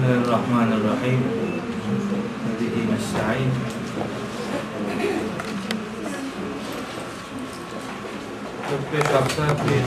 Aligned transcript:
Bismillahirrahmanirrahim. 0.00 1.20
Ve 2.44 2.60
bihi 2.60 2.92
nesta'in. 2.92 3.50
Dört 8.70 8.92
beş 8.92 9.10
hafta 9.12 9.42
bir 9.44 9.82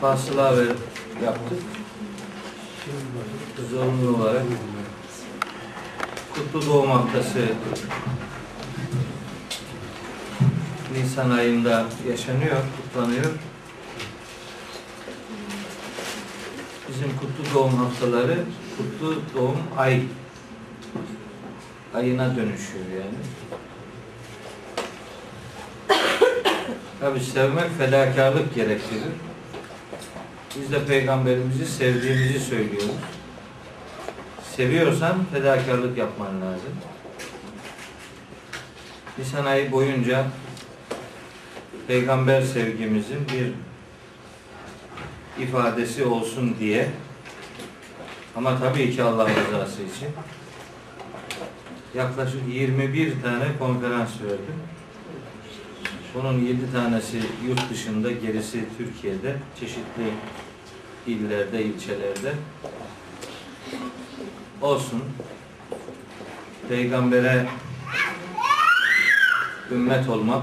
fasıla 0.00 0.56
ver, 0.56 0.66
yaptık. 1.24 1.62
Zorunlu 3.70 4.16
olarak 4.16 4.42
Kutlu 6.34 6.66
Doğum 6.66 6.90
Haftası 6.90 7.48
Nisan 10.92 11.30
ayında 11.30 11.84
yaşanıyor, 12.10 12.56
kutlanıyor. 12.76 13.32
Bizim 16.88 17.10
kutlu 17.18 17.54
doğum 17.54 17.76
haftaları 17.76 18.44
kutlu 18.78 19.22
doğum 19.34 19.58
ay 19.76 20.02
ayına 21.94 22.36
dönüşüyor 22.36 22.84
yani. 22.90 23.18
Tabi 27.00 27.20
sevmek 27.20 27.78
fedakarlık 27.78 28.54
gerektirir. 28.54 29.12
Biz 30.56 30.72
de 30.72 30.84
peygamberimizi 30.86 31.66
sevdiğimizi 31.66 32.40
söylüyoruz. 32.40 32.90
Seviyorsan 34.56 35.24
fedakarlık 35.32 35.98
yapman 35.98 36.40
lazım. 36.40 36.72
Nisan 39.18 39.44
ayı 39.44 39.72
boyunca 39.72 40.26
peygamber 41.86 42.42
sevgimizin 42.42 43.26
bir 43.28 43.52
ifadesi 45.44 46.04
olsun 46.04 46.56
diye 46.60 46.88
ama 48.38 48.58
tabii 48.58 48.96
ki 48.96 49.02
Allah 49.02 49.28
rızası 49.28 49.82
için 49.82 50.08
yaklaşık 51.94 52.48
21 52.48 53.22
tane 53.22 53.44
konferans 53.58 54.10
verdim. 54.22 54.54
Bunun 56.14 56.40
7 56.40 56.72
tanesi 56.72 57.20
yurt 57.48 57.70
dışında, 57.70 58.10
gerisi 58.10 58.64
Türkiye'de, 58.78 59.36
çeşitli 59.60 60.10
illerde, 61.06 61.64
ilçelerde. 61.64 62.34
Olsun. 64.62 65.04
Peygambere 66.68 67.46
ümmet 69.70 70.08
olmak 70.08 70.42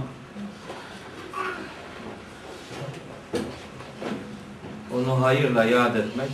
onu 4.93 5.21
hayırla 5.21 5.63
yad 5.63 5.95
etmek, 5.95 6.29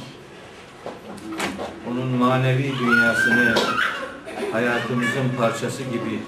onun 1.89 2.07
manevi 2.07 2.73
dünyasını 2.79 3.55
hayatımızın 4.51 5.29
parçası 5.37 5.83
gibi 5.83 6.19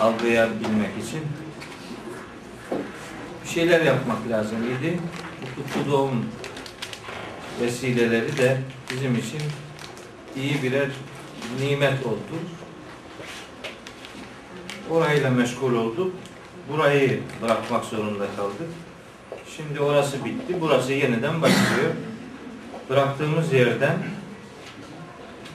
algılayabilmek 0.00 0.90
için 1.06 1.20
bir 3.44 3.48
şeyler 3.48 3.80
yapmak 3.80 4.28
lazım 4.30 4.58
idi. 4.62 5.00
Bu 5.42 5.62
kutlu 5.62 5.92
doğum 5.92 6.24
vesileleri 7.60 8.38
de 8.38 8.60
bizim 8.90 9.14
için 9.18 9.40
iyi 10.36 10.62
birer 10.62 10.88
nimet 11.60 12.06
oldu. 12.06 12.38
Orayla 14.90 15.30
meşgul 15.30 15.74
olduk. 15.74 16.12
Burayı 16.72 17.20
bırakmak 17.42 17.84
zorunda 17.84 18.26
kaldık. 18.36 18.68
Şimdi 19.56 19.80
orası 19.80 20.24
bitti. 20.24 20.56
Burası 20.60 20.92
yeniden 20.92 21.42
başlıyor. 21.42 21.92
Bıraktığımız 22.90 23.52
yerden 23.52 23.96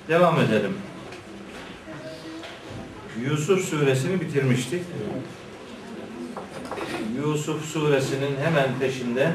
devam 0.07 0.39
edelim. 0.39 0.73
Yusuf 3.21 3.65
suresini 3.65 4.21
bitirmiştik. 4.21 4.83
Yusuf 7.17 7.65
suresinin 7.65 8.35
hemen 8.43 8.79
peşinden 8.79 9.33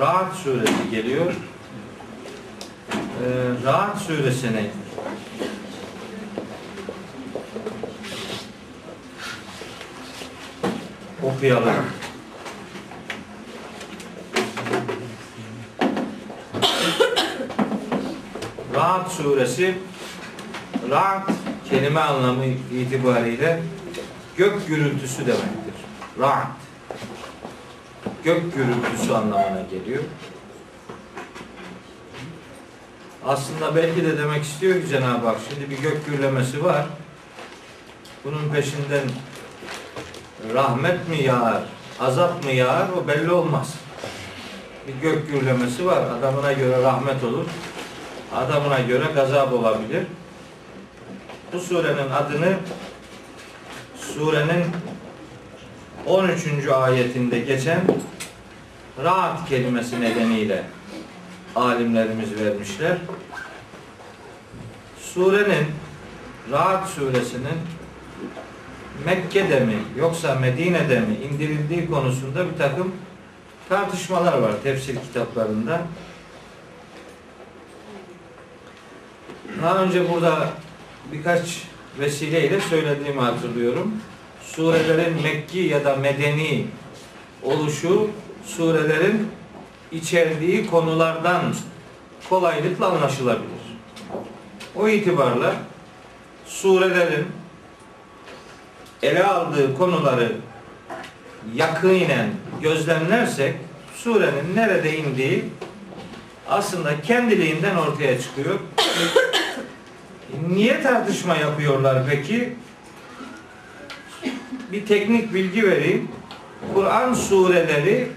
Ra'd 0.00 0.34
suresi 0.34 0.90
geliyor. 0.90 1.32
Ee, 2.92 3.66
Ra'd 3.66 3.98
suresini 3.98 4.70
okuyalım. 11.22 11.97
Ra'd 19.08 19.12
suresi 19.12 19.78
Ra'd 20.90 21.30
kelime 21.70 22.00
anlamı 22.00 22.44
itibariyle 22.44 23.62
gök 24.36 24.68
gürültüsü 24.68 25.26
demektir. 25.26 25.74
Ra'd 26.20 26.46
gök 28.24 28.54
gürültüsü 28.54 29.12
anlamına 29.12 29.62
geliyor. 29.70 30.02
Aslında 33.24 33.76
belki 33.76 34.04
de 34.04 34.18
demek 34.18 34.44
istiyor 34.44 34.82
ki 34.82 34.88
Cenab-ı 34.88 35.26
Hak 35.26 35.36
şimdi 35.48 35.70
bir 35.70 35.78
gök 35.78 36.06
gürlemesi 36.06 36.64
var. 36.64 36.86
Bunun 38.24 38.48
peşinden 38.52 39.04
rahmet 40.54 41.08
mi 41.08 41.22
yağar, 41.22 41.62
azap 42.00 42.44
mı 42.44 42.50
yağar 42.50 42.86
o 43.02 43.08
belli 43.08 43.32
olmaz. 43.32 43.74
Bir 44.88 44.94
gök 45.02 45.30
gürlemesi 45.30 45.86
var. 45.86 46.02
Adamına 46.18 46.52
göre 46.52 46.82
rahmet 46.82 47.24
olur. 47.24 47.44
Adamına 48.34 48.80
göre 48.80 49.04
gazap 49.14 49.52
olabilir. 49.52 50.02
Bu 51.52 51.60
surenin 51.60 52.10
adını 52.10 52.56
surenin 53.96 54.64
13. 56.06 56.68
ayetinde 56.68 57.38
geçen 57.38 57.80
rahat 59.04 59.48
kelimesi 59.48 60.00
nedeniyle 60.00 60.62
alimlerimiz 61.56 62.40
vermişler. 62.40 62.98
Surenin 65.00 65.66
Rahat 66.52 66.88
suresinin 66.88 67.58
Mekke'de 69.06 69.60
mi 69.60 69.74
yoksa 69.98 70.34
Medine'de 70.34 71.00
mi 71.00 71.16
indirildiği 71.30 71.90
konusunda 71.90 72.52
bir 72.52 72.58
takım 72.58 72.94
tartışmalar 73.68 74.38
var 74.38 74.52
tefsir 74.62 74.96
kitaplarında. 74.96 75.80
Daha 79.62 79.78
önce 79.78 80.10
burada 80.10 80.48
birkaç 81.12 81.62
vesileyle 81.98 82.60
söylediğimi 82.60 83.20
hatırlıyorum. 83.20 83.92
Surelerin 84.42 85.22
Mekki 85.22 85.58
ya 85.58 85.84
da 85.84 85.96
Medeni 85.96 86.66
oluşu 87.42 88.10
surelerin 88.46 89.28
içerdiği 89.92 90.66
konulardan 90.66 91.54
kolaylıkla 92.28 92.86
anlaşılabilir. 92.86 93.48
O 94.76 94.88
itibarla 94.88 95.54
surelerin 96.46 97.26
ele 99.02 99.24
aldığı 99.24 99.78
konuları 99.78 100.32
yakinen 101.54 102.30
gözlemlersek 102.62 103.54
surenin 103.96 104.56
nerede 104.56 104.98
indiği 104.98 105.44
aslında 106.48 107.00
kendiliğinden 107.02 107.76
ortaya 107.76 108.20
çıkıyor. 108.20 108.58
Niye 110.48 110.82
tartışma 110.82 111.36
yapıyorlar 111.36 112.02
peki? 112.10 112.52
Bir 114.72 114.86
teknik 114.86 115.34
bilgi 115.34 115.70
vereyim. 115.70 116.08
Kur'an 116.74 117.14
sureleri 117.14 118.08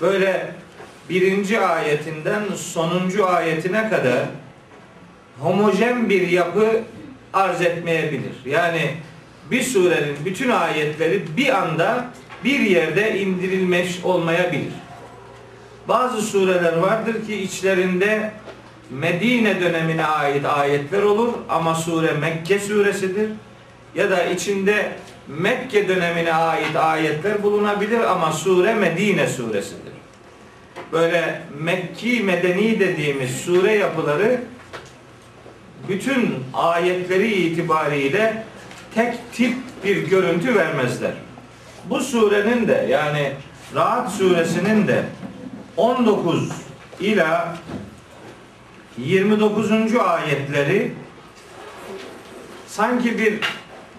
böyle 0.00 0.54
birinci 1.08 1.60
ayetinden 1.60 2.42
sonuncu 2.56 3.28
ayetine 3.28 3.90
kadar 3.90 4.18
homojen 5.40 6.10
bir 6.10 6.28
yapı 6.28 6.82
arz 7.32 7.60
etmeyebilir. 7.60 8.34
Yani 8.44 8.94
bir 9.50 9.62
surenin 9.62 10.16
bütün 10.24 10.50
ayetleri 10.50 11.36
bir 11.36 11.62
anda 11.62 12.10
bir 12.44 12.60
yerde 12.60 13.20
indirilmiş 13.20 14.04
olmayabilir. 14.04 14.72
Bazı 15.88 16.22
sureler 16.22 16.76
vardır 16.76 17.26
ki 17.26 17.36
içlerinde 17.36 18.32
Medine 18.90 19.60
dönemine 19.60 20.06
ait 20.06 20.44
ayetler 20.44 21.02
olur 21.02 21.32
ama 21.48 21.74
sure 21.74 22.12
Mekke 22.12 22.58
suresidir. 22.58 23.30
Ya 23.94 24.10
da 24.10 24.24
içinde 24.24 24.92
Mekke 25.28 25.88
dönemine 25.88 26.34
ait 26.34 26.76
ayetler 26.76 27.42
bulunabilir 27.42 28.00
ama 28.00 28.32
sure 28.32 28.74
Medine 28.74 29.26
suresidir. 29.26 29.92
Böyle 30.92 31.42
Mekki 31.60 32.22
Medeni 32.22 32.80
dediğimiz 32.80 33.30
sure 33.40 33.72
yapıları 33.72 34.40
bütün 35.88 36.34
ayetleri 36.54 37.32
itibariyle 37.32 38.44
tek 38.94 39.32
tip 39.32 39.56
bir 39.84 39.96
görüntü 39.96 40.54
vermezler. 40.54 41.12
Bu 41.84 42.00
surenin 42.00 42.68
de 42.68 42.86
yani 42.90 43.32
Rahat 43.74 44.12
suresinin 44.12 44.88
de 44.88 45.02
19 45.76 46.48
ila 47.00 47.56
29. 49.04 49.96
ayetleri 49.96 50.92
sanki 52.66 53.18
bir 53.18 53.34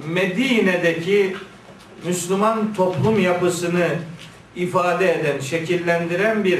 Medine'deki 0.07 1.35
Müslüman 2.05 2.73
toplum 2.73 3.19
yapısını 3.19 3.87
ifade 4.55 5.13
eden, 5.13 5.39
şekillendiren 5.39 6.43
bir 6.43 6.59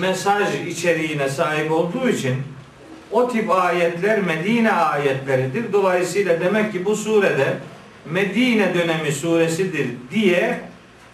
mesaj 0.00 0.66
içeriğine 0.66 1.28
sahip 1.28 1.72
olduğu 1.72 2.08
için 2.08 2.36
o 3.10 3.28
tip 3.28 3.50
ayetler 3.50 4.22
Medine 4.22 4.72
ayetleridir. 4.72 5.72
Dolayısıyla 5.72 6.40
demek 6.40 6.72
ki 6.72 6.84
bu 6.84 6.96
surede 6.96 7.56
Medine 8.10 8.74
dönemi 8.74 9.12
suresidir 9.12 9.86
diye 10.10 10.60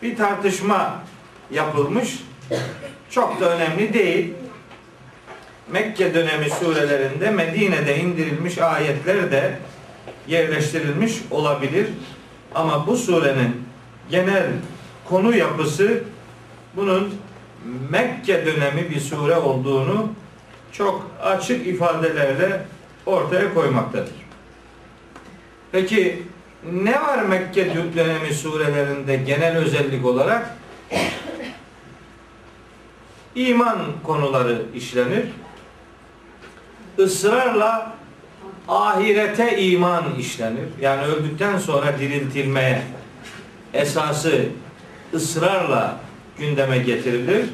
bir 0.03 0.17
tartışma 0.17 1.03
yapılmış. 1.51 2.19
Çok 3.11 3.41
da 3.41 3.57
önemli 3.57 3.95
değil. 3.95 4.35
Mekke 5.70 6.14
dönemi 6.14 6.50
surelerinde 6.50 7.31
Medine'de 7.31 7.97
indirilmiş 7.99 8.59
ayetler 8.59 9.32
de 9.32 9.59
yerleştirilmiş 10.29 11.12
olabilir. 11.31 11.87
Ama 12.55 12.87
bu 12.87 12.97
surenin 12.97 13.64
genel 14.11 14.47
konu 15.05 15.37
yapısı 15.37 16.03
bunun 16.76 17.14
Mekke 17.91 18.47
dönemi 18.47 18.91
bir 18.91 19.00
sure 19.00 19.37
olduğunu 19.37 20.09
çok 20.73 21.11
açık 21.23 21.67
ifadelerle 21.67 22.65
ortaya 23.06 23.55
koymaktadır. 23.55 24.15
Peki 25.73 26.23
ne 26.73 27.00
var 27.00 27.23
Mekke 27.23 27.75
dönemi 27.97 28.35
surelerinde 28.35 29.17
genel 29.17 29.56
özellik 29.56 30.06
olarak? 30.06 30.56
İman 33.35 33.79
konuları 34.05 34.62
işlenir. 34.75 35.25
Israrla 36.99 37.93
ahirete 38.69 39.62
iman 39.62 40.15
işlenir. 40.19 40.69
Yani 40.81 41.03
öldükten 41.03 41.59
sonra 41.59 41.99
diriltilmeye 41.99 42.83
esası 43.75 44.43
ısrarla 45.15 45.97
gündeme 46.39 46.79
getirilir. 46.79 47.47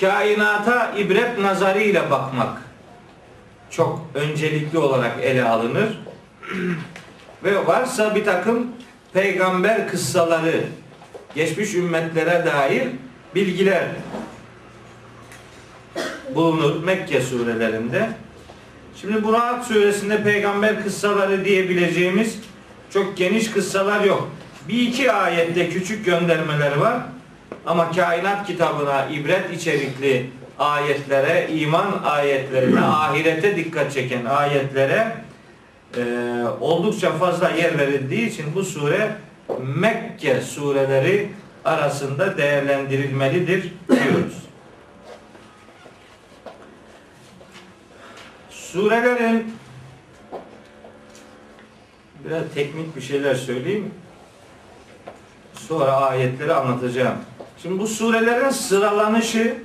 Kainata 0.00 0.92
ibret 0.98 1.38
nazarıyla 1.38 2.10
bakmak 2.10 2.62
çok 3.70 4.06
öncelikli 4.14 4.78
olarak 4.78 5.12
ele 5.22 5.44
alınır. 5.44 5.98
Ve 7.44 7.66
varsa 7.66 8.14
bir 8.14 8.24
takım 8.24 8.66
peygamber 9.12 9.88
kıssaları, 9.88 10.64
geçmiş 11.34 11.74
ümmetlere 11.74 12.46
dair 12.46 12.88
bilgiler 13.34 13.84
bulunur 16.34 16.84
Mekke 16.84 17.20
surelerinde. 17.20 18.10
Şimdi 18.96 19.24
bu 19.24 19.32
Rahat 19.32 19.66
suresinde 19.66 20.22
peygamber 20.22 20.84
kıssaları 20.84 21.44
diyebileceğimiz 21.44 22.38
çok 22.92 23.16
geniş 23.16 23.50
kıssalar 23.50 24.04
yok. 24.04 24.30
Bir 24.68 24.82
iki 24.82 25.12
ayette 25.12 25.70
küçük 25.70 26.04
göndermeler 26.06 26.76
var. 26.76 26.96
Ama 27.66 27.92
kainat 27.92 28.46
kitabına 28.46 29.06
ibret 29.06 29.52
içerikli 29.52 30.30
ayetlere, 30.58 31.48
iman 31.52 32.02
ayetlerine, 32.04 32.80
ahirete 32.80 33.56
dikkat 33.56 33.92
çeken 33.92 34.24
ayetlere 34.24 35.16
e, 35.96 36.02
oldukça 36.60 37.12
fazla 37.12 37.50
yer 37.50 37.78
verildiği 37.78 38.28
için 38.28 38.44
bu 38.54 38.64
sure 38.64 39.10
Mekke 39.76 40.40
sureleri 40.40 41.28
arasında 41.64 42.38
değerlendirilmelidir 42.38 43.72
diyoruz. 43.88 44.47
Surelerin 48.72 49.54
biraz 52.24 52.42
teknik 52.54 52.96
bir 52.96 53.00
şeyler 53.00 53.34
söyleyeyim. 53.34 53.94
Sonra 55.54 55.92
ayetleri 55.92 56.54
anlatacağım. 56.54 57.16
Şimdi 57.62 57.78
bu 57.78 57.86
surelerin 57.86 58.50
sıralanışı 58.50 59.56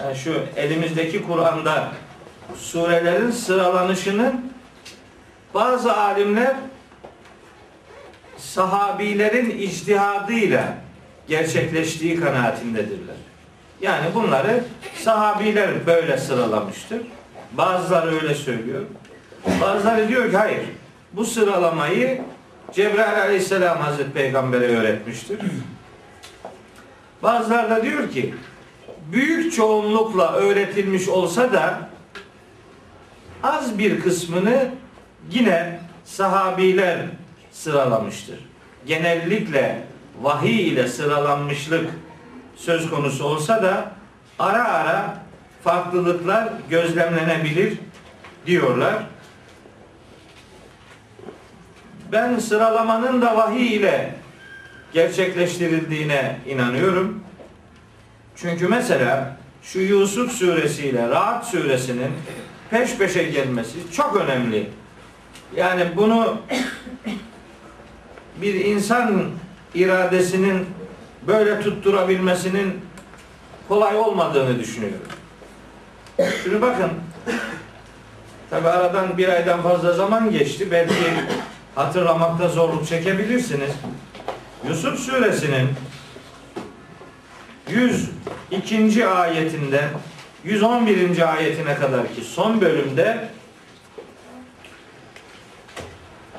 yani 0.00 0.16
şu 0.16 0.42
elimizdeki 0.56 1.22
Kur'an'da 1.26 1.88
surelerin 2.56 3.30
sıralanışının 3.30 4.52
bazı 5.54 5.96
alimler 5.96 6.56
sahabilerin 8.36 9.50
ictihadıyla 9.50 10.74
gerçekleştiği 11.28 12.20
kanaatindedirler. 12.20 13.16
Yani 13.80 14.14
bunları 14.14 14.64
sahabiler 14.96 15.86
böyle 15.86 16.18
sıralamıştır. 16.18 17.00
Bazıları 17.56 18.14
öyle 18.14 18.34
söylüyor. 18.34 18.82
Bazıları 19.60 20.08
diyor 20.08 20.30
ki 20.30 20.36
hayır. 20.36 20.62
Bu 21.12 21.24
sıralamayı 21.24 22.22
Cebrail 22.72 23.22
aleyhisselam 23.22 23.78
Hazreti 23.78 24.12
Peygamber'e 24.12 24.66
öğretmiştir. 24.66 25.38
Bazıları 27.22 27.70
da 27.70 27.82
diyor 27.82 28.10
ki 28.10 28.34
büyük 29.12 29.52
çoğunlukla 29.52 30.32
öğretilmiş 30.32 31.08
olsa 31.08 31.52
da 31.52 31.88
az 33.42 33.78
bir 33.78 34.00
kısmını 34.00 34.70
yine 35.30 35.80
sahabiler 36.04 36.98
sıralamıştır. 37.52 38.38
Genellikle 38.86 39.84
vahiy 40.22 40.68
ile 40.68 40.88
sıralanmışlık 40.88 41.90
söz 42.56 42.90
konusu 42.90 43.24
olsa 43.24 43.62
da 43.62 43.92
ara 44.38 44.64
ara 44.64 45.21
farklılıklar 45.64 46.48
gözlemlenebilir 46.70 47.78
diyorlar. 48.46 48.94
Ben 52.12 52.38
sıralamanın 52.38 53.22
da 53.22 53.36
vahiy 53.36 53.76
ile 53.76 54.14
gerçekleştirildiğine 54.92 56.36
inanıyorum. 56.46 57.20
Çünkü 58.36 58.68
mesela 58.68 59.36
şu 59.62 59.80
Yusuf 59.80 60.32
suresiyle 60.32 61.08
Rahat 61.08 61.46
suresinin 61.46 62.12
peş 62.70 62.96
peşe 62.96 63.22
gelmesi 63.22 63.78
çok 63.92 64.16
önemli. 64.16 64.70
Yani 65.56 65.86
bunu 65.96 66.38
bir 68.42 68.54
insan 68.54 69.30
iradesinin 69.74 70.66
böyle 71.26 71.60
tutturabilmesinin 71.60 72.80
kolay 73.68 73.96
olmadığını 73.96 74.58
düşünüyorum. 74.58 75.21
Şunu 76.44 76.62
bakın. 76.62 76.90
Tabi 78.50 78.68
aradan 78.68 79.18
bir 79.18 79.28
aydan 79.28 79.62
fazla 79.62 79.92
zaman 79.92 80.30
geçti. 80.30 80.70
Belki 80.70 80.94
hatırlamakta 81.74 82.48
zorluk 82.48 82.86
çekebilirsiniz. 82.86 83.70
Yusuf 84.68 84.98
suresinin 84.98 85.68
102. 88.50 89.06
ayetinden 89.06 89.88
111. 90.44 91.32
ayetine 91.34 91.74
kadar 91.74 92.14
ki 92.14 92.20
son 92.24 92.60
bölümde 92.60 93.28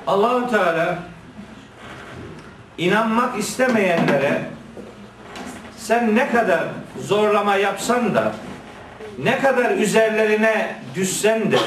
Allahu 0.08 0.52
Teala 0.52 1.00
inanmak 2.78 3.40
istemeyenlere 3.40 4.42
sen 5.78 6.16
ne 6.16 6.32
kadar 6.32 6.64
zorlama 7.08 7.56
yapsan 7.56 8.16
da 8.16 8.34
ne 9.18 9.40
kadar 9.40 9.72
üzerlerine 9.72 10.76
düşsen 10.96 11.52
de 11.52 11.58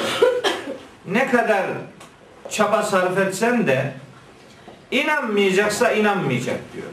ne 1.07 1.27
kadar 1.31 1.67
çaba 2.51 2.83
sarf 2.83 3.19
etsen 3.19 3.67
de 3.67 3.93
inanmayacaksa 4.91 5.93
inanmayacak 5.93 6.61
diyor. 6.73 6.87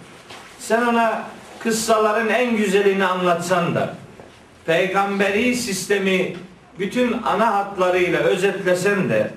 Sen 0.59 0.81
ona 0.81 1.23
kıssaların 1.59 2.29
en 2.29 2.57
güzelini 2.57 3.05
anlatsan 3.05 3.75
da 3.75 3.93
peygamberi 4.65 5.55
sistemi 5.55 6.35
bütün 6.79 7.15
ana 7.23 7.53
hatlarıyla 7.53 8.19
özetlesen 8.19 9.09
de 9.09 9.31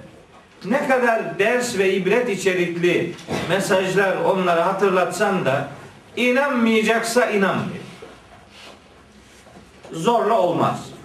ne 0.65 0.89
kadar 0.89 1.39
ders 1.39 1.79
ve 1.79 1.95
ibret 1.95 2.29
içerikli 2.29 3.15
mesajlar 3.49 4.17
onlara 4.17 4.67
hatırlatsan 4.67 5.45
da 5.45 5.69
inanmayacaksa 6.17 7.31
inanmıyor. 7.31 7.85
Zorla 9.93 10.41
olmaz. 10.41 10.96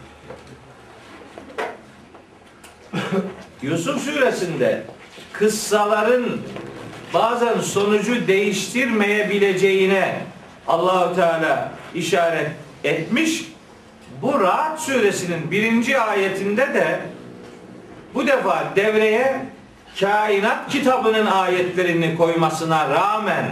Yusuf 3.61 4.01
suresinde 4.01 4.83
kıssaların 5.33 6.25
bazen 7.13 7.59
sonucu 7.59 8.27
değiştirmeyebileceğine 8.27 10.15
Allahu 10.67 11.15
Teala 11.15 11.71
işaret 11.95 12.51
etmiş. 12.83 13.51
Bu 14.21 14.39
Rahat 14.39 14.81
suresinin 14.81 15.51
birinci 15.51 15.99
ayetinde 15.99 16.73
de 16.73 16.99
bu 18.13 18.27
defa 18.27 18.63
devreye 18.75 19.45
kainat 19.99 20.69
kitabının 20.69 21.25
ayetlerini 21.25 22.17
koymasına 22.17 22.89
rağmen 22.89 23.45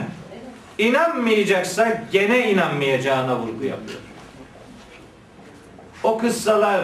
inanmayacaksa 0.77 2.01
gene 2.12 2.51
inanmayacağına 2.51 3.39
vurgu 3.39 3.65
yapıyor. 3.65 4.00
O 6.03 6.17
kıssalar 6.17 6.81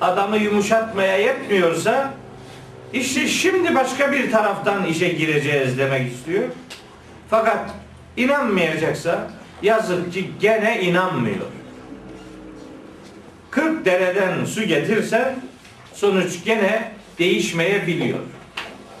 adamı 0.00 0.36
yumuşatmaya 0.36 1.16
yetmiyorsa 1.16 2.14
işte 2.92 3.28
şimdi 3.28 3.74
başka 3.74 4.12
bir 4.12 4.30
taraftan 4.30 4.84
işe 4.86 5.08
gireceğiz 5.08 5.78
demek 5.78 6.12
istiyor. 6.12 6.44
Fakat 7.30 7.70
inanmayacaksa 8.16 9.30
yazık 9.62 10.12
ki 10.12 10.30
gene 10.40 10.82
inanmıyor. 10.82 11.46
40 13.50 13.84
dereden 13.84 14.44
su 14.44 14.62
getirse 14.62 15.36
sonuç 15.94 16.44
gene 16.44 16.92
değişmeyebiliyor. 17.18 18.18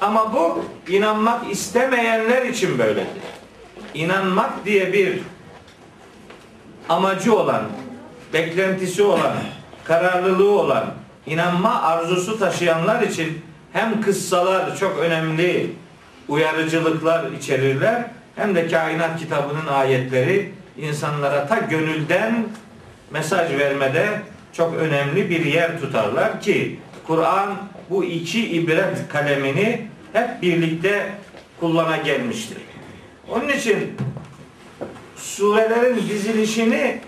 Ama 0.00 0.34
bu 0.34 0.64
inanmak 0.88 1.50
istemeyenler 1.52 2.46
için 2.46 2.78
böyledir. 2.78 3.06
İnanmak 3.94 4.64
diye 4.64 4.92
bir 4.92 5.18
amacı 6.88 7.36
olan, 7.36 7.62
beklentisi 8.32 9.02
olan, 9.02 9.32
kararlılığı 9.90 10.50
olan, 10.50 10.84
inanma 11.26 11.82
arzusu 11.82 12.38
taşıyanlar 12.38 13.02
için 13.02 13.42
hem 13.72 14.02
kıssalar 14.02 14.76
çok 14.76 14.98
önemli 14.98 15.70
uyarıcılıklar 16.28 17.32
içerirler 17.32 18.04
hem 18.36 18.54
de 18.54 18.68
kainat 18.68 19.20
kitabının 19.20 19.66
ayetleri 19.66 20.52
insanlara 20.78 21.46
ta 21.46 21.58
gönülden 21.58 22.46
mesaj 23.10 23.50
vermede 23.58 24.06
çok 24.52 24.74
önemli 24.74 25.30
bir 25.30 25.44
yer 25.44 25.80
tutarlar 25.80 26.40
ki 26.40 26.78
Kur'an 27.06 27.54
bu 27.90 28.04
iki 28.04 28.50
ibret 28.50 29.08
kalemini 29.08 29.86
hep 30.12 30.42
birlikte 30.42 31.12
kullana 31.60 31.96
gelmiştir. 31.96 32.58
Onun 33.28 33.48
için 33.48 33.96
surelerin 35.16 35.96
dizilişini 36.08 37.00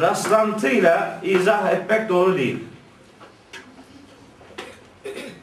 rastlantıyla 0.00 1.20
izah 1.22 1.72
etmek 1.72 2.08
doğru 2.08 2.38
değil. 2.38 2.58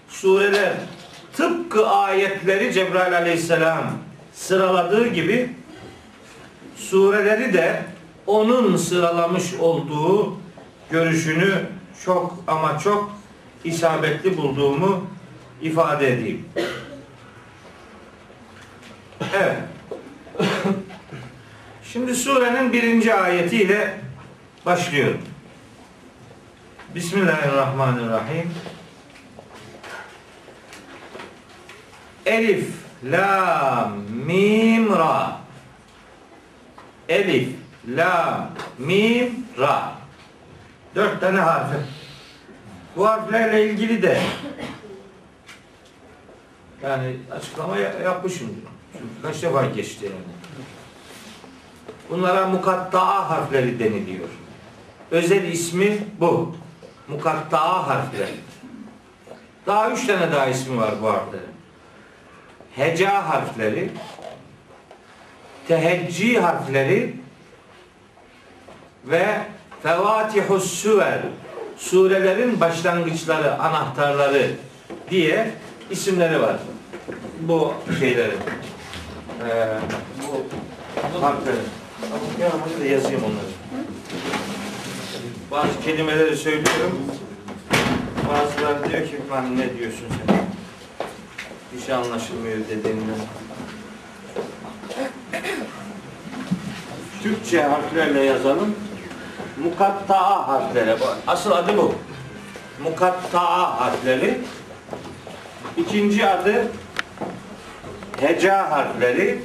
Sureler 0.10 0.74
tıpkı 1.34 1.90
ayetleri 1.90 2.74
Cebrail 2.74 3.18
aleyhisselam 3.18 3.92
sıraladığı 4.34 5.08
gibi 5.08 5.50
sureleri 6.76 7.54
de 7.54 7.84
onun 8.28 8.76
sıralamış 8.76 9.54
olduğu 9.54 10.38
görüşünü 10.92 11.54
çok 12.06 12.44
ama 12.48 12.80
çok 12.80 13.12
isabetli 13.64 14.38
bulduğumu 14.38 15.08
ifade 15.62 16.14
edeyim. 16.14 16.46
Evet. 19.34 19.58
Şimdi 21.84 22.16
surenin 22.16 22.74
birinci 22.74 23.14
ayetiyle 23.14 24.00
başlıyorum. 24.70 25.22
Bismillahirrahmanirrahim. 26.96 28.52
Elif, 32.26 32.68
la, 33.04 33.92
mim, 34.26 34.96
ra. 34.96 35.38
Elif, 37.10 37.50
la, 37.88 38.50
mim, 38.78 39.46
ra. 39.60 39.94
Dört 40.96 41.22
tane 41.22 41.40
harfi. 41.40 41.78
Bu 42.96 43.08
harflerle 43.08 43.70
ilgili 43.70 44.02
de 44.02 44.22
yani 46.84 47.18
açıklama 47.32 47.78
yapmışımdır. 47.78 48.56
Çünkü 48.94 49.22
kaç 49.22 49.44
defa 49.44 49.66
geçti 49.66 50.06
yani. 50.06 50.36
Bunlara 52.10 52.48
mukatta'a 52.48 53.30
harfleri 53.30 53.80
deniliyor. 53.80 54.30
Özel 55.12 55.44
ismi 55.44 55.98
bu. 56.20 56.56
Mukatta'a 57.08 57.88
harfleri. 57.88 58.36
Daha 59.68 59.92
üç 59.92 60.08
tane 60.08 60.32
daha 60.32 60.48
ismi 60.48 60.78
var 60.78 60.92
bu 61.02 61.08
harflerin. 61.08 61.50
Heca 62.76 63.30
harfleri, 63.30 63.92
teheccî 65.68 66.40
harfleri 66.40 67.16
ve 69.06 69.26
fevatihus 69.84 70.74
suver 70.74 71.20
surelerin 71.78 72.60
başlangıçları, 72.60 73.60
anahtarları 73.60 74.52
diye 75.10 75.52
isimleri 75.90 76.42
var. 76.42 76.58
Bu 77.40 77.74
şeylerin. 78.00 78.40
Ee, 79.50 79.78
bu 81.14 81.24
harflerin. 81.24 82.90
Yazayım 82.92 83.24
onları. 83.24 83.60
Bazı 85.52 85.82
kelimeleri 85.82 86.38
söylüyorum. 86.38 87.00
Bazıları 88.30 88.90
diyor 88.90 89.08
ki 89.08 89.20
lan 89.32 89.58
ne 89.58 89.78
diyorsun 89.78 90.06
sen? 90.10 90.38
Bir 91.74 91.82
şey 91.86 91.96
anlaşılmıyor 91.96 92.58
dediğinden. 92.58 93.20
Türkçe 97.24 97.64
harflerle 97.64 98.24
yazalım. 98.24 98.76
Mukatta'a 99.64 100.48
harfleri. 100.48 100.96
Asıl 101.28 101.52
adı 101.52 101.78
bu. 101.78 101.96
Mukatta'a 102.84 103.82
harfleri. 103.82 104.42
İkinci 105.78 106.26
adı 106.26 106.68
heca 108.20 108.72
harfleri. 108.72 109.40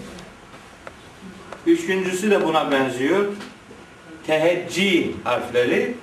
Üçüncüsü 1.66 2.30
de 2.30 2.44
buna 2.44 2.70
benziyor. 2.70 3.25
Teheccî 4.26 5.12
harfleri. 5.24 5.94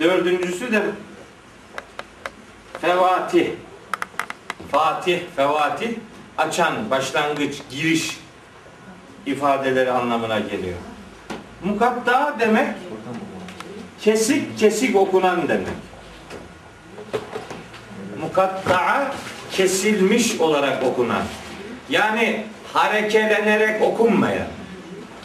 Dördüncüsü 0.00 0.72
de 0.72 0.82
fevatih. 2.80 3.46
Fatih, 4.72 5.20
fevatih 5.36 5.90
açan, 6.38 6.90
başlangıç, 6.90 7.56
giriş 7.70 8.20
ifadeleri 9.26 9.90
anlamına 9.90 10.38
geliyor. 10.38 10.76
Mukatta 11.64 12.36
demek 12.40 12.68
kesik 14.00 14.58
kesik 14.58 14.96
okunan 14.96 15.48
demek. 15.48 15.66
Mukatta'a 18.20 19.14
kesilmiş 19.50 20.40
olarak 20.40 20.84
okunan. 20.84 21.22
Yani 21.90 22.44
harekelenerek 22.72 23.82
okunmayan. 23.82 24.46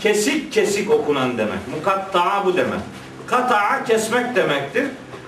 Kesik 0.03 0.53
kesik 0.53 0.91
okunan 0.91 1.37
demek. 1.37 1.67
Mukatta'a 1.75 2.45
bu 2.45 2.57
demek. 2.57 2.79
Kata'a 3.27 3.83
kesmek 3.83 4.35
demektir. 4.35 4.85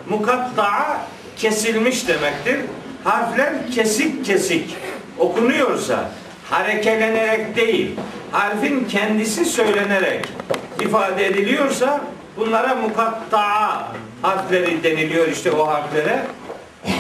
Mukatta'a 0.10 1.02
kesilmiş 1.38 2.08
demektir. 2.08 2.60
Harfler 3.04 3.54
kesik 3.72 4.26
kesik 4.26 4.76
okunuyorsa 5.20 6.10
harekelenerek 6.50 7.56
değil, 7.56 7.92
harfin 8.32 8.86
kendisi 8.86 9.46
söylenerek 9.46 10.26
ifade 10.82 11.26
ediliyorsa 11.26 12.02
bunlara 12.38 12.76
mukatta'a 12.76 13.92
harfleri 14.22 14.84
deniliyor 14.84 15.28
işte 15.28 15.52
o 15.52 15.68
harflere. 15.68 16.20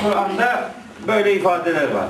Kur'an'da 0.03 0.71
böyle 1.07 1.33
ifadeler 1.33 1.91
var. 1.91 2.07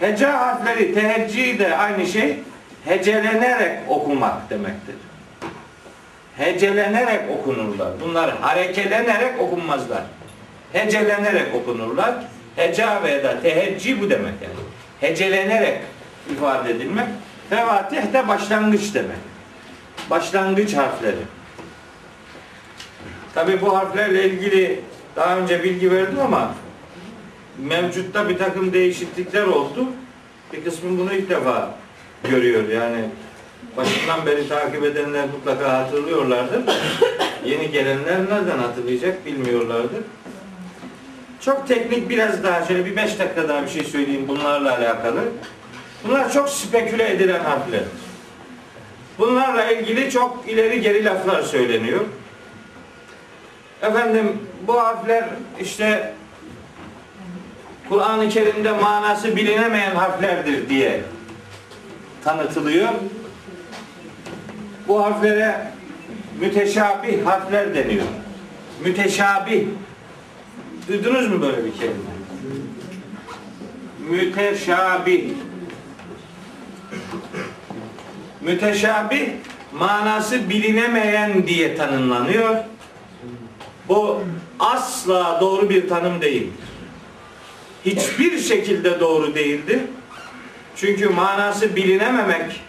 Heca 0.00 0.40
harfleri 0.40 0.94
teheccî 0.94 1.58
de 1.58 1.76
aynı 1.76 2.06
şey 2.06 2.38
hecelenerek 2.84 3.78
okumak 3.88 4.50
demektir. 4.50 4.94
Hecelenerek 6.36 7.20
okunurlar. 7.30 7.92
Bunlar 8.00 8.38
harekelenerek 8.38 9.40
okunmazlar. 9.40 10.02
Hecelenerek 10.72 11.54
okunurlar. 11.54 12.14
Heca 12.56 13.02
ve 13.02 13.24
da 13.24 13.40
teheccî 13.40 14.00
bu 14.00 14.10
demek 14.10 14.34
yani. 14.42 14.54
Hecelenerek 15.00 15.78
ifade 16.32 16.70
edilmek. 16.70 17.06
Fevatih 17.50 18.12
de 18.12 18.28
başlangıç 18.28 18.94
demek. 18.94 19.18
Başlangıç 20.10 20.74
harfleri. 20.74 21.16
Tabi 23.34 23.60
bu 23.60 23.76
harflerle 23.76 24.24
ilgili 24.24 24.80
daha 25.16 25.36
önce 25.36 25.64
bilgi 25.64 25.92
verdim 25.92 26.20
ama 26.20 26.54
mevcutta 27.58 28.28
bir 28.28 28.38
takım 28.38 28.72
değişiklikler 28.72 29.42
oldu. 29.42 29.86
Bir 30.52 30.64
kısmı 30.64 30.98
bunu 30.98 31.12
ilk 31.12 31.30
defa 31.30 31.74
görüyor 32.24 32.68
yani. 32.68 33.04
Başından 33.76 34.26
beri 34.26 34.48
takip 34.48 34.84
edenler 34.84 35.26
mutlaka 35.26 35.78
hatırlıyorlardır. 35.78 36.62
Yeni 37.44 37.70
gelenler 37.70 38.18
nereden 38.18 38.58
hatırlayacak 38.58 39.26
bilmiyorlardır. 39.26 40.02
Çok 41.40 41.68
teknik 41.68 42.08
biraz 42.08 42.44
daha 42.44 42.64
şöyle 42.64 42.86
bir 42.86 42.96
beş 42.96 43.18
dakika 43.18 43.48
daha 43.48 43.62
bir 43.62 43.68
şey 43.68 43.84
söyleyeyim 43.84 44.24
bunlarla 44.28 44.78
alakalı. 44.78 45.20
Bunlar 46.04 46.32
çok 46.32 46.48
speküle 46.48 47.12
edilen 47.12 47.44
harfler. 47.44 47.82
Bunlarla 49.18 49.70
ilgili 49.70 50.10
çok 50.10 50.44
ileri 50.48 50.80
geri 50.80 51.04
laflar 51.04 51.42
söyleniyor. 51.42 52.00
Efendim 53.82 54.38
bu 54.66 54.80
harfler 54.80 55.24
işte 55.60 56.14
Kur'an-ı 57.88 58.28
Kerim'de 58.28 58.72
manası 58.72 59.36
bilinemeyen 59.36 59.94
harflerdir 59.94 60.68
diye 60.68 61.00
tanıtılıyor. 62.24 62.88
Bu 64.88 65.04
harflere 65.04 65.72
müteşabih 66.40 67.26
harfler 67.26 67.74
deniyor. 67.74 68.06
Müteşabih 68.84 69.64
duydunuz 70.88 71.28
mu 71.28 71.42
böyle 71.42 71.64
bir 71.64 71.72
kelime? 71.72 71.94
Müteşabih. 74.10 75.24
Müteşabih 78.40 79.28
manası 79.72 80.50
bilinemeyen 80.50 81.46
diye 81.46 81.76
tanımlanıyor. 81.76 82.56
Bu 83.88 84.20
asla 84.58 85.38
doğru 85.40 85.70
bir 85.70 85.88
tanım 85.88 86.20
değildir. 86.20 86.52
Hiçbir 87.84 88.38
şekilde 88.38 89.00
doğru 89.00 89.34
değildir. 89.34 89.80
Çünkü 90.80 91.08
manası 91.08 91.76
bilinememek 91.76 92.60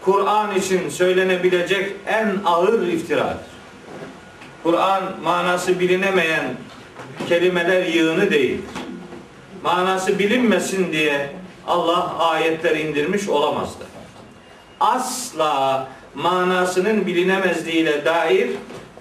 Kur'an 0.00 0.54
için 0.54 0.88
söylenebilecek 0.88 1.92
en 2.06 2.28
ağır 2.44 2.86
iftiradır. 2.86 3.46
Kur'an 4.62 5.02
manası 5.22 5.80
bilinemeyen 5.80 6.44
kelimeler 7.28 7.86
yığını 7.86 8.30
değildir. 8.30 8.64
Manası 9.62 10.18
bilinmesin 10.18 10.92
diye 10.92 11.30
Allah 11.66 12.18
ayetler 12.18 12.76
indirmiş 12.76 13.28
olamazdı. 13.28 13.84
Asla 14.80 15.88
manasının 16.14 17.06
bilinemezliğiyle 17.06 18.04
dair 18.04 18.50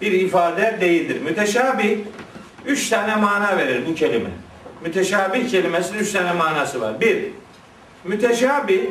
bir 0.02 0.12
ifade 0.12 0.78
değildir. 0.82 1.22
Müteşabih 1.22 1.98
üç 2.66 2.90
tane 2.90 3.16
mana 3.16 3.58
verir 3.58 3.82
bu 3.90 3.96
kelime. 3.96 4.30
Müteşabih 4.84 5.52
kelimesinin 5.52 6.00
üç 6.00 6.12
tane 6.12 6.34
manası 6.34 6.82
var. 6.82 7.02
Bir, 7.02 7.26
müteşabih 8.06 8.82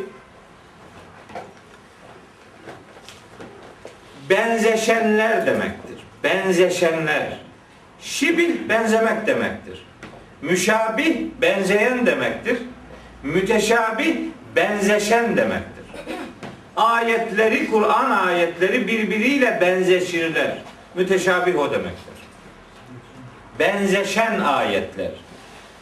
benzeşenler 4.30 5.46
demektir. 5.46 5.96
Benzeşenler. 6.24 7.38
Şibil 8.00 8.68
benzemek 8.68 9.26
demektir. 9.26 9.86
Müşabih 10.42 11.16
benzeyen 11.40 12.06
demektir. 12.06 12.56
Müteşabih 13.22 14.16
benzeşen 14.56 15.36
demektir. 15.36 15.84
Ayetleri, 16.76 17.70
Kur'an 17.70 18.10
ayetleri 18.10 18.88
birbiriyle 18.88 19.58
benzeşirler. 19.60 20.58
Müteşabih 20.94 21.58
o 21.58 21.70
demektir. 21.70 22.14
Benzeşen 23.58 24.40
ayetler. 24.40 25.10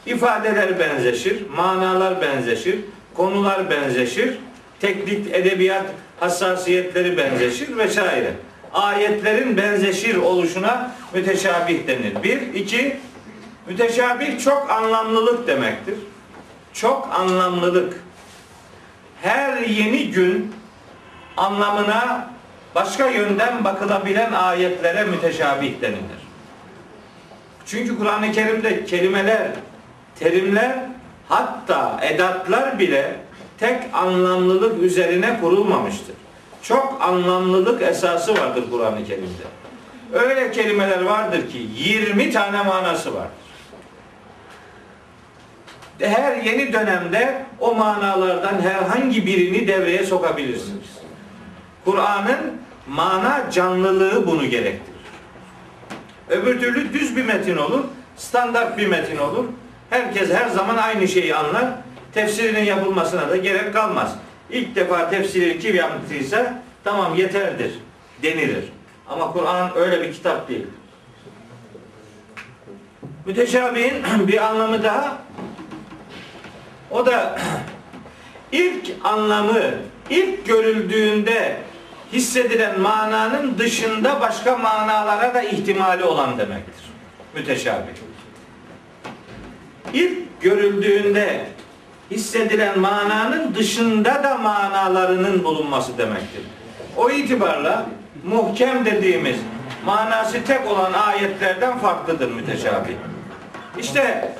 İfadeler 0.07 0.79
benzeşir, 0.79 1.49
manalar 1.57 2.21
benzeşir, 2.21 2.79
konular 3.16 3.71
benzeşir, 3.71 4.38
teknik 4.81 5.35
edebiyat 5.35 5.87
hassasiyetleri 6.21 7.16
benzeşir 7.16 7.76
vesaire. 7.76 8.33
Ayetlerin 8.73 9.57
benzeşir 9.57 10.16
oluşuna 10.16 10.95
müteşabih 11.14 11.87
denir. 11.87 12.23
Bir, 12.23 12.54
iki, 12.54 12.97
müteşabih 13.66 14.45
çok 14.45 14.71
anlamlılık 14.71 15.47
demektir. 15.47 15.95
Çok 16.73 17.09
anlamlılık. 17.14 17.95
Her 19.23 19.62
yeni 19.62 20.11
gün 20.11 20.54
anlamına 21.37 22.31
başka 22.75 23.07
yönden 23.07 23.64
bakılabilen 23.64 24.33
ayetlere 24.33 25.04
müteşabih 25.04 25.81
denilir. 25.81 26.23
Çünkü 27.66 27.99
Kur'an-ı 27.99 28.33
Kerim'de 28.33 28.85
kelimeler, 28.85 29.49
terimler 30.19 30.92
hatta 31.33 32.01
edatlar 32.03 32.79
bile 32.79 33.17
tek 33.59 33.83
anlamlılık 33.93 34.83
üzerine 34.83 35.41
kurulmamıştır. 35.41 36.15
Çok 36.62 36.99
anlamlılık 37.03 37.83
esası 37.83 38.35
vardır 38.39 38.65
Kur'an-ı 38.71 39.05
Kerim'de. 39.05 39.43
Öyle 40.12 40.53
kelimeler 40.53 41.03
vardır 41.03 41.51
ki 41.51 41.67
20 41.77 42.33
tane 42.33 42.62
manası 42.62 43.15
vardır. 43.15 43.31
Her 45.99 46.37
yeni 46.37 46.73
dönemde 46.73 47.45
o 47.61 47.75
manalardan 47.75 48.61
herhangi 48.61 49.27
birini 49.27 49.68
devreye 49.68 50.07
sokabilirsiniz. 50.07 50.99
Kur'an'ın 51.85 52.61
mana 52.88 53.51
canlılığı 53.51 54.27
bunu 54.27 54.47
gerektirir. 54.47 54.92
Öbür 56.29 56.61
türlü 56.61 56.92
düz 56.92 57.16
bir 57.16 57.25
metin 57.25 57.57
olur, 57.57 57.85
standart 58.16 58.79
bir 58.79 58.87
metin 58.87 59.18
olur. 59.18 59.45
Herkes 59.92 60.33
her 60.33 60.48
zaman 60.48 60.76
aynı 60.76 61.09
şeyi 61.09 61.35
anlar. 61.35 61.64
Tefsirinin 62.14 62.64
yapılmasına 62.64 63.28
da 63.28 63.37
gerek 63.37 63.72
kalmaz. 63.72 64.14
İlk 64.50 64.76
defa 64.76 65.11
tefsiri 65.11 65.59
kim 65.59 65.76
yaptıysa 65.76 66.62
tamam 66.85 67.14
yeterdir 67.14 67.72
denilir. 68.22 68.64
Ama 69.09 69.33
Kur'an 69.33 69.70
öyle 69.76 70.02
bir 70.02 70.12
kitap 70.12 70.48
değil. 70.48 70.66
Müteşabihin 73.26 73.94
bir 74.28 74.46
anlamı 74.46 74.83
daha 74.83 75.18
o 76.90 77.07
da 77.07 77.38
ilk 78.52 78.90
anlamı 79.05 79.61
ilk 80.11 80.46
görüldüğünde 80.46 81.57
hissedilen 82.12 82.81
mananın 82.81 83.59
dışında 83.59 84.20
başka 84.20 84.57
manalara 84.57 85.35
da 85.35 85.42
ihtimali 85.42 86.05
olan 86.05 86.38
demektir. 86.38 86.85
Müteşabih. 87.35 88.12
İlk 89.92 90.40
görüldüğünde 90.40 91.47
hissedilen 92.11 92.79
mananın 92.79 93.55
dışında 93.55 94.25
da 94.25 94.38
manalarının 94.38 95.45
bulunması 95.45 95.99
demektir. 95.99 96.42
O 96.97 97.11
itibarla 97.11 97.87
muhkem 98.25 98.85
dediğimiz 98.85 99.37
manası 99.87 100.45
tek 100.45 100.66
olan 100.66 100.92
ayetlerden 100.92 101.79
farklıdır 101.79 102.31
müteşabih. 102.31 102.95
İşte 103.79 104.35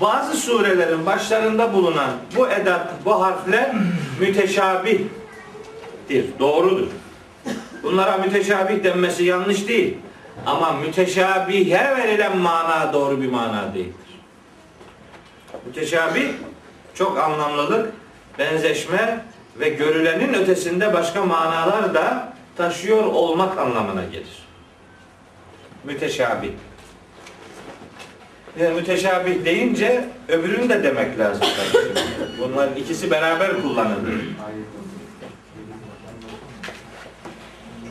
bazı 0.00 0.36
surelerin 0.36 1.06
başlarında 1.06 1.72
bulunan 1.72 2.10
bu 2.36 2.48
edat, 2.48 2.88
bu 3.04 3.22
harfler 3.22 3.70
müteşabihtir. 4.20 5.08
Doğrudur. 6.38 6.86
Bunlara 7.82 8.16
müteşabih 8.16 8.84
denmesi 8.84 9.24
yanlış 9.24 9.68
değil. 9.68 9.96
Ama 10.46 10.72
müteşabihe 10.72 11.96
verilen 11.96 12.38
mana 12.38 12.92
doğru 12.92 13.22
bir 13.22 13.30
mana 13.30 13.74
değildir. 13.74 14.11
Müteşabih 15.66 16.28
çok 16.94 17.18
anlamlılık, 17.18 17.92
benzeşme 18.38 19.24
ve 19.60 19.68
görülenin 19.68 20.34
ötesinde 20.34 20.92
başka 20.92 21.24
manalar 21.24 21.94
da 21.94 22.32
taşıyor 22.56 23.04
olmak 23.04 23.58
anlamına 23.58 24.04
gelir. 24.04 24.42
Müteşabih. 25.84 26.50
Yani 28.58 28.74
müteşabih 28.74 29.44
deyince 29.44 30.04
öbürünü 30.28 30.68
de 30.68 30.82
demek 30.82 31.18
lazım. 31.18 31.46
Bunların 32.38 32.76
ikisi 32.76 33.10
beraber 33.10 33.62
kullanılır. 33.62 34.14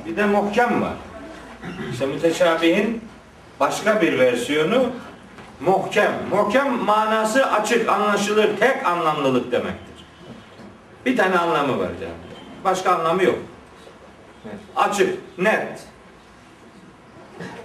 Bir 0.05 0.17
de 0.17 0.25
muhkem 0.25 0.81
var. 0.81 0.93
İşte 1.91 2.05
müteşabihin 2.05 3.01
başka 3.59 4.01
bir 4.01 4.19
versiyonu 4.19 4.89
muhkem. 5.65 6.11
Muhkem 6.31 6.83
manası 6.83 7.51
açık, 7.51 7.89
anlaşılır, 7.89 8.57
tek 8.59 8.85
anlamlılık 8.85 9.51
demektir. 9.51 10.05
Bir 11.05 11.17
tane 11.17 11.37
anlamı 11.37 11.79
var 11.79 11.89
canım. 12.01 12.15
Başka 12.63 12.91
anlamı 12.91 13.23
yok. 13.23 13.39
Açık, 14.75 15.19
net. 15.37 15.83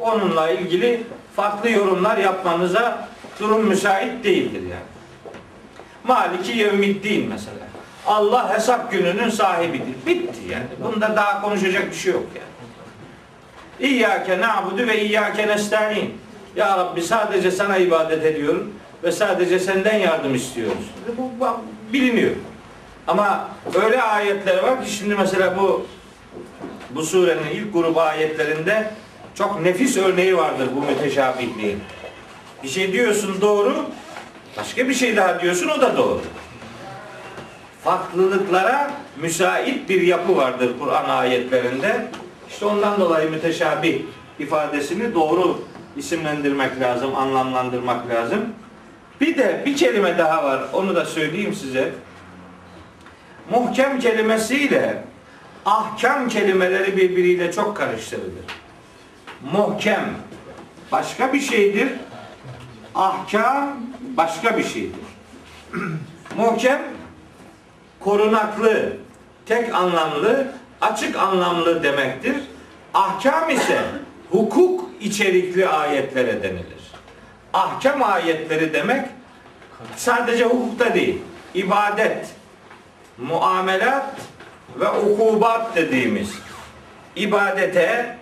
Onunla 0.00 0.50
ilgili 0.50 1.02
farklı 1.36 1.70
yorumlar 1.70 2.18
yapmanıza 2.18 3.08
durum 3.40 3.66
müsait 3.66 4.24
değildir 4.24 4.62
yani. 4.62 4.96
Maliki 6.04 6.58
yevmiddin 6.58 7.28
mesela. 7.28 7.66
Allah 8.06 8.54
hesap 8.54 8.92
gününün 8.92 9.30
sahibidir. 9.30 10.06
Bitti 10.06 10.40
yani. 10.50 10.66
Bunda 10.82 11.16
daha 11.16 11.42
konuşacak 11.42 11.90
bir 11.90 11.96
şey 11.96 12.12
yok 12.12 12.26
yani. 12.34 13.90
İyyâke 13.90 14.40
na'budu 14.40 14.86
ve 14.86 15.04
iyyâke 15.04 15.46
nestaîn. 15.46 16.10
Ya 16.56 16.78
Rabbi 16.78 17.02
sadece 17.02 17.50
sana 17.50 17.76
ibadet 17.76 18.24
ediyorum 18.24 18.72
ve 19.04 19.12
sadece 19.12 19.58
senden 19.58 19.98
yardım 19.98 20.34
istiyoruz. 20.34 20.90
Bu, 21.18 21.30
bu 21.40 21.46
biliniyor. 21.92 22.30
Ama 23.06 23.48
öyle 23.84 24.02
ayetler 24.02 24.62
var 24.62 24.84
ki 24.84 24.90
şimdi 24.92 25.14
mesela 25.14 25.58
bu 25.58 25.86
bu 26.90 27.02
surenin 27.02 27.50
ilk 27.54 27.72
grubu 27.72 28.00
ayetlerinde 28.00 28.90
çok 29.34 29.60
nefis 29.60 29.96
örneği 29.96 30.36
vardır 30.36 30.68
bu 30.76 30.82
müteşabihliğin. 30.82 31.80
Bir 32.62 32.68
şey 32.68 32.92
diyorsun 32.92 33.40
doğru, 33.40 33.74
başka 34.56 34.88
bir 34.88 34.94
şey 34.94 35.16
daha 35.16 35.40
diyorsun 35.40 35.68
o 35.68 35.80
da 35.80 35.96
doğru. 35.96 36.20
Farklılıklara 37.84 38.90
müsait 39.20 39.88
bir 39.88 40.00
yapı 40.00 40.36
vardır 40.36 40.70
Kur'an 40.80 41.08
ayetlerinde. 41.08 42.08
İşte 42.50 42.64
ondan 42.66 43.00
dolayı 43.00 43.30
müteşabih 43.30 44.00
ifadesini 44.38 45.14
doğru 45.14 45.58
isimlendirmek 45.96 46.80
lazım, 46.80 47.16
anlamlandırmak 47.16 48.08
lazım. 48.10 48.40
Bir 49.20 49.38
de 49.38 49.62
bir 49.66 49.76
kelime 49.76 50.18
daha 50.18 50.44
var. 50.44 50.62
Onu 50.72 50.96
da 50.96 51.04
söyleyeyim 51.04 51.54
size. 51.54 51.92
Muhkem 53.50 53.98
kelimesiyle 53.98 55.04
ahkam 55.64 56.28
kelimeleri 56.28 56.96
birbiriyle 56.96 57.52
çok 57.52 57.76
karıştırılır. 57.76 58.44
Muhkem 59.52 60.10
başka 60.92 61.32
bir 61.32 61.40
şeydir. 61.40 61.88
Ahkam 62.94 63.76
başka 64.00 64.58
bir 64.58 64.64
şeydir. 64.64 65.00
Muhkem 66.36 66.82
korunaklı, 68.00 68.92
tek 69.46 69.74
anlamlı, 69.74 70.52
açık 70.80 71.16
anlamlı 71.16 71.82
demektir. 71.82 72.36
Ahkam 72.94 73.50
ise 73.50 73.78
hukuk 74.30 74.90
içerikli 75.00 75.68
ayetlere 75.68 76.42
denilir. 76.42 76.76
Ahkam 77.52 78.02
ayetleri 78.02 78.72
demek 78.72 79.06
sadece 79.96 80.44
hukukta 80.44 80.94
değil, 80.94 81.18
ibadet, 81.54 82.26
muamelat 83.18 84.14
ve 84.80 84.90
ukubat 84.90 85.76
dediğimiz 85.76 86.34
ibadete, 87.16 88.16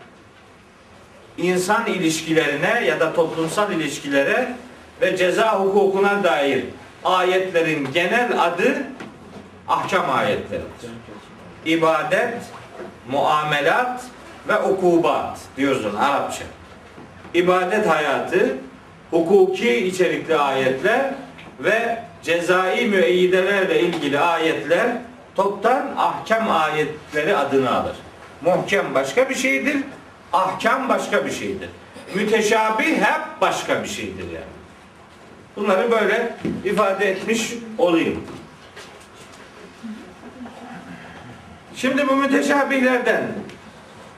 insan 1.38 1.86
ilişkilerine 1.86 2.84
ya 2.86 3.00
da 3.00 3.14
toplumsal 3.14 3.72
ilişkilere 3.72 4.52
ve 5.00 5.16
ceza 5.16 5.60
hukukuna 5.60 6.24
dair 6.24 6.64
ayetlerin 7.04 7.92
genel 7.92 8.42
adı 8.42 8.82
ahkam 9.68 10.10
ayetleridir. 10.10 10.90
İbadet, 11.66 12.34
muamelat 13.10 14.04
ve 14.48 14.58
ukubat 14.58 15.38
diyoruz 15.56 15.86
ona 15.86 16.06
Arapça. 16.06 16.44
İbadet 17.34 17.86
hayatı, 17.88 18.56
hukuki 19.10 19.86
içerikli 19.86 20.36
ayetler 20.36 21.10
ve 21.60 22.02
cezai 22.22 22.86
müeyyidelerle 22.86 23.80
ilgili 23.80 24.20
ayetler 24.20 24.86
toptan 25.34 25.94
ahkam 25.96 26.50
ayetleri 26.50 27.36
adını 27.36 27.76
alır. 27.76 27.96
Muhkem 28.42 28.94
başka 28.94 29.30
bir 29.30 29.34
şeydir, 29.34 29.76
ahkam 30.32 30.88
başka 30.88 31.26
bir 31.26 31.30
şeydir. 31.30 31.68
Müteşabih 32.14 32.96
hep 32.96 33.40
başka 33.40 33.82
bir 33.82 33.88
şeydir 33.88 34.24
yani. 34.24 34.54
Bunları 35.56 35.90
böyle 35.90 36.36
ifade 36.64 37.10
etmiş 37.10 37.54
olayım. 37.78 38.24
Şimdi 41.76 42.08
bu 42.08 42.16
müteşabihlerden 42.16 43.22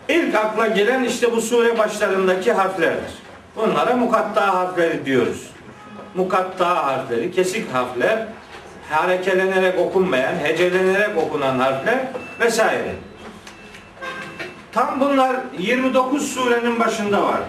ilk 0.09 0.35
akla 0.35 0.67
gelen 0.67 1.05
işte 1.05 1.33
bu 1.33 1.41
sure 1.41 1.79
başlarındaki 1.79 2.53
harflerdir. 2.53 3.13
Bunlara 3.57 3.97
mukatta 3.97 4.55
harfleri 4.55 5.07
diyoruz. 5.07 5.47
Mukatta 6.15 6.87
harfleri, 6.87 7.33
kesik 7.33 7.75
harfler, 7.75 8.27
harekelenerek 8.91 9.79
okunmayan, 9.79 10.35
hecelenerek 10.43 11.17
okunan 11.19 11.59
harfler 11.59 11.99
vesaire. 12.41 12.95
Tam 14.73 15.01
bunlar 15.01 15.37
29 15.59 16.33
surenin 16.35 16.81
başında 16.81 17.23
var. 17.23 17.41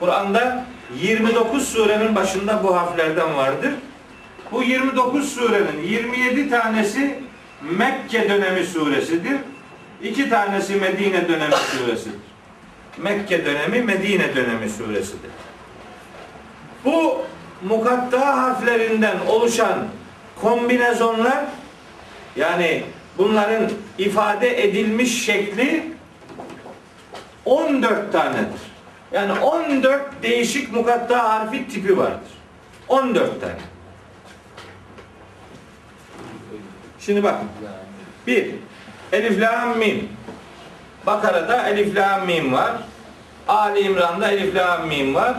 Kur'an'da 0.00 0.64
29 1.00 1.68
surenin 1.68 2.14
başında 2.14 2.62
bu 2.62 2.76
harflerden 2.76 3.36
vardır. 3.36 3.70
Bu 4.52 4.62
29 4.62 5.32
surenin 5.32 5.82
27 5.82 6.50
tanesi 6.50 7.18
Mekke 7.62 8.30
dönemi 8.30 8.64
suresidir. 8.64 9.36
İki 10.02 10.30
tanesi 10.30 10.76
Medine 10.76 11.28
dönemi 11.28 11.54
suresidir. 11.54 12.20
Mekke 12.98 13.44
dönemi, 13.44 13.82
Medine 13.82 14.36
dönemi 14.36 14.70
suresidir. 14.70 15.30
Bu 16.84 17.22
mukatta 17.62 18.36
harflerinden 18.42 19.16
oluşan 19.28 19.88
kombinezonlar 20.40 21.44
yani 22.36 22.84
bunların 23.18 23.70
ifade 23.98 24.64
edilmiş 24.64 25.24
şekli 25.24 25.92
14 27.44 28.12
tanedir. 28.12 28.60
Yani 29.12 29.40
14 29.40 30.22
değişik 30.22 30.72
mukatta 30.72 31.28
harfi 31.28 31.68
tipi 31.68 31.98
vardır. 31.98 32.30
14 32.88 33.40
tane. 33.40 33.54
Şimdi 37.00 37.22
bak. 37.22 37.40
Bir, 38.26 38.54
Elif 39.12 39.40
Lam 39.40 39.78
Mim. 39.78 40.08
Bakara'da 41.06 41.68
Elif 41.68 41.96
Lam 41.96 42.26
Mim 42.26 42.52
var. 42.52 42.72
Ali 43.48 43.80
İmran'da 43.80 44.30
Elif 44.30 44.54
Lam 44.56 44.88
Mim 44.88 45.14
var. 45.14 45.34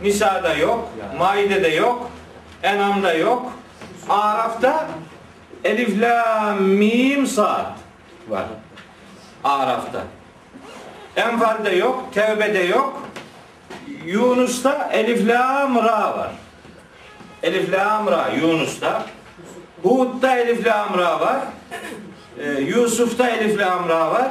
Nisa'da 0.00 0.54
yok. 0.54 0.92
Maide'de 1.18 1.68
yok. 1.68 2.10
Enam'da 2.62 3.12
yok. 3.14 3.52
Araf'ta 4.08 4.86
Elif 5.64 6.00
Lam 6.00 6.62
Mim 6.62 7.26
Sad 7.26 7.66
var. 8.28 8.44
Araf'ta. 9.44 10.02
Enfal'de 11.16 11.70
yok. 11.70 12.04
Tevbe'de 12.14 12.58
yok. 12.58 13.02
Yunus'ta 14.04 14.88
Elif 14.92 15.28
Lam 15.28 15.76
Ra 15.76 16.18
var. 16.18 16.30
Elif 17.42 17.72
Lam 17.72 18.06
Ra 18.06 18.28
Yunus'ta. 18.40 19.02
Hud'da 19.82 20.38
Elif 20.38 20.66
Lam 20.66 20.98
Ra 20.98 21.20
var. 21.20 21.40
Ee, 22.40 22.60
Yusuf'ta 22.60 23.30
Elif 23.30 23.58
Lam 23.58 23.88
Ra 23.88 24.10
var. 24.10 24.28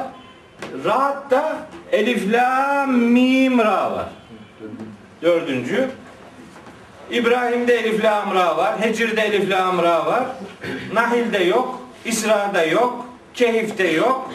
Rahat'ta 0.86 1.58
Elif 1.92 2.34
Lam 2.34 2.94
Mim 2.94 3.60
Ra 3.60 3.92
var. 3.92 4.10
Dördüncü. 5.22 5.90
İbrahim'de 7.12 7.74
Elif 7.76 8.04
Lam 8.04 8.36
Ra 8.36 8.58
var. 8.58 8.82
Hecir'de 8.82 9.22
Elif 9.22 9.50
Lam 9.50 9.84
Ra 9.84 10.06
var. 10.06 10.24
Nahil'de 10.94 11.38
yok. 11.44 11.82
İsra'da 12.06 12.64
yok. 12.64 13.06
Kehif'te 13.34 13.88
yok. 13.88 14.32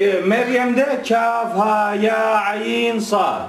Ee, 0.00 0.12
Meryem'de 0.26 1.02
Kaf, 1.08 1.56
Ha, 1.58 1.94
Ya, 2.00 2.16
Ayin, 2.34 2.98
Sad 2.98 3.48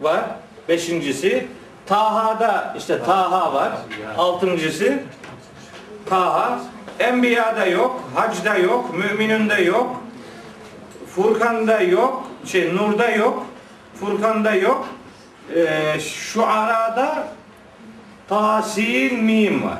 var. 0.00 0.20
Beşincisi. 0.68 1.46
Taha'da 1.86 2.74
işte 2.78 3.02
Taha 3.04 3.54
var. 3.54 3.72
Altıncısı. 4.18 4.98
Taha. 6.10 6.60
Enbiya'da 7.00 7.66
yok. 7.66 8.04
Hac'da 8.14 8.56
yok. 8.56 8.94
Müminun'da 8.96 9.58
yok. 9.58 10.02
Furkan'da 11.14 11.80
yok. 11.80 12.26
Şey 12.44 12.76
Nur'da 12.76 13.10
yok. 13.10 13.46
Furkan'da 14.00 14.54
yok. 14.54 14.88
Ee, 15.56 16.00
Şuara'da 16.00 17.28
Tasin 18.28 19.24
Mim 19.24 19.64
var. 19.64 19.78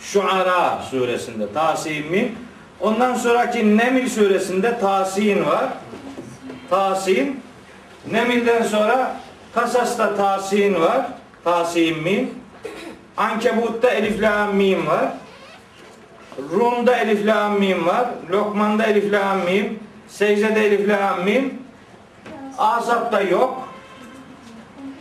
Şuara 0.00 0.82
suresinde 0.90 1.52
Tasin 1.52 2.10
Mim. 2.10 2.38
Ondan 2.80 3.14
sonraki 3.14 3.76
Nemil 3.76 4.08
suresinde 4.08 4.78
Tasin 4.80 5.46
var. 5.46 5.64
Tasin. 6.70 7.40
Nemil'den 8.10 8.62
sonra 8.62 9.16
Kasas'ta 9.54 10.16
Tasin 10.16 10.80
var. 10.80 11.06
Tasin 11.44 12.02
Mim. 12.02 12.30
Ankebut'ta 13.16 13.90
Elif 13.90 14.22
Lam 14.22 14.56
Mim 14.56 14.86
var. 14.86 15.12
Rum'da 16.38 16.96
Elif 16.96 17.26
Lam 17.26 17.58
Mim 17.58 17.86
var. 17.86 18.06
Lokman'da 18.30 18.86
Elif 18.86 19.12
Lam 19.12 19.44
Mim. 19.44 19.78
Secde'de 20.08 20.66
Elif 20.66 20.88
Lam 20.88 21.24
Mim. 21.24 21.58
Azap'ta 22.58 23.20
yok. 23.20 23.68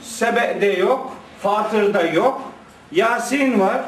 Sebe'de 0.02 0.65
yok. 0.65 1.13
Fatır'da 1.41 2.02
yok. 2.02 2.41
Yasin 2.91 3.60
var. 3.60 3.82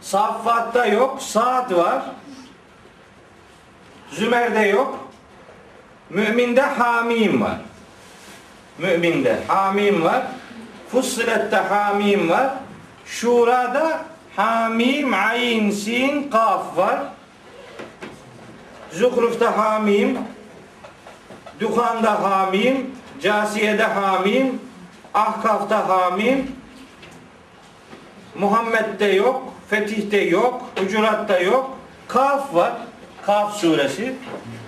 Saffat'ta 0.00 0.86
yok. 0.86 1.22
Saat 1.22 1.72
var. 1.72 2.02
Zümer'de 4.10 4.60
yok. 4.60 4.98
Mümin'de 6.10 6.62
Hamim 6.62 7.40
var. 7.40 7.56
Mümin'de 8.78 9.38
Hamim 9.48 10.04
var. 10.04 10.22
Fussilet'te 10.88 11.56
Hamim 11.56 12.30
var. 12.30 12.50
Şura'da 13.06 14.09
Hamim, 14.36 15.14
Ayn, 15.14 15.70
Sin, 15.70 16.30
Kaf 16.30 16.76
var. 16.76 17.00
Zuhruf'ta 18.92 19.56
Hamim, 19.56 20.18
Duhan'da 21.60 22.22
Hamim, 22.22 22.90
Casiye'de 23.22 23.84
Hamim, 23.84 24.60
Ahkaf'ta 25.14 25.88
Hamim, 25.88 26.56
Muhammed'de 28.34 29.04
yok, 29.06 29.52
Fetih'te 29.70 30.16
yok, 30.16 30.62
Hucurat'ta 30.78 31.40
yok, 31.40 31.78
Kaf 32.08 32.54
var. 32.54 32.72
Kaf 33.26 33.56
suresi. 33.56 34.14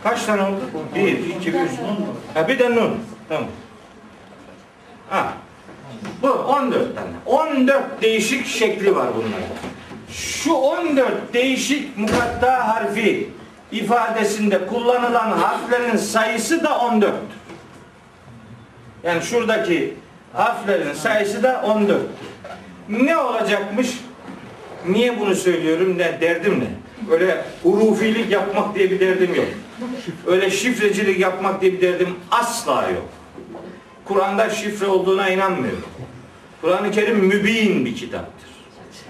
Kaç 0.03 0.25
tane 0.25 0.43
oldu? 0.43 0.61
Bir, 0.95 1.19
iki, 1.19 1.51
üç. 1.51 1.71
Ha, 2.35 2.49
bir 2.49 2.59
de 2.59 2.71
Nun. 2.71 2.99
Tamam. 3.29 3.49
Ha. 5.11 5.33
Bu 6.23 6.29
14 6.29 6.97
tane. 6.97 7.09
14 7.27 8.03
değişik 8.03 8.47
şekli 8.47 8.97
var 8.97 9.09
bunların. 9.17 9.49
Şu 10.11 10.53
14 10.53 11.35
değişik 11.35 11.99
mukatta 11.99 12.69
harfi 12.69 13.31
ifadesinde 13.73 14.67
kullanılan 14.67 15.31
harflerin 15.31 15.97
sayısı 15.97 16.65
da 16.65 16.69
14'tür. 16.69 17.13
Yani 19.05 19.23
şuradaki 19.23 19.95
harflerin 20.33 20.93
sayısı 20.93 21.43
da 21.43 21.63
14. 21.67 22.01
Ne 22.89 23.17
olacakmış? 23.17 23.89
Niye 24.89 25.21
bunu 25.21 25.35
söylüyorum? 25.35 25.99
Ne 25.99 26.21
derdim 26.21 26.61
ne? 26.61 26.83
Öyle 27.13 27.45
hurufilik 27.63 28.31
yapmak 28.31 28.75
diye 28.75 28.91
bir 28.91 29.01
derdim 29.01 29.35
yok. 29.35 29.47
Öyle 30.27 30.51
şifrecilik 30.51 31.21
yapmak 31.21 31.61
diye 31.61 31.73
bir 31.73 31.81
derdim 31.81 32.15
asla 32.31 32.83
yok. 32.91 33.09
Kur'an'da 34.05 34.51
şifre 34.51 34.87
olduğuna 34.87 35.29
inanmıyorum. 35.29 35.89
Kur'an-ı 36.61 36.91
Kerim 36.91 37.19
mübin 37.19 37.85
bir 37.85 37.97
kitaptır. 37.97 38.51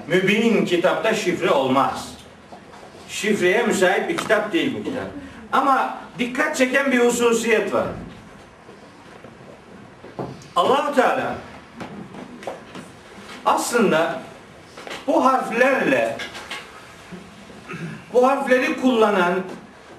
Mübin 0.07 0.65
kitapta 0.65 1.15
şifre 1.15 1.51
olmaz. 1.51 2.09
Şifreye 3.09 3.63
müsait 3.63 4.09
bir 4.09 4.17
kitap 4.17 4.53
değil 4.53 4.75
bu 4.79 4.85
kitap. 4.85 5.07
Ama 5.53 5.99
dikkat 6.19 6.57
çeken 6.57 6.93
bir 6.93 6.99
hususiyet 6.99 7.73
var. 7.73 7.87
Allahu 10.57 10.95
Teala 10.95 11.35
aslında 13.45 14.23
bu 15.07 15.25
harflerle 15.25 16.17
bu 18.13 18.29
harfleri 18.29 18.81
kullanan 18.81 19.35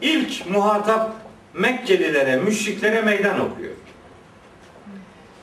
ilk 0.01 0.49
muhatap 0.49 1.23
Mekkelilere, 1.53 2.35
müşriklere 2.35 3.01
meydan 3.01 3.39
okuyor. 3.39 3.73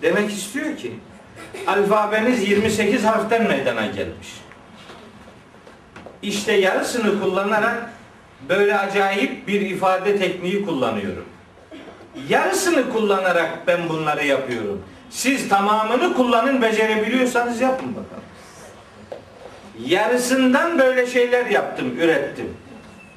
Demek 0.02 0.30
istiyor 0.30 0.76
ki 0.76 0.92
alfabeniz 1.66 2.48
28 2.48 3.04
harften 3.04 3.48
meydana 3.48 3.86
gelmiş. 3.86 4.28
İşte 6.22 6.52
yarısını 6.52 7.20
kullanarak 7.20 7.90
böyle 8.48 8.78
acayip 8.78 9.48
bir 9.48 9.60
ifade 9.60 10.18
tekniği 10.18 10.66
kullanıyorum. 10.66 11.24
Yarısını 12.28 12.92
kullanarak 12.92 13.58
ben 13.66 13.88
bunları 13.88 14.26
yapıyorum. 14.26 14.82
Siz 15.10 15.48
tamamını 15.48 16.14
kullanın 16.14 16.62
becerebiliyorsanız 16.62 17.60
yapın 17.60 17.88
bakalım. 17.90 18.24
Yarısından 19.86 20.78
böyle 20.78 21.06
şeyler 21.06 21.46
yaptım, 21.46 22.00
ürettim. 22.00 22.56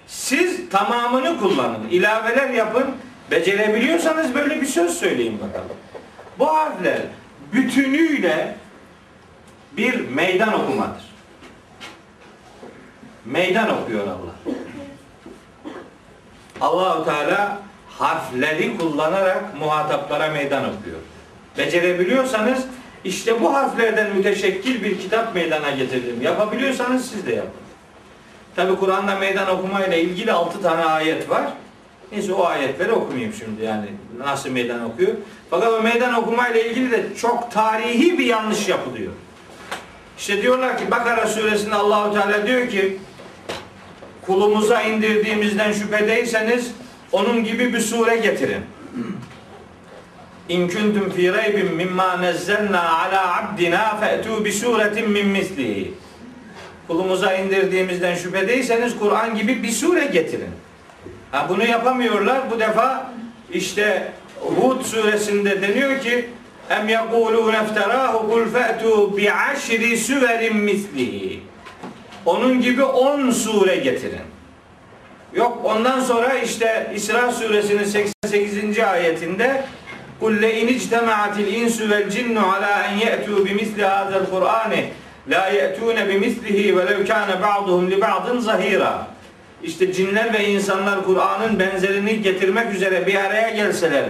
Siz 0.08 0.70
tamamını 0.70 1.40
kullanın, 1.40 1.90
ilaveler 1.92 2.50
yapın. 2.50 2.86
Becerebiliyorsanız 3.32 4.36
böyle 4.36 4.62
bir 4.62 4.66
söz 4.66 4.98
söyleyin 4.98 5.40
bakalım. 5.42 5.78
Bu 6.40 6.48
harfler 6.48 7.02
bütünüyle 7.54 8.56
bir 9.78 10.10
meydan 10.10 10.54
okumadır. 10.54 11.04
Meydan 13.26 13.82
okuyor 13.82 14.08
Allah. 14.08 14.56
Allahu 16.62 17.06
Teala 17.06 17.62
harfleri 17.90 18.78
kullanarak 18.78 19.60
muhataplara 19.60 20.28
meydan 20.28 20.64
okuyor. 20.64 21.00
Becerebiliyorsanız 21.58 22.66
işte 23.04 23.42
bu 23.42 23.54
harflerden 23.54 24.16
müteşekkil 24.16 24.84
bir 24.84 25.00
kitap 25.00 25.36
meydana 25.36 25.72
getirdim. 25.72 26.22
Yapabiliyorsanız 26.22 27.10
siz 27.10 27.26
de 27.28 27.34
yapın. 27.34 27.64
Tabi 28.56 28.76
Kur'an'da 28.76 29.16
meydan 29.16 29.50
okuma 29.50 29.86
ile 29.86 30.02
ilgili 30.02 30.32
altı 30.32 30.62
tane 30.62 30.86
ayet 30.86 31.30
var. 31.30 31.44
Neyse 32.14 32.34
o 32.34 32.46
ayetleri 32.46 32.92
okumayayım 32.92 33.34
şimdi 33.34 33.64
yani 33.64 33.86
nasıl 34.18 34.50
meydan 34.50 34.84
okuyor. 34.84 35.12
Fakat 35.50 35.74
o 35.74 35.82
meydan 35.82 36.14
okuma 36.14 36.48
ile 36.48 36.70
ilgili 36.70 36.92
de 36.92 37.04
çok 37.22 37.52
tarihi 37.52 38.18
bir 38.18 38.26
yanlış 38.26 38.70
yapılıyor. 38.70 39.12
İşte 40.18 40.42
diyorlar 40.42 40.78
ki 40.78 40.92
Bakara 40.92 41.28
suresinde 41.28 41.76
Allahu 41.76 42.14
Teala 42.14 42.48
diyor 42.48 42.70
ki 42.70 42.98
kulumuza 44.26 44.82
indirdiğimizden 44.82 45.72
şüphedeyseniz 45.72 46.72
onun 47.12 47.44
gibi 47.44 47.74
bir 47.74 47.80
sure 47.80 48.18
getirin. 48.18 48.64
İn 50.50 50.68
kuntum 50.68 51.10
fi 51.10 51.34
raybin 51.34 51.76
mimma 51.76 52.22
nazzalna 52.22 53.00
ala 53.00 53.38
abdina 53.38 53.98
fe'tu 54.00 54.46
bi 54.46 54.52
suretin 54.52 55.10
min 55.10 55.28
mislihi. 55.28 55.94
Kulumuza 56.88 57.34
indirdiğimizden 57.34 58.16
şüphedeyseniz 58.16 59.00
Kur'an 59.00 59.36
gibi 59.36 59.64
bir 59.64 59.72
sure 59.72 60.06
getirin. 60.06 60.63
Ha 61.34 61.50
bunu 61.50 61.66
yapamıyorlar. 61.66 62.52
Bu 62.52 62.60
defa 62.60 63.12
işte 63.52 64.12
Hud 64.40 64.84
suresinde 64.86 65.62
deniyor 65.62 66.00
ki 66.00 66.30
em 66.70 66.90
yekulun 66.90 67.54
efterahu 67.54 68.30
kul 68.30 68.46
fe'tu 68.46 69.18
bi 69.18 69.32
aşri 69.32 69.98
süverin 69.98 70.58
mislihi. 70.58 71.44
Onun 72.26 72.62
gibi 72.62 72.84
10 72.84 73.32
sure 73.32 73.76
getirin. 73.76 74.22
Yok 75.34 75.62
ondan 75.64 76.00
sonra 76.00 76.34
işte 76.34 76.92
İsra 76.96 77.32
suresinin 77.32 77.84
88. 77.84 78.80
ayetinde 78.80 79.66
Kul 80.20 80.42
le 80.42 80.62
in 80.62 80.68
ictema'atil 80.68 81.54
insu 81.54 81.90
vel 81.90 82.10
cinnu 82.10 82.54
ala 82.54 82.84
en 82.84 82.98
ye'tu 82.98 83.46
bi 83.46 83.54
misli 83.54 83.86
hada'l 83.86 84.26
Kur'ani 84.32 84.90
la 85.28 85.48
ye'tune 85.48 86.10
bi 86.10 86.20
mislihi 86.20 86.78
ve 86.78 86.86
İşte 89.64 89.94
cinler 89.94 90.34
ve 90.34 90.48
insanlar 90.48 91.06
Kur'an'ın 91.06 91.60
benzerini 91.60 92.22
getirmek 92.22 92.74
üzere 92.74 93.08
bir 93.08 93.16
araya 93.16 93.50
gelseler, 93.50 94.04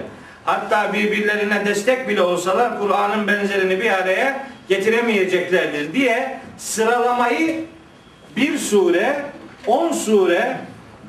hatta 0.45 0.93
birbirlerine 0.93 1.65
destek 1.65 2.09
bile 2.09 2.21
olsalar 2.21 2.79
Kur'an'ın 2.79 3.27
benzerini 3.27 3.81
bir 3.81 3.91
araya 3.91 4.47
getiremeyeceklerdir 4.69 5.93
diye 5.93 6.39
sıralamayı 6.57 7.65
bir 8.37 8.57
sure, 8.57 9.15
10 9.67 9.91
sure 9.91 10.57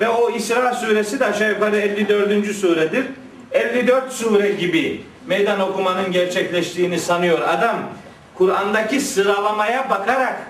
ve 0.00 0.08
o 0.08 0.30
İsra 0.30 0.74
suresi 0.74 1.20
de 1.20 1.26
aşağı 1.26 1.50
yukarı 1.50 1.76
54. 1.76 2.46
suredir. 2.52 3.04
54 3.52 4.12
sure 4.12 4.48
gibi 4.48 5.04
meydan 5.26 5.60
okumanın 5.60 6.12
gerçekleştiğini 6.12 6.98
sanıyor 6.98 7.40
adam. 7.40 7.76
Kur'an'daki 8.34 9.00
sıralamaya 9.00 9.90
bakarak 9.90 10.42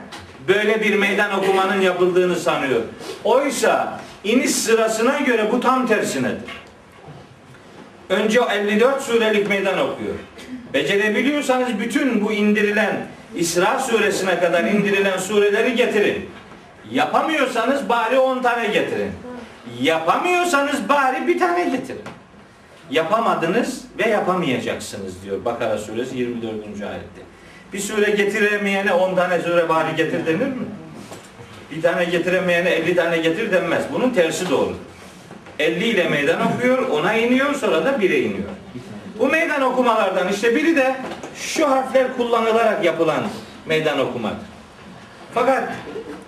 böyle 0.48 0.80
bir 0.80 0.94
meydan 0.94 1.38
okumanın 1.38 1.80
yapıldığını 1.80 2.36
sanıyor. 2.36 2.80
Oysa 3.24 4.00
iniş 4.24 4.50
sırasına 4.50 5.18
göre 5.18 5.52
bu 5.52 5.60
tam 5.60 5.86
tersinedir. 5.86 6.64
Önce 8.08 8.40
o 8.40 8.50
54 8.50 9.02
surelik 9.02 9.48
meydan 9.48 9.78
okuyor. 9.78 10.14
Becerebiliyorsanız 10.74 11.78
bütün 11.78 12.24
bu 12.24 12.32
indirilen 12.32 13.06
İsra 13.34 13.78
suresine 13.78 14.40
kadar 14.40 14.64
indirilen 14.64 15.18
sureleri 15.18 15.76
getirin. 15.76 16.30
Yapamıyorsanız 16.90 17.88
bari 17.88 18.18
10 18.18 18.42
tane 18.42 18.66
getirin. 18.66 19.10
Yapamıyorsanız 19.80 20.88
bari 20.88 21.26
bir 21.26 21.38
tane 21.38 21.64
getirin. 21.64 22.02
Yapamadınız 22.90 23.84
ve 23.98 24.08
yapamayacaksınız 24.08 25.22
diyor 25.24 25.44
Bakara 25.44 25.78
suresi 25.78 26.18
24. 26.18 26.54
ayette. 26.66 27.33
Bir 27.74 27.80
sure 27.80 28.10
getiremeyene 28.10 28.92
10 28.92 29.16
tane 29.16 29.42
sure 29.42 29.68
bari 29.68 29.96
getir 29.96 30.26
denir 30.26 30.46
mi? 30.46 30.66
Bir 31.70 31.82
tane 31.82 32.04
getiremeyene 32.04 32.70
50 32.70 32.96
tane 32.96 33.18
getir 33.18 33.52
denmez. 33.52 33.84
Bunun 33.92 34.10
tersi 34.10 34.50
doğru. 34.50 34.76
50 35.58 35.84
ile 35.84 36.08
meydan 36.08 36.52
okuyor, 36.52 36.88
ona 36.88 37.14
iniyor, 37.14 37.54
sonra 37.54 37.84
da 37.84 37.90
1'e 37.90 38.18
iniyor. 38.18 38.48
Bu 39.18 39.28
meydan 39.28 39.62
okumalardan 39.62 40.28
işte 40.28 40.56
biri 40.56 40.76
de 40.76 40.96
şu 41.36 41.70
harfler 41.70 42.16
kullanılarak 42.16 42.84
yapılan 42.84 43.22
meydan 43.66 43.98
okumadır. 43.98 44.46
Fakat 45.34 45.72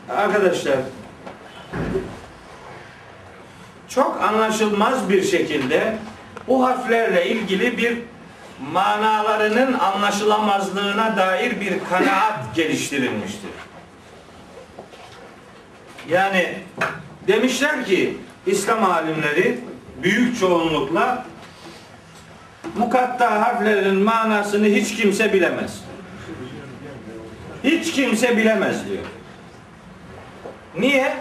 arkadaşlar 0.09 0.76
çok 3.88 4.22
anlaşılmaz 4.22 5.09
bir 5.09 5.22
şekilde 5.22 5.96
bu 6.48 6.66
harflerle 6.66 7.26
ilgili 7.26 7.78
bir 7.78 7.98
manalarının 8.61 9.73
anlaşılamazlığına 9.73 11.16
dair 11.16 11.61
bir 11.61 11.75
kanaat 11.90 12.38
geliştirilmiştir. 12.55 13.51
Yani 16.09 16.55
demişler 17.29 17.87
ki 17.87 18.16
İslam 18.47 18.85
alimleri 18.85 19.59
büyük 20.03 20.40
çoğunlukla 20.40 21.27
mukatta 22.79 23.40
harflerin 23.40 23.97
manasını 23.97 24.66
hiç 24.66 24.97
kimse 24.97 25.33
bilemez. 25.33 25.81
Hiç 27.64 27.92
kimse 27.92 28.37
bilemez 28.37 28.88
diyor. 28.88 29.05
Niye? 30.79 31.16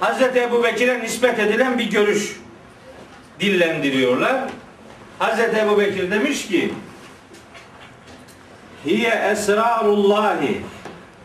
Hazreti 0.00 0.40
Ebu 0.40 0.64
Bekir'e 0.64 1.00
nispet 1.00 1.38
edilen 1.38 1.78
bir 1.78 1.90
görüş 1.90 2.40
dillendiriyorlar. 3.40 4.40
Hazreti 5.20 5.58
Ebu 5.58 5.78
Bekir 5.78 6.10
demiş 6.10 6.48
ki 6.48 6.74
Hiye 8.86 9.10
esrarullahi 9.10 10.62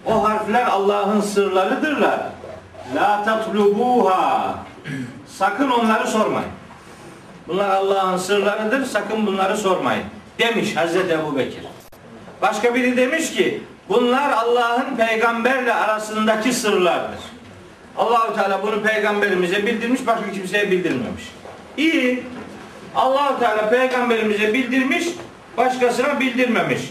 O 0.05 0.23
harfler 0.23 0.65
Allah'ın 0.65 1.21
sırlarıdırlar. 1.21 2.19
La 2.95 3.23
tatlubuha 3.23 4.55
Sakın 5.27 5.69
onları 5.69 6.07
sormayın. 6.07 6.49
Bunlar 7.47 7.69
Allah'ın 7.69 8.17
sırlarıdır. 8.17 8.85
Sakın 8.85 9.27
bunları 9.27 9.57
sormayın. 9.57 10.03
Demiş 10.39 10.75
Hazreti 10.75 11.13
Ebu 11.13 11.37
Bekir. 11.37 11.63
Başka 12.41 12.75
biri 12.75 12.97
demiş 12.97 13.31
ki 13.31 13.63
bunlar 13.89 14.31
Allah'ın 14.31 14.95
peygamberle 14.95 15.73
arasındaki 15.73 16.53
sırlardır. 16.53 17.19
Allahu 17.97 18.35
Teala 18.35 18.63
bunu 18.63 18.83
peygamberimize 18.83 19.65
bildirmiş, 19.65 20.07
başka 20.07 20.31
kimseye 20.31 20.71
bildirmemiş. 20.71 21.23
İyi. 21.77 22.34
Allahu 22.95 23.39
Teala 23.39 23.69
peygamberimize 23.69 24.53
bildirmiş, 24.53 25.05
başkasına 25.57 26.19
bildirmemiş. 26.19 26.81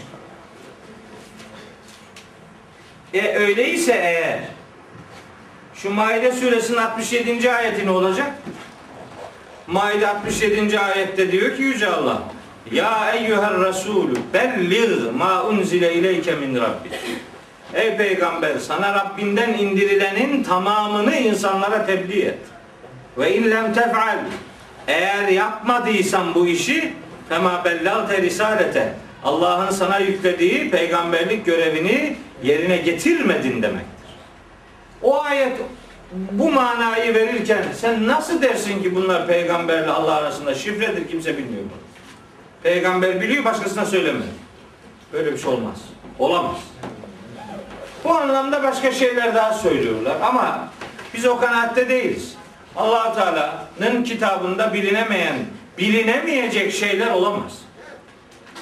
E 3.13 3.37
öyleyse 3.37 3.93
eğer 3.93 4.39
şu 5.73 5.93
Maide 5.93 6.31
suresinin 6.31 6.77
67. 6.77 7.51
ayeti 7.51 7.85
ne 7.85 7.91
olacak? 7.91 8.31
Maide 9.67 10.07
67. 10.07 10.79
ayette 10.79 11.31
diyor 11.31 11.55
ki 11.55 11.61
Yüce 11.61 11.87
Allah 11.87 12.21
Ya 12.71 13.11
eyyuhel 13.13 13.65
Resulü 13.65 14.13
bellir 14.33 15.11
ma 15.11 15.43
unzile 15.43 15.93
ileyke 15.93 16.35
min 16.35 16.55
rabbik. 16.55 16.93
Ey 17.73 17.97
peygamber 17.97 18.57
sana 18.57 18.93
Rabbinden 18.93 19.53
indirilenin 19.53 20.43
tamamını 20.43 21.15
insanlara 21.15 21.85
tebliğ 21.85 22.21
et. 22.21 22.39
Ve 23.17 23.35
in 23.35 23.51
lem 23.51 23.73
tef'al 23.73 24.17
eğer 24.87 25.27
yapmadıysan 25.27 26.35
bu 26.35 26.47
işi 26.47 26.93
fema 27.29 27.65
bellagte 27.65 28.21
risalete 28.21 28.93
Allah'ın 29.23 29.71
sana 29.71 29.99
yüklediği 29.99 30.71
peygamberlik 30.71 31.45
görevini 31.45 32.17
yerine 32.43 32.77
getirmedin 32.77 33.61
demektir. 33.61 34.09
O 35.01 35.21
ayet 35.21 35.57
bu 36.31 36.51
manayı 36.51 37.13
verirken 37.13 37.63
sen 37.75 38.07
nasıl 38.07 38.41
dersin 38.41 38.83
ki 38.83 38.95
bunlar 38.95 39.27
peygamberle 39.27 39.91
Allah 39.91 40.15
arasında 40.15 40.55
şifredir 40.55 41.07
kimse 41.07 41.37
bilmiyor 41.37 41.63
bunu. 41.63 41.85
Peygamber 42.63 43.21
biliyor 43.21 43.45
başkasına 43.45 43.85
söylemedi. 43.85 44.25
Böyle 45.13 45.33
bir 45.33 45.37
şey 45.37 45.51
olmaz. 45.51 45.81
Olamaz. 46.19 46.57
Bu 48.03 48.15
anlamda 48.15 48.63
başka 48.63 48.91
şeyler 48.91 49.35
daha 49.35 49.53
söylüyorlar 49.53 50.15
ama 50.21 50.67
biz 51.13 51.25
o 51.25 51.39
kanaatte 51.39 51.89
değiliz. 51.89 52.34
Allah 52.77 53.13
Teala'nın 53.13 54.03
kitabında 54.03 54.73
bilinemeyen, 54.73 55.35
bilinemeyecek 55.77 56.73
şeyler 56.73 57.11
olamaz. 57.11 57.61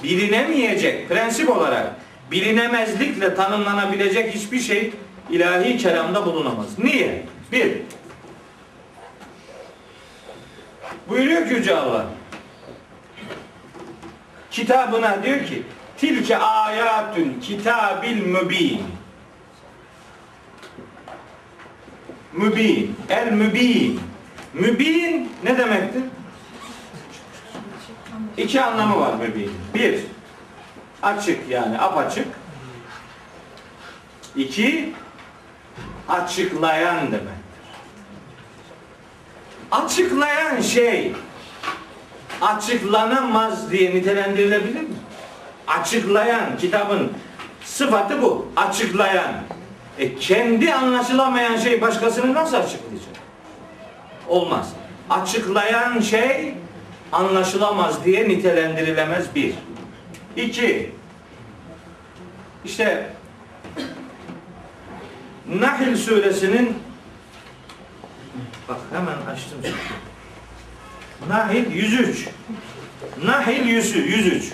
Bilinemeyecek, 0.03 1.09
prensip 1.09 1.49
olarak 1.49 1.95
bilinemezlikle 2.31 3.35
tanımlanabilecek 3.35 4.35
hiçbir 4.35 4.59
şey 4.59 4.93
ilahi 5.29 5.77
kelamda 5.77 6.25
bulunamaz. 6.25 6.79
Niye? 6.79 7.25
Bir, 7.51 7.77
buyuruyor 11.09 11.47
ki 11.47 11.53
Yüce 11.53 11.75
Allah, 11.75 12.05
kitabına 14.51 15.23
diyor 15.23 15.45
ki, 15.45 15.63
tilke 15.97 16.37
ayatun 16.37 17.39
kitabil 17.41 18.21
mübin. 18.25 18.81
Mübin, 22.33 22.95
el 23.09 23.31
mübin. 23.31 23.99
Mübin 24.53 25.31
ne 25.43 25.57
demektir? 25.57 26.03
İki 28.37 28.61
anlamı 28.61 28.99
var 28.99 29.13
mübin. 29.13 29.51
Bir, 29.73 29.99
açık 31.01 31.49
yani 31.49 31.79
apaçık. 31.79 32.27
İki, 34.35 34.93
açıklayan 36.09 36.97
demektir. 36.97 37.33
Açıklayan 39.71 40.61
şey 40.61 41.13
açıklanamaz 42.41 43.71
diye 43.71 43.95
nitelendirilebilir 43.95 44.81
mi? 44.81 44.95
Açıklayan 45.67 46.57
kitabın 46.57 47.11
sıfatı 47.63 48.21
bu. 48.21 48.51
Açıklayan. 48.55 49.33
E 49.99 50.15
kendi 50.15 50.73
anlaşılamayan 50.73 51.57
şey 51.57 51.81
başkasını 51.81 52.33
nasıl 52.33 52.57
açıklayacak? 52.57 53.13
Olmaz. 54.27 54.73
Açıklayan 55.09 55.99
şey 55.99 56.53
anlaşılamaz 57.11 58.05
diye 58.05 58.29
nitelendirilemez 58.29 59.35
bir. 59.35 59.53
İki. 60.35 60.91
İşte 62.65 63.09
Nahl 65.49 65.95
suresinin 65.95 66.77
bak 68.69 68.77
hemen 68.93 69.33
açtım. 69.33 69.59
Nahl 71.29 71.71
103. 71.71 72.27
Nahl 73.23 73.65
100, 73.65 73.95
103. 73.95 74.51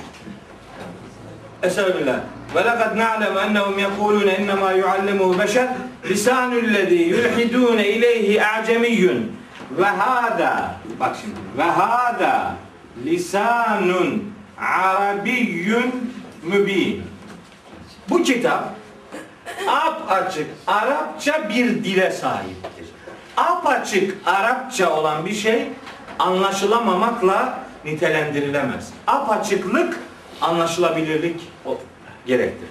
Estağfirullah. 1.63 2.19
Ve 2.55 2.59
lekad 2.59 2.97
na'lem 2.97 3.37
ennehum 3.37 3.79
yekulune 3.79 4.37
innema 4.37 4.71
yuallimuhu 4.71 5.39
beşer 5.39 5.67
lisanüllezî 6.09 6.95
yulhidûne 6.95 7.87
ileyhi 7.87 8.45
a'cemiyyun 8.45 9.31
ve 9.77 9.85
hâdâ 9.85 10.75
bak 10.99 11.15
şimdi 11.21 11.61
hâdâ 11.61 12.55
lisanun 13.05 14.33
arabiyyun 14.57 16.13
mübin 16.43 17.03
bu 18.09 18.23
kitap 18.23 18.63
ap 19.67 20.11
açık 20.11 20.47
Arapça 20.67 21.49
bir 21.49 21.83
dile 21.83 22.11
sahiptir. 22.11 22.85
Ap 23.37 23.67
açık 23.67 24.17
Arapça 24.25 24.93
olan 24.93 25.25
bir 25.25 25.33
şey 25.33 25.67
anlaşılamamakla 26.19 27.59
nitelendirilemez. 27.85 28.89
Ap 29.07 29.29
açıklık 29.29 29.99
anlaşılabilirlik 30.41 31.41
gerektirir. 32.25 32.69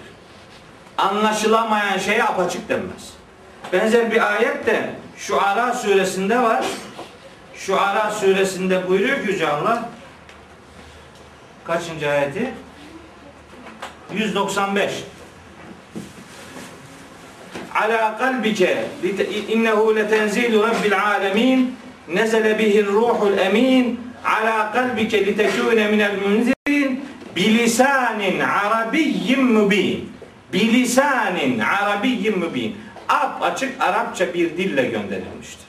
Anlaşılamayan 0.99 1.99
şeye 1.99 2.25
apaçık 2.25 2.69
denmez. 2.69 3.13
Benzer 3.73 4.11
bir 4.11 4.33
ayet 4.35 4.67
de 4.67 4.91
şu 5.17 5.43
Ara 5.43 5.75
suresinde 5.75 6.43
var. 6.43 6.65
Şu 7.55 7.81
Ara 7.81 8.11
suresinde 8.11 8.89
buyuruyor 8.89 9.23
ki 9.23 9.31
Yüce 9.33 9.49
Allah 9.49 9.89
kaçıncı 11.65 12.11
ayeti? 12.11 12.55
195 14.15 15.05
ala 17.75 18.19
kalbike 18.19 18.85
innehu 19.49 19.97
letenzilu 19.97 20.63
rabbil 20.63 21.05
alemin 21.05 21.77
nezele 22.09 22.59
bihi 22.59 22.87
ruhul 22.87 23.39
emin 23.39 24.01
ala 24.25 24.73
kalbike 24.73 25.27
litekune 25.27 25.89
minel 25.89 26.17
munzirin 26.17 26.58
bilisanin 27.39 28.41
arabiyyin 28.41 29.45
mübin 29.45 30.13
bilisanin 30.53 31.59
arabiyyin 31.59 32.39
mübin 32.39 32.77
ap 33.09 33.43
açık 33.43 33.83
Arapça 33.83 34.35
bir 34.35 34.57
dille 34.57 34.83
gönderilmiştir. 34.83 35.67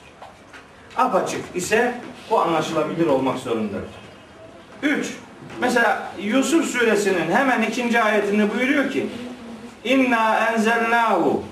Ap 0.96 1.14
açık 1.14 1.40
ise 1.54 1.94
bu 2.30 2.40
anlaşılabilir 2.40 3.06
olmak 3.06 3.38
zorundadır. 3.38 3.90
3. 4.82 5.06
Mesela 5.60 6.12
Yusuf 6.22 6.66
suresinin 6.66 7.32
hemen 7.32 7.62
ikinci 7.62 8.00
ayetinde 8.02 8.54
buyuruyor 8.54 8.90
ki 8.90 9.06
İnna 9.84 10.50
enzelnahu 10.52 11.44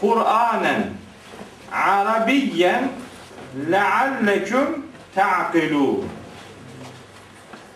Kur'anen 0.00 0.84
Arabiyyen 1.72 2.88
lealleküm 3.70 4.86
ta'kilûn 5.14 6.04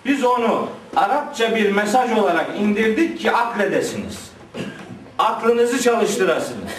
Biz 0.05 0.25
onu 0.25 0.69
Arapça 0.97 1.57
bir 1.57 1.73
mesaj 1.73 2.13
olarak 2.13 2.47
indirdik 2.61 3.21
ki 3.21 3.33
akledesiniz. 3.33 4.31
Aklınızı 5.19 5.83
çalıştırasınız. 5.83 6.71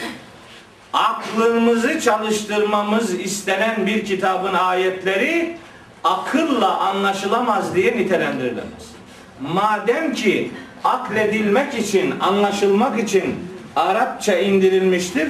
Aklımızı 0.93 2.02
çalıştırmamız 2.02 3.19
istenen 3.19 3.88
bir 3.88 4.06
kitabın 4.06 4.54
ayetleri 4.54 5.58
akılla 6.04 6.78
anlaşılamaz 6.78 7.76
diye 7.76 7.97
nitelendirilemez. 7.97 8.93
Madem 9.41 10.13
ki 10.13 10.52
akledilmek 10.84 11.73
için, 11.73 12.19
anlaşılmak 12.19 12.99
için 12.99 13.36
Arapça 13.76 14.38
indirilmiştir, 14.38 15.30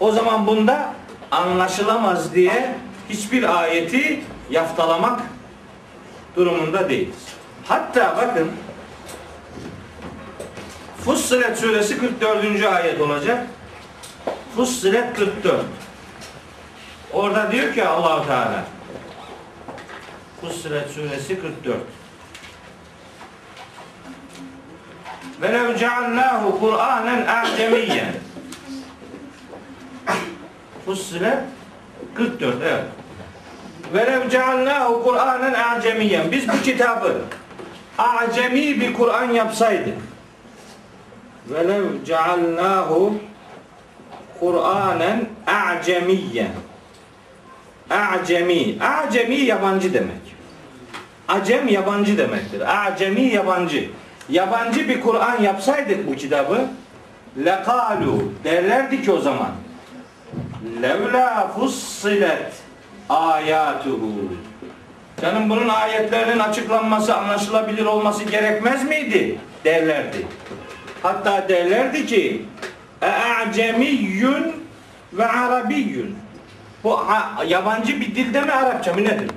o 0.00 0.12
zaman 0.12 0.46
bunda 0.46 0.94
anlaşılamaz 1.30 2.34
diye 2.34 2.74
hiçbir 3.08 3.60
ayeti 3.60 4.20
yaftalamak 4.50 5.20
durumunda 6.36 6.88
değiliz. 6.88 7.39
Hatta 7.70 8.16
bakın 8.16 8.50
Fussilet 11.04 11.58
suresi 11.58 11.98
44. 11.98 12.64
ayet 12.64 13.00
olacak. 13.00 13.46
Fussilet 14.56 15.16
44. 15.16 15.60
Orada 17.12 17.52
diyor 17.52 17.74
ki 17.74 17.86
Allahu 17.86 18.26
Teala 18.26 18.64
Fussilet 20.40 20.90
suresi 20.90 21.40
44. 21.40 21.76
Ve 25.42 25.52
lev 25.52 25.76
cealnahu 25.76 26.60
Kur'anen 26.60 27.26
a'cemiyyen. 27.26 28.12
Fussilet 30.86 31.38
44 32.14 32.56
evet. 32.62 32.84
Ve 33.94 34.06
lev 34.06 34.30
cealnahu 34.30 35.04
Kur'anen 35.04 35.52
a'cemiyyen. 35.52 36.32
Biz 36.32 36.48
bu 36.48 36.62
kitabı 36.62 37.22
a'cemi 38.00 38.80
bir 38.80 38.94
Kur'an 38.94 39.30
yapsaydık. 39.30 39.98
Ve 41.48 41.68
lev 41.68 41.84
cealnahu 42.06 43.14
Kur'anen 44.40 45.26
a'cemiyyen. 45.46 46.52
A'cemi. 47.90 48.76
A'cemi 48.82 49.36
yabancı 49.36 49.94
demek. 49.94 50.30
Acem 51.28 51.68
yabancı 51.68 52.18
demektir. 52.18 52.86
A'cemi 52.86 53.20
yabancı. 53.20 53.90
Yabancı 54.28 54.88
bir 54.88 55.00
Kur'an 55.00 55.42
yapsaydık 55.42 56.08
bu 56.08 56.16
kitabı 56.16 56.60
lekalu 57.44 58.22
derlerdi 58.44 59.02
ki 59.02 59.12
o 59.12 59.18
zaman 59.18 59.50
levla 60.82 61.48
fussilet 61.48 62.52
ayatuhu 63.08 64.12
Canım 65.20 65.50
bunun 65.50 65.68
ayetlerinin 65.68 66.38
açıklanması, 66.38 67.16
anlaşılabilir 67.16 67.84
olması 67.84 68.24
gerekmez 68.24 68.84
miydi? 68.84 69.38
Derlerdi. 69.64 70.26
Hatta 71.02 71.48
derlerdi 71.48 72.06
ki 72.06 72.42
e'acemiyyün 73.02 74.66
ve 75.12 75.26
arabiyyün. 75.26 76.16
Bu 76.84 77.00
yabancı 77.46 78.00
bir 78.00 78.14
dilde 78.14 78.40
mi 78.40 78.52
Arapça 78.52 78.92
mı 78.92 79.04
nedir? 79.04 79.30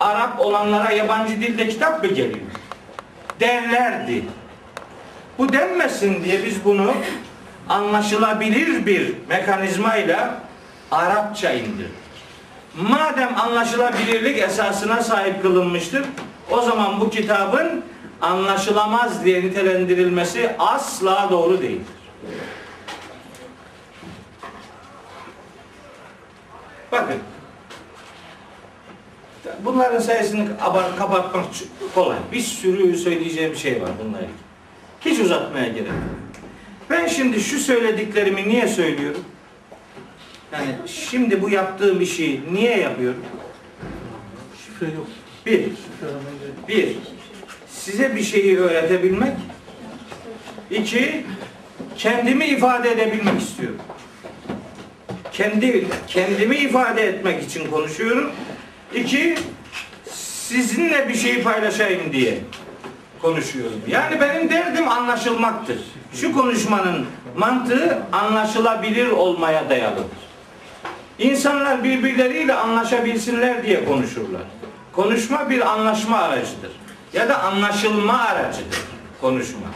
Arap 0.00 0.40
olanlara 0.40 0.90
yabancı 0.90 1.40
dilde 1.40 1.68
kitap 1.68 2.02
mı 2.02 2.08
geliyor? 2.08 2.46
Derlerdi. 3.40 4.24
Bu 5.38 5.52
denmesin 5.52 6.24
diye 6.24 6.44
biz 6.44 6.64
bunu 6.64 6.94
anlaşılabilir 7.68 8.86
bir 8.86 9.14
mekanizmayla 9.28 10.34
Arapça 10.90 11.52
indirdik. 11.52 11.99
Madem 12.76 13.38
anlaşılabilirlik 13.38 14.38
esasına 14.38 15.02
sahip 15.02 15.42
kılınmıştır, 15.42 16.04
o 16.50 16.60
zaman 16.60 17.00
bu 17.00 17.10
kitabın 17.10 17.84
anlaşılamaz 18.20 19.24
diye 19.24 19.40
nitelendirilmesi 19.42 20.50
asla 20.58 21.28
doğru 21.30 21.62
değildir. 21.62 21.86
Bakın. 26.92 27.16
Bunların 29.64 30.00
sayısını 30.00 30.58
kapatmak 30.98 31.44
kolay. 31.94 32.16
Bir 32.32 32.40
sürü 32.40 32.96
söyleyeceğim 32.96 33.56
şey 33.56 33.82
var 33.82 33.90
bununla 34.04 34.18
ilgili. 34.18 34.32
Hiç 35.00 35.20
uzatmaya 35.20 35.68
gerek 35.68 35.86
yok. 35.86 35.94
Ben 36.90 37.06
şimdi 37.06 37.40
şu 37.40 37.58
söylediklerimi 37.58 38.48
niye 38.48 38.68
söylüyorum? 38.68 39.24
Yani 40.52 40.74
şimdi 40.86 41.42
bu 41.42 41.50
yaptığım 41.50 42.00
işi 42.00 42.40
niye 42.52 42.76
yapıyorum? 42.78 43.24
Şifre 44.64 44.86
yok. 44.86 45.06
Bir, 45.46 45.68
bir, 46.68 46.96
size 47.68 48.16
bir 48.16 48.22
şeyi 48.22 48.58
öğretebilmek. 48.58 49.32
İki, 50.70 51.24
kendimi 51.98 52.44
ifade 52.44 52.90
edebilmek 52.90 53.40
istiyorum. 53.40 53.78
Kendi 55.32 55.86
kendimi 56.06 56.56
ifade 56.56 57.02
etmek 57.02 57.42
için 57.42 57.70
konuşuyorum. 57.70 58.30
İki, 58.94 59.38
sizinle 60.12 61.08
bir 61.08 61.14
şeyi 61.14 61.42
paylaşayım 61.42 62.12
diye 62.12 62.38
konuşuyorum. 63.22 63.80
Yani 63.88 64.20
benim 64.20 64.50
derdim 64.50 64.88
anlaşılmaktır. 64.88 65.78
Şu 66.14 66.32
konuşmanın 66.32 67.06
mantığı 67.36 68.02
anlaşılabilir 68.12 69.06
olmaya 69.06 69.70
dayalıdır. 69.70 70.29
İnsanlar 71.20 71.84
birbirleriyle 71.84 72.54
anlaşabilsinler 72.54 73.62
diye 73.62 73.84
konuşurlar. 73.84 74.42
Konuşma 74.92 75.50
bir 75.50 75.70
anlaşma 75.72 76.18
aracıdır. 76.18 76.70
Ya 77.12 77.28
da 77.28 77.42
anlaşılma 77.42 78.18
aracıdır 78.18 78.78
konuşma. 79.20 79.66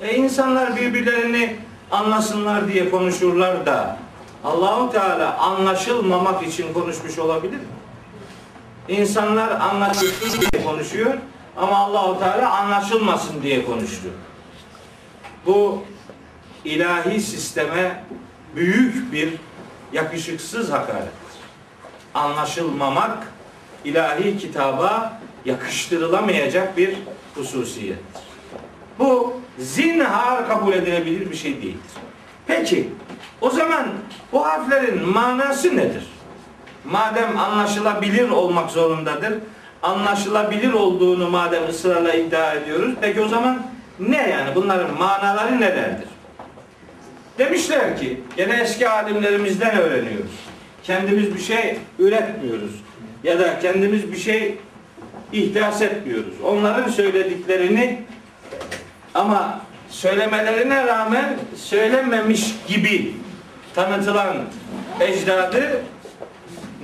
E 0.00 0.16
insanlar 0.16 0.76
birbirlerini 0.76 1.56
anlasınlar 1.90 2.68
diye 2.68 2.90
konuşurlar 2.90 3.66
da 3.66 3.98
Allahu 4.44 4.92
Teala 4.92 5.38
anlaşılmamak 5.38 6.46
için 6.46 6.72
konuşmuş 6.72 7.18
olabilir 7.18 7.56
mi? 7.56 7.80
İnsanlar 8.88 9.50
anlaşılsın 9.60 10.40
diye 10.40 10.64
konuşuyor 10.64 11.14
ama 11.56 11.76
Allahu 11.76 12.18
Teala 12.18 12.50
anlaşılmasın 12.50 13.42
diye 13.42 13.64
konuştu. 13.64 14.08
Bu 15.46 15.82
ilahi 16.64 17.20
sisteme 17.20 18.04
büyük 18.54 19.12
bir 19.12 19.34
yakışıksız 19.92 20.72
hakarettir. 20.72 21.10
Anlaşılmamak 22.14 23.32
ilahi 23.84 24.38
kitaba 24.38 25.20
yakıştırılamayacak 25.44 26.76
bir 26.76 26.96
hususiyettir. 27.34 28.22
Bu 28.98 29.40
zinhar 29.58 30.48
kabul 30.48 30.72
edilebilir 30.72 31.30
bir 31.30 31.36
şey 31.36 31.56
değildir. 31.56 31.90
Peki 32.46 32.88
o 33.40 33.50
zaman 33.50 33.86
bu 34.32 34.46
harflerin 34.46 35.08
manası 35.08 35.76
nedir? 35.76 36.06
Madem 36.84 37.38
anlaşılabilir 37.38 38.30
olmak 38.30 38.70
zorundadır, 38.70 39.34
anlaşılabilir 39.82 40.72
olduğunu 40.72 41.30
madem 41.30 41.68
ısrarla 41.68 42.14
iddia 42.14 42.52
ediyoruz, 42.52 42.94
peki 43.00 43.20
o 43.20 43.28
zaman 43.28 43.62
ne 43.98 44.30
yani 44.30 44.54
bunların 44.54 44.98
manaları 44.98 45.60
nelerdir? 45.60 46.08
Demişler 47.38 47.98
ki, 47.98 48.20
gene 48.36 48.60
eski 48.60 48.88
alimlerimizden 48.88 49.78
öğreniyoruz. 49.78 50.30
Kendimiz 50.84 51.34
bir 51.34 51.40
şey 51.40 51.78
üretmiyoruz. 51.98 52.70
Ya 53.24 53.38
da 53.38 53.58
kendimiz 53.58 54.12
bir 54.12 54.18
şey 54.18 54.58
ihdas 55.32 55.82
etmiyoruz. 55.82 56.34
Onların 56.44 56.90
söylediklerini 56.90 58.02
ama 59.14 59.60
söylemelerine 59.88 60.86
rağmen 60.86 61.38
söylememiş 61.56 62.54
gibi 62.68 63.14
tanıtılan 63.74 64.36
ecdadı 65.00 65.82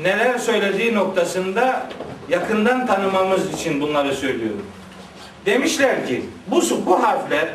neler 0.03 0.39
söylediği 0.39 0.95
noktasında 0.95 1.87
yakından 2.29 2.87
tanımamız 2.87 3.55
için 3.55 3.81
bunları 3.81 4.15
söylüyorum. 4.15 4.67
Demişler 5.47 6.07
ki 6.07 6.23
bu, 6.47 6.63
bu 6.87 7.03
harfler 7.03 7.49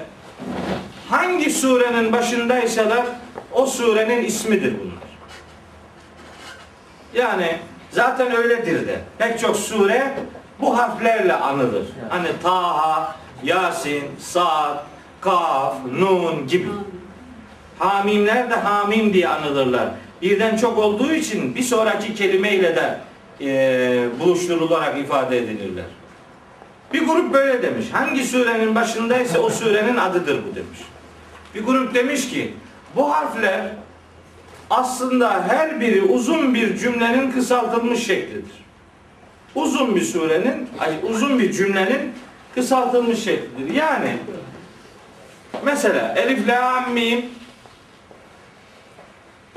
hangi 1.12 1.49
surenin 1.49 2.12
başındaysalar 2.12 3.05
o 3.51 3.66
surenin 3.66 4.26
ismidir 4.26 4.74
bunlar. 4.80 5.01
Yani 7.14 7.57
zaten 7.91 8.36
öyledir 8.36 8.88
de. 8.88 8.99
Pek 9.18 9.39
çok 9.39 9.57
sure 9.57 10.14
bu 10.62 10.78
harflerle 10.78 11.34
anılır. 11.34 11.84
Hani 12.09 12.28
Taha, 12.43 13.16
Yasin, 13.43 14.03
Sad, 14.20 14.78
Kaf, 15.22 15.76
Nun 15.99 16.47
gibi. 16.47 16.70
Hamimler 17.80 18.49
de 18.49 18.55
Hamim 18.55 19.14
diye 19.14 19.28
anılırlar. 19.28 19.89
Birden 20.22 20.57
çok 20.57 20.78
olduğu 20.78 21.14
için 21.14 21.55
bir 21.55 21.64
sonraki 21.64 22.16
kelimeyle 22.16 22.76
de 22.76 22.99
e, 23.41 24.20
buluşturularak 24.20 24.97
ifade 24.97 25.38
edilirler. 25.38 25.86
Bir 26.93 27.05
grup 27.05 27.34
böyle 27.34 27.62
demiş. 27.62 27.86
Hangi 27.91 28.26
surenin 28.26 28.76
başındaysa 28.76 29.39
o 29.39 29.49
surenin 29.49 29.97
adıdır 29.97 30.41
bu 30.51 30.55
demiş. 30.55 30.80
Bir 31.56 31.64
grup 31.64 31.95
demiş 31.95 32.30
ki 32.30 32.54
bu 32.95 33.14
harfler 33.14 33.62
aslında 34.70 35.47
her 35.47 35.82
biri 35.82 36.02
uzun 36.02 36.54
bir 36.54 36.78
cümlenin 36.78 37.32
kısaltılmış 37.32 38.06
şeklidir. 38.06 38.62
Uzun 39.56 39.95
bir 39.95 40.02
surenin, 40.02 40.70
uzun 41.04 41.39
bir 41.39 41.52
cümlenin 41.52 42.14
kısaltılmış 42.56 43.24
şeklidir. 43.24 43.74
Yani 43.74 44.18
mesela 45.66 46.14
Elif 46.18 46.47
Lam 46.47 46.91
Mim 46.91 47.26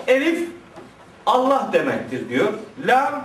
Elif 0.06 0.48
Allah 1.26 1.70
demektir 1.72 2.28
diyor. 2.28 2.52
Lam 2.86 3.24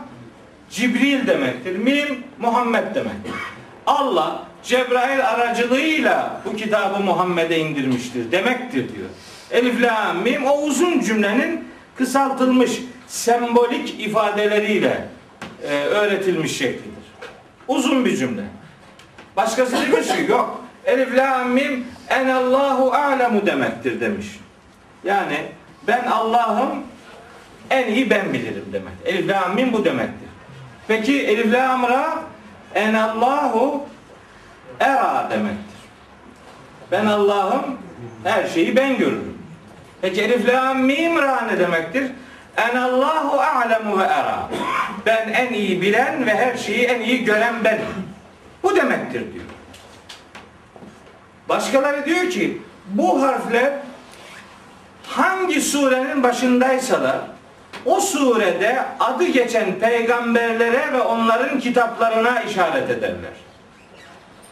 Cibril 0.70 1.28
demektir. 1.28 1.76
Mim 1.76 2.24
Muhammed 2.40 2.96
demektir. 2.96 3.34
Allah 3.86 4.49
Cebrail 4.64 5.28
aracılığıyla 5.30 6.42
bu 6.46 6.56
kitabı 6.56 7.00
Muhammed'e 7.00 7.60
indirmiştir 7.60 8.32
demektir 8.32 8.96
diyor. 8.96 9.10
Elif 9.52 9.82
Lam 9.82 10.18
Mim 10.18 10.46
o 10.46 10.62
uzun 10.62 11.00
cümlenin 11.00 11.68
kısaltılmış 11.96 12.82
sembolik 13.08 14.00
ifadeleriyle 14.00 15.08
e, 15.64 15.76
öğretilmiş 15.76 16.58
şeklidir. 16.58 16.90
Uzun 17.68 18.06
bir 18.06 18.18
cümle. 18.18 18.44
Başkası 19.38 19.72
demiş 19.72 20.08
ki 20.08 20.32
yok. 20.32 20.64
Elif 20.86 21.18
Lam 21.18 21.50
Mim 21.50 21.88
enallahu 22.10 22.92
a'lemu 22.92 23.46
demektir 23.46 24.02
demiş. 24.02 24.28
Yani 25.04 25.38
ben 25.88 26.06
Allah'ım 26.06 26.84
en 27.70 27.92
iyi 27.92 28.10
ben 28.10 28.34
bilirim 28.34 28.66
demek. 28.74 28.94
Elif 29.06 29.30
Lam 29.30 29.56
Mim 29.56 29.74
bu 29.74 29.86
demektir. 29.86 30.30
Peki 30.88 31.22
Elif 31.22 31.54
Lam 31.54 31.84
Ra 31.84 32.24
enallahu 32.76 33.89
era 34.80 35.28
demektir. 35.30 35.80
Ben 36.92 37.06
Allah'ım 37.06 37.78
her 38.24 38.48
şeyi 38.48 38.76
ben 38.76 38.98
görürüm. 38.98 39.38
Peki 40.02 40.22
Elif 40.22 40.48
Lam 40.48 40.82
Mim 40.82 41.18
Ra 41.18 41.42
ne 41.42 41.60
demektir? 41.60 42.12
Enallahu 42.58 43.40
a'lemu 43.40 44.00
ve 44.00 44.04
era. 44.04 44.50
Ben 45.06 45.30
en 45.30 45.54
iyi 45.54 45.82
bilen 45.82 46.26
ve 46.26 46.36
her 46.36 46.58
şeyi 46.58 46.86
en 46.86 47.02
iyi 47.02 47.24
gören 47.24 47.56
ben. 47.64 47.80
Bu 48.64 48.76
demektir 48.76 49.34
diyor. 49.34 49.46
Başkaları 51.50 52.06
diyor 52.06 52.30
ki 52.30 52.62
bu 52.86 53.24
harfler 53.24 53.74
hangi 55.08 55.62
surenin 55.62 56.24
başındaysalar 56.24 57.18
o 57.86 58.00
surede 58.00 58.86
adı 59.00 59.26
geçen 59.26 59.80
peygamberlere 59.80 60.94
ve 60.94 61.02
onların 61.02 61.60
kitaplarına 61.60 62.42
işaret 62.42 62.90
ederler. 62.90 63.32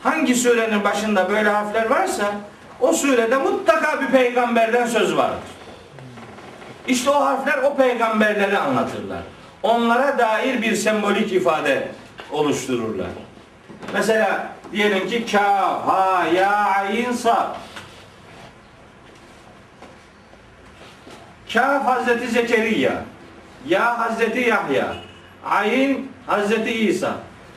Hangi 0.04 0.36
surenin 0.36 0.84
başında 0.84 1.30
böyle 1.30 1.50
harfler 1.50 1.90
varsa 1.90 2.32
o 2.80 2.94
surede 2.94 3.38
mutlaka 3.38 4.02
bir 4.02 4.08
peygamberden 4.08 4.88
söz 4.88 5.18
vardır. 5.18 5.40
İşte 6.88 7.10
o 7.10 7.26
harfler 7.26 7.58
o 7.64 7.78
peygamberleri 7.78 8.58
anlatırlar. 8.58 9.22
Onlara 9.64 10.18
dair 10.18 10.62
bir 10.62 10.76
sembolik 10.76 11.34
ifade 11.34 11.92
oluştururlar. 12.32 13.08
Mesela 13.94 14.48
diyelim 14.72 15.08
ki 15.08 15.26
kaf, 15.32 15.88
ha, 15.88 16.26
ya, 16.36 16.52
ayin, 16.52 17.12
sad. 17.12 17.56
Kaf 21.54 21.86
Hazreti 21.86 22.28
Zekeriya, 22.28 23.04
Ya 23.68 24.00
Hazreti 24.00 24.40
Yahya, 24.40 24.96
Ayin 25.46 26.12
Hazreti 26.28 26.72
İsa, 26.72 27.12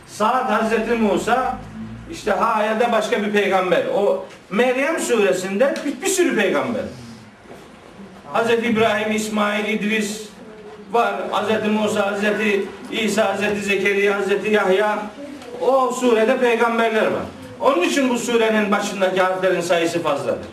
Saad 0.07 0.51
Hazreti 0.51 0.93
Musa, 0.93 1.59
işte 2.13 2.31
Ha'ya 2.31 2.81
da 2.81 2.93
başka 2.93 3.23
bir 3.23 3.33
peygamber. 3.33 3.83
O 3.97 4.27
Meryem 4.51 5.01
suresinde 5.01 5.75
bir, 5.87 6.03
bir 6.03 6.07
sürü 6.07 6.37
peygamber. 6.37 6.83
Hazreti 8.33 8.67
İbrahim, 8.67 9.17
İsmail, 9.17 9.65
İdris 9.65 10.29
var. 10.93 11.15
Hazreti 11.31 11.69
Musa, 11.69 12.07
Hazreti 12.07 12.65
İsa, 12.93 13.29
Hazreti 13.29 13.63
Zekeriya, 13.63 14.19
Hazreti 14.19 14.51
Yahya. 14.51 14.99
O 15.61 15.91
surede 15.91 16.39
peygamberler 16.39 17.07
var. 17.07 17.23
Onun 17.61 17.83
için 17.83 18.09
bu 18.09 18.19
surenin 18.19 18.71
başındaki 18.71 19.21
harflerin 19.21 19.61
sayısı 19.61 20.03
fazladır. 20.03 20.47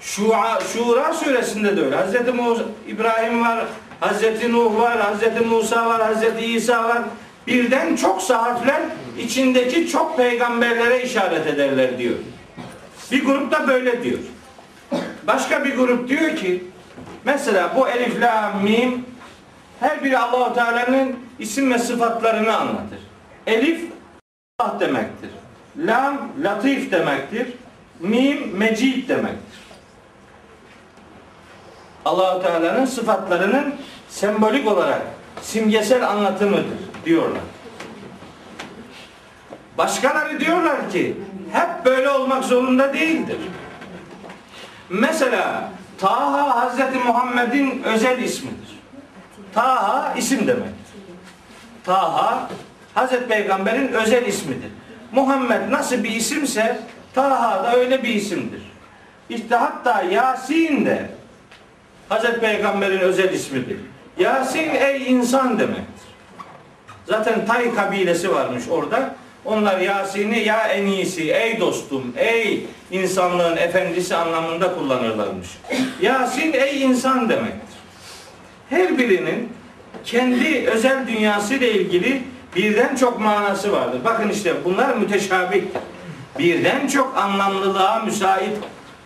Şura, 0.00 0.58
Şura 0.72 1.14
suresinde 1.14 1.76
de 1.76 1.84
öyle. 1.84 1.96
Hazreti 1.96 2.32
Musa, 2.32 2.62
İbrahim 2.88 3.42
var, 3.42 3.64
Hazreti 4.00 4.52
Nuh 4.52 4.80
var, 4.80 5.00
Hazreti 5.00 5.40
Musa 5.40 5.86
var, 5.86 6.02
Hazreti 6.02 6.44
İsa 6.44 6.84
var. 6.84 7.02
Birden 7.46 7.96
çok 7.96 8.30
harfler 8.30 8.80
içindeki 9.18 9.88
çok 9.88 10.16
peygamberlere 10.16 11.02
işaret 11.02 11.46
ederler 11.46 11.98
diyor. 11.98 12.16
Bir 13.12 13.24
grup 13.24 13.52
da 13.52 13.68
böyle 13.68 14.02
diyor. 14.02 14.18
Başka 15.26 15.64
bir 15.64 15.76
grup 15.76 16.08
diyor 16.08 16.36
ki 16.36 16.64
mesela 17.24 17.76
bu 17.76 17.88
elif 17.88 18.20
la 18.20 18.52
mim 18.62 19.04
her 19.80 20.04
biri 20.04 20.18
Allahu 20.18 20.54
Teala'nın 20.54 21.16
isim 21.38 21.72
ve 21.72 21.78
sıfatlarını 21.78 22.56
anlatır. 22.56 22.98
Elif 23.46 23.84
Allah 24.58 24.80
demektir. 24.80 25.30
Lam 25.76 26.32
latif 26.42 26.92
demektir. 26.92 27.46
Mim 28.00 28.56
mecid 28.56 29.08
demektir. 29.08 29.60
Allahu 32.04 32.42
Teala'nın 32.42 32.84
sıfatlarının 32.84 33.74
sembolik 34.08 34.68
olarak 34.68 35.02
simgesel 35.42 36.08
anlatımıdır 36.08 36.78
diyorlar. 37.04 37.42
Başkaları 39.80 40.40
diyorlar 40.40 40.90
ki 40.90 41.16
hep 41.52 41.84
böyle 41.84 42.10
olmak 42.10 42.44
zorunda 42.44 42.94
değildir. 42.94 43.36
Mesela 44.90 45.70
Taha 45.98 46.60
Hazreti 46.60 46.98
Muhammed'in 46.98 47.82
özel 47.82 48.18
ismidir. 48.18 48.78
Taha 49.54 50.14
isim 50.14 50.46
demektir. 50.46 50.94
Taha 51.84 52.48
Hazreti 52.94 53.26
Peygamber'in 53.26 53.88
özel 53.88 54.26
ismidir. 54.26 54.70
Muhammed 55.12 55.70
nasıl 55.70 56.04
bir 56.04 56.10
isimse 56.10 56.80
Taha 57.14 57.64
da 57.64 57.76
öyle 57.76 58.02
bir 58.02 58.14
isimdir. 58.14 58.62
İşte 59.28 59.56
hatta 59.56 60.02
Yasin 60.02 60.86
de 60.86 61.10
Hazreti 62.08 62.40
Peygamber'in 62.40 63.00
özel 63.00 63.32
ismidir. 63.32 63.80
Yasin 64.18 64.70
ey 64.74 65.12
insan 65.12 65.58
demektir. 65.58 66.10
Zaten 67.06 67.46
Tay 67.46 67.74
kabilesi 67.74 68.34
varmış 68.34 68.64
orada. 68.70 69.19
Onlar 69.44 69.80
Yasin'i 69.80 70.38
ya 70.38 70.68
en 70.68 70.86
iyisi, 70.86 71.32
ey 71.32 71.60
dostum, 71.60 72.12
ey 72.16 72.66
insanlığın 72.90 73.56
efendisi 73.56 74.16
anlamında 74.16 74.74
kullanırlarmış. 74.74 75.48
Yasin 76.02 76.52
ey 76.52 76.82
insan 76.82 77.28
demektir. 77.28 77.78
Her 78.70 78.98
birinin 78.98 79.52
kendi 80.04 80.68
özel 80.68 81.06
dünyası 81.06 81.54
ile 81.54 81.72
ilgili 81.72 82.22
birden 82.56 82.96
çok 82.96 83.20
manası 83.20 83.72
vardır. 83.72 84.00
Bakın 84.04 84.28
işte 84.28 84.64
bunlar 84.64 84.96
müteşabih. 84.96 85.62
Birden 86.38 86.86
çok 86.86 87.16
anlamlılığa 87.16 87.98
müsait 87.98 88.58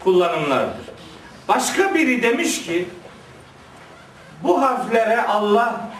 kullanımlardır. 0.04 0.84
Başka 1.48 1.94
biri 1.94 2.22
demiş 2.22 2.64
ki 2.64 2.84
bu 4.42 4.62
harflere 4.62 5.22
Allah 5.22 5.90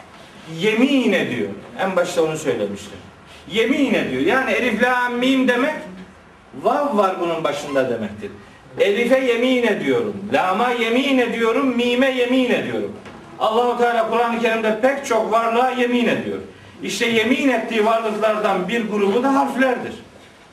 yemin 0.59 1.13
ediyor. 1.13 1.49
En 1.81 1.97
başta 1.97 2.23
onu 2.23 2.39
söylemiştim. 2.39 2.99
Yemin 3.53 3.95
ediyor. 3.95 4.23
Yani 4.23 4.51
elif 4.51 4.83
la 4.83 5.09
mim 5.09 5.49
demek 5.49 5.75
vav 6.63 6.97
var 6.97 7.17
bunun 7.21 7.45
başında 7.45 7.91
demektir. 7.91 8.31
Elif'e 8.79 9.19
yemin 9.19 9.63
ediyorum. 9.63 10.17
Lama 10.33 10.71
yemin 10.71 11.19
ediyorum. 11.19 11.77
Mime 11.77 12.11
yemin 12.11 12.51
ediyorum. 12.51 12.93
Allahu 13.39 13.79
Teala 13.79 14.11
Kur'an-ı 14.11 14.41
Kerim'de 14.41 14.81
pek 14.81 15.07
çok 15.07 15.33
varlığa 15.33 15.71
yemin 15.71 16.09
ediyor. 16.09 16.39
İşte 16.83 17.07
yemin 17.07 17.49
ettiği 17.49 17.85
varlıklardan 17.85 18.69
bir 18.69 18.89
grubu 18.89 19.23
da 19.23 19.35
harflerdir. 19.35 19.93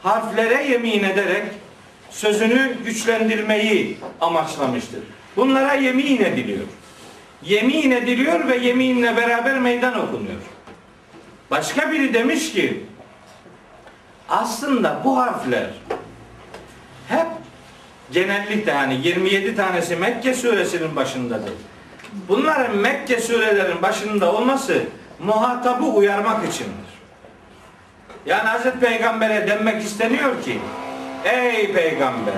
Harflere 0.04 0.64
yemin 0.64 1.04
ederek 1.04 1.44
sözünü 2.10 2.78
güçlendirmeyi 2.86 3.98
amaçlamıştır. 4.22 5.00
Bunlara 5.36 5.74
yemin 5.74 6.22
ediliyor. 6.22 6.66
Yemin 7.44 7.92
ediliyor 7.92 8.48
ve 8.48 8.58
yeminle 8.58 9.18
beraber 9.18 9.60
meydan 9.60 10.00
okunuyor. 10.00 10.42
Başka 11.52 11.92
biri 11.92 12.14
demiş 12.14 12.54
ki 12.54 12.84
aslında 14.30 15.02
bu 15.06 15.18
harfler 15.18 15.70
hep 17.08 17.28
genellikle 18.12 18.74
hani 18.74 19.08
27 19.08 19.56
tanesi 19.56 19.96
Mekke 19.96 20.34
suresinin 20.34 20.96
başındadır. 20.96 21.54
Bunların 22.28 22.78
Mekke 22.78 23.22
surelerin 23.22 23.82
başında 23.82 24.34
olması 24.34 24.84
muhatabı 25.20 25.86
uyarmak 25.86 26.48
içindir. 26.54 26.92
Yani 28.26 28.50
Hazreti 28.50 28.80
Peygamber'e 28.80 29.48
denmek 29.48 29.84
isteniyor 29.84 30.44
ki 30.44 30.60
ey 31.24 31.74
peygamber 31.74 32.34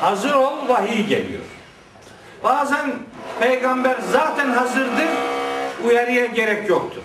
hazır 0.00 0.34
ol 0.34 0.68
vahiy 0.68 1.06
geliyor. 1.06 1.42
Bazen 2.44 2.90
peygamber 3.40 3.96
zaten 4.12 4.50
hazırdır 4.50 5.08
uyarıya 5.84 6.26
gerek 6.26 6.68
yoktur. 6.68 6.99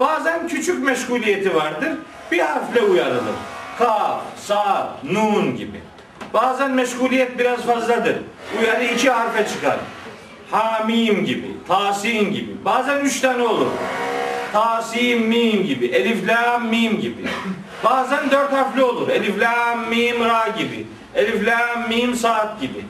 Bazen 0.00 0.48
küçük 0.48 0.84
meşguliyeti 0.84 1.54
vardır 1.54 1.92
bir 2.32 2.38
harfle 2.38 2.80
uyarılır. 2.80 3.34
Kaf, 3.78 4.20
sa, 4.36 4.88
nun 5.04 5.56
gibi. 5.56 5.80
Bazen 6.34 6.70
meşguliyet 6.70 7.38
biraz 7.38 7.60
fazladır. 7.60 8.16
Uyarı 8.60 8.84
iki 8.84 9.10
harfe 9.10 9.46
çıkar. 9.48 9.76
Hamim 10.50 11.24
gibi, 11.24 11.46
tasin 11.68 12.32
gibi. 12.32 12.64
Bazen 12.64 13.00
üç 13.00 13.20
tane 13.20 13.42
olur. 13.42 13.66
Tasim, 14.52 15.26
mim 15.26 15.66
gibi, 15.66 15.86
elif, 15.86 16.28
lam, 16.28 16.68
mim 16.68 17.00
gibi. 17.00 17.24
Bazen 17.84 18.30
dört 18.30 18.52
harfli 18.52 18.82
olur. 18.82 19.08
Elif, 19.08 19.40
lam, 19.40 19.88
mim, 19.88 20.24
ra 20.24 20.48
gibi. 20.58 20.86
Elif, 21.14 21.46
lam, 21.46 21.88
mim, 21.88 22.14
saat 22.14 22.60
gibi. 22.60 22.84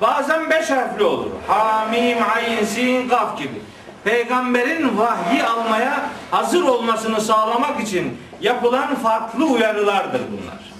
Bazen 0.00 0.50
beş 0.50 0.70
harfli 0.70 1.04
olur. 1.04 1.30
Hamim, 1.46 2.18
ayin, 2.34 2.64
sin, 2.64 3.08
kaf 3.08 3.38
gibi. 3.38 3.60
Peygamberin 4.04 4.98
vahyi 4.98 5.44
almaya 5.44 6.10
hazır 6.30 6.62
olmasını 6.62 7.20
sağlamak 7.20 7.80
için 7.80 8.18
yapılan 8.40 8.94
farklı 8.94 9.44
uyarılardır 9.44 10.20
bunlar. 10.32 10.72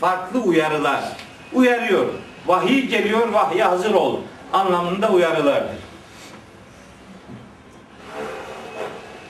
Farklı 0.00 0.40
uyarılar. 0.40 1.02
Uyarıyor. 1.52 2.06
Vahiy 2.46 2.86
geliyor, 2.86 3.28
vahye 3.28 3.64
hazır 3.64 3.94
ol 3.94 4.20
anlamında 4.52 5.10
uyarılardır. 5.10 5.76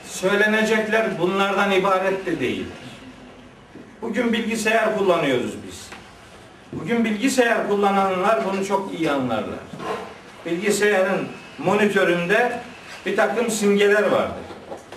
Söylenecekler 0.05 1.19
bunlardan 1.19 1.71
ibaret 1.71 2.27
de 2.27 2.41
değil. 2.41 2.67
Bugün 4.03 4.33
bilgisayar 4.33 4.99
kullanıyoruz 4.99 5.53
biz. 5.67 5.91
Bugün 6.73 7.05
bilgisayar 7.05 7.69
kullananlar 7.69 8.41
bunu 8.45 8.67
çok 8.67 8.95
iyi 8.95 9.11
anlarlar. 9.11 9.59
Bilgisayarın 10.47 11.29
monitöründe 11.59 12.61
bir 13.07 13.17
takım 13.17 13.51
simgeler 13.51 14.03
vardır. 14.03 14.47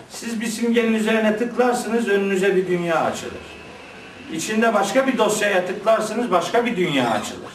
Siz 0.10 0.42
bir 0.42 0.46
simgenin 0.46 0.94
üzerine 0.94 1.38
tıklarsınız 1.38 2.08
önünüze 2.08 2.56
bir 2.56 2.68
dünya 2.68 2.96
açılır. 3.00 3.60
İçinde 4.34 4.74
başka 4.74 5.08
bir 5.08 5.18
dosyaya 5.18 5.66
tıklarsınız 5.66 6.32
başka 6.32 6.66
bir 6.66 6.78
dünya 6.78 7.10
açılır. 7.10 7.52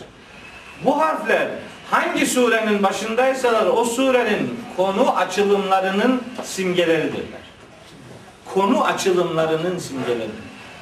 Bu 0.84 1.00
harfler 1.00 1.48
hangi 1.90 2.26
surenin 2.26 2.82
başındaysalar 2.82 3.66
o 3.66 3.84
surenin 3.84 4.60
konu 4.76 5.16
açılımlarının 5.16 6.22
simgeleridirler. 6.42 7.44
Konu 8.54 8.84
açılımlarının 8.84 9.78
simgeleri. 9.78 10.30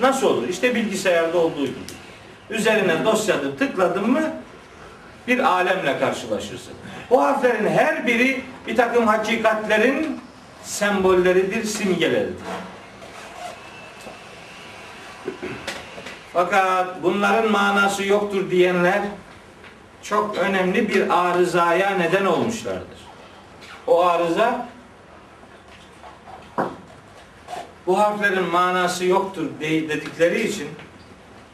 Nasıl 0.01 0.27
olur? 0.27 0.49
İşte 0.49 0.75
bilgisayarda 0.75 1.39
olduğu 1.39 1.67
gibi. 1.67 1.79
Üzerine 2.51 3.05
dosyada 3.05 3.57
tıkladın 3.57 4.11
mı 4.11 4.23
bir 5.29 5.39
alemle 5.39 5.99
karşılaşırsın. 5.99 6.73
Bu 7.11 7.23
harflerin 7.23 7.69
her 7.69 8.07
biri 8.07 8.45
bir 8.67 8.77
takım 8.77 9.07
hakikatlerin 9.07 10.21
sembolleridir, 10.63 11.65
simgeleridir. 11.65 12.35
Fakat 16.33 17.03
bunların 17.03 17.51
manası 17.51 18.05
yoktur 18.05 18.51
diyenler 18.51 19.03
çok 20.03 20.39
önemli 20.39 20.89
bir 20.89 21.25
arızaya 21.27 21.91
neden 21.91 22.25
olmuşlardır. 22.27 22.99
O 23.87 24.05
arıza 24.05 24.69
bu 27.87 27.99
harflerin 27.99 28.45
manası 28.45 29.05
yoktur 29.05 29.47
de- 29.61 29.89
dedikleri 29.89 30.49
için 30.49 30.69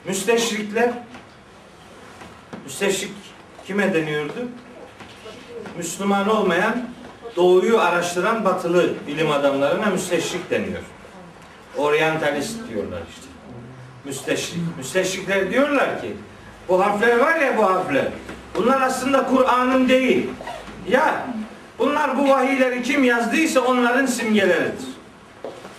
müsteşrikler 0.05 0.91
müsteşrik 2.65 3.28
kime 3.69 3.95
deniyordu? 3.95 4.49
Müslüman 5.79 6.29
olmayan 6.29 6.89
doğuyu 7.37 7.81
araştıran 7.81 8.45
batılı 8.45 8.95
bilim 9.07 9.31
adamlarına 9.31 9.87
müsteşrik 9.87 10.51
deniyor. 10.51 10.83
Oryantalist 11.77 12.57
diyorlar 12.69 13.01
işte. 13.11 13.27
Müsteşrik. 14.05 14.59
Müsteşrikler 14.77 15.51
diyorlar 15.51 16.01
ki 16.01 16.17
bu 16.69 16.85
harfler 16.85 17.19
var 17.19 17.41
ya 17.41 17.57
bu 17.57 17.65
harfler. 17.65 18.05
Bunlar 18.57 18.81
aslında 18.81 19.27
Kur'an'ın 19.27 19.89
değil. 19.89 20.31
Ya 20.89 21.27
bunlar 21.79 22.19
bu 22.19 22.29
vahiyleri 22.29 22.83
kim 22.83 23.05
yazdıysa 23.05 23.61
onların 23.61 24.07
simgeleridir. 24.07 24.89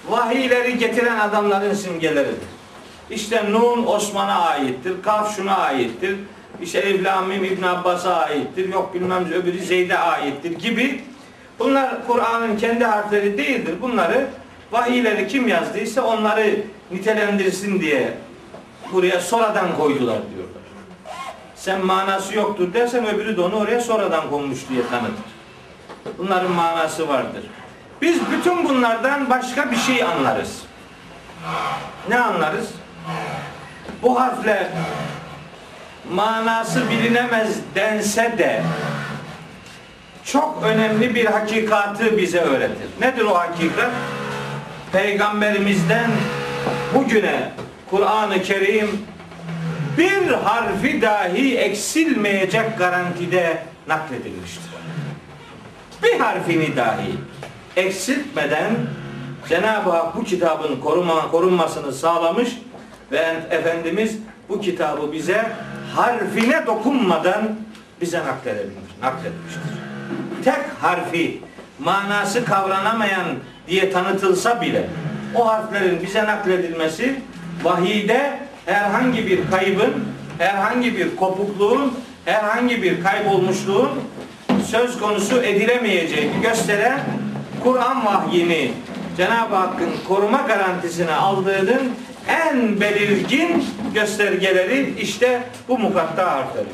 Vahiyleri 0.09 0.77
getiren 0.77 1.19
adamların 1.19 1.73
simgeleridir. 1.73 2.49
İşte 3.09 3.51
Nun 3.51 3.85
Osman'a 3.85 4.41
aittir, 4.41 4.93
Kaf 5.03 5.35
şuna 5.35 5.57
aittir, 5.57 6.15
işte 6.61 6.93
Mim 7.27 7.43
İbn 7.43 7.63
Abbas'a 7.63 8.15
aittir, 8.15 8.73
yok 8.73 8.93
bilmem 8.93 9.31
öbürü 9.33 9.59
Zeyd'e 9.59 9.97
aittir 9.97 10.51
gibi. 10.51 11.03
Bunlar 11.59 12.07
Kur'an'ın 12.07 12.57
kendi 12.57 12.85
harfleri 12.85 13.37
değildir. 13.37 13.75
Bunları 13.81 14.27
vahiyleri 14.71 15.27
kim 15.27 15.47
yazdıysa 15.47 16.01
onları 16.01 16.55
nitelendirsin 16.91 17.79
diye 17.79 18.13
buraya 18.93 19.21
sonradan 19.21 19.77
koydular 19.77 20.19
diyorlar. 20.35 20.63
Sen 21.55 21.85
manası 21.85 22.35
yoktur 22.35 22.73
dersen 22.73 23.07
öbürü 23.07 23.37
de 23.37 23.41
onu 23.41 23.55
oraya 23.55 23.81
sonradan 23.81 24.29
konmuş 24.29 24.59
diye 24.69 24.81
tanıtır. 24.89 25.39
Bunların 26.17 26.51
manası 26.51 27.07
vardır. 27.07 27.43
Biz 28.01 28.19
bütün 28.31 28.69
bunlardan 28.69 29.29
başka 29.29 29.71
bir 29.71 29.77
şey 29.77 30.03
anlarız. 30.03 30.61
Ne 32.09 32.19
anlarız? 32.19 32.69
Bu 34.01 34.21
harfler 34.21 34.67
manası 36.13 36.89
bilinemez 36.89 37.57
dense 37.75 38.37
de 38.37 38.63
çok 40.25 40.63
önemli 40.63 41.15
bir 41.15 41.25
hakikatı 41.25 42.17
bize 42.17 42.39
öğretir. 42.39 42.87
Nedir 43.01 43.25
o 43.25 43.33
hakikat? 43.33 43.91
Peygamberimizden 44.91 46.11
bugüne 46.93 47.51
Kur'an-ı 47.89 48.43
Kerim 48.43 49.05
bir 49.97 50.27
harfi 50.27 51.01
dahi 51.01 51.57
eksilmeyecek 51.57 52.77
garantide 52.77 53.63
nakledilmiştir. 53.87 54.69
Bir 56.03 56.19
harfini 56.19 56.75
dahi 56.75 57.11
eksiltmeden 57.75 58.71
Cenab-ı 59.49 59.89
Hak 59.89 60.15
bu 60.15 60.23
kitabın 60.23 60.79
koruma, 60.79 61.31
korunmasını 61.31 61.93
sağlamış 61.93 62.49
ve 63.11 63.35
Efendimiz 63.49 64.17
bu 64.49 64.61
kitabı 64.61 65.11
bize 65.11 65.51
harfine 65.95 66.65
dokunmadan 66.65 67.49
bize 68.01 68.19
nakledilmiş, 68.19 68.91
nakletmiştir. 69.01 69.61
Tek 70.43 70.59
harfi 70.81 71.41
manası 71.79 72.45
kavranamayan 72.45 73.25
diye 73.67 73.91
tanıtılsa 73.91 74.61
bile 74.61 74.89
o 75.35 75.47
harflerin 75.47 76.01
bize 76.03 76.23
nakledilmesi 76.23 77.15
vahide 77.63 78.39
herhangi 78.65 79.27
bir 79.27 79.39
kaybın, 79.51 79.93
herhangi 80.37 80.97
bir 80.97 81.15
kopukluğun, 81.15 81.93
herhangi 82.25 82.83
bir 82.83 83.03
kaybolmuşluğun 83.03 83.89
söz 84.67 84.99
konusu 84.99 85.41
edilemeyeceğini 85.41 86.41
gösteren 86.41 86.99
Kur'an 87.63 88.05
vahyini 88.05 88.71
Cenab-ı 89.17 89.55
Hakk'ın 89.55 89.89
koruma 90.07 90.37
garantisini 90.37 91.11
aldığının 91.11 91.91
en 92.29 92.81
belirgin 92.81 93.65
göstergeleri 93.93 94.95
işte 94.99 95.43
bu 95.67 95.79
mukatta 95.79 96.31
harfleridir. 96.31 96.73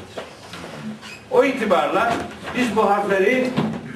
O 1.31 1.43
itibarla 1.43 2.13
biz 2.57 2.75
bu 2.75 2.89
harfleri 2.89 3.49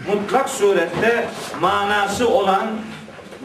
mutlak 0.07 0.49
surette 0.49 1.28
manası 1.62 2.30
olan, 2.30 2.68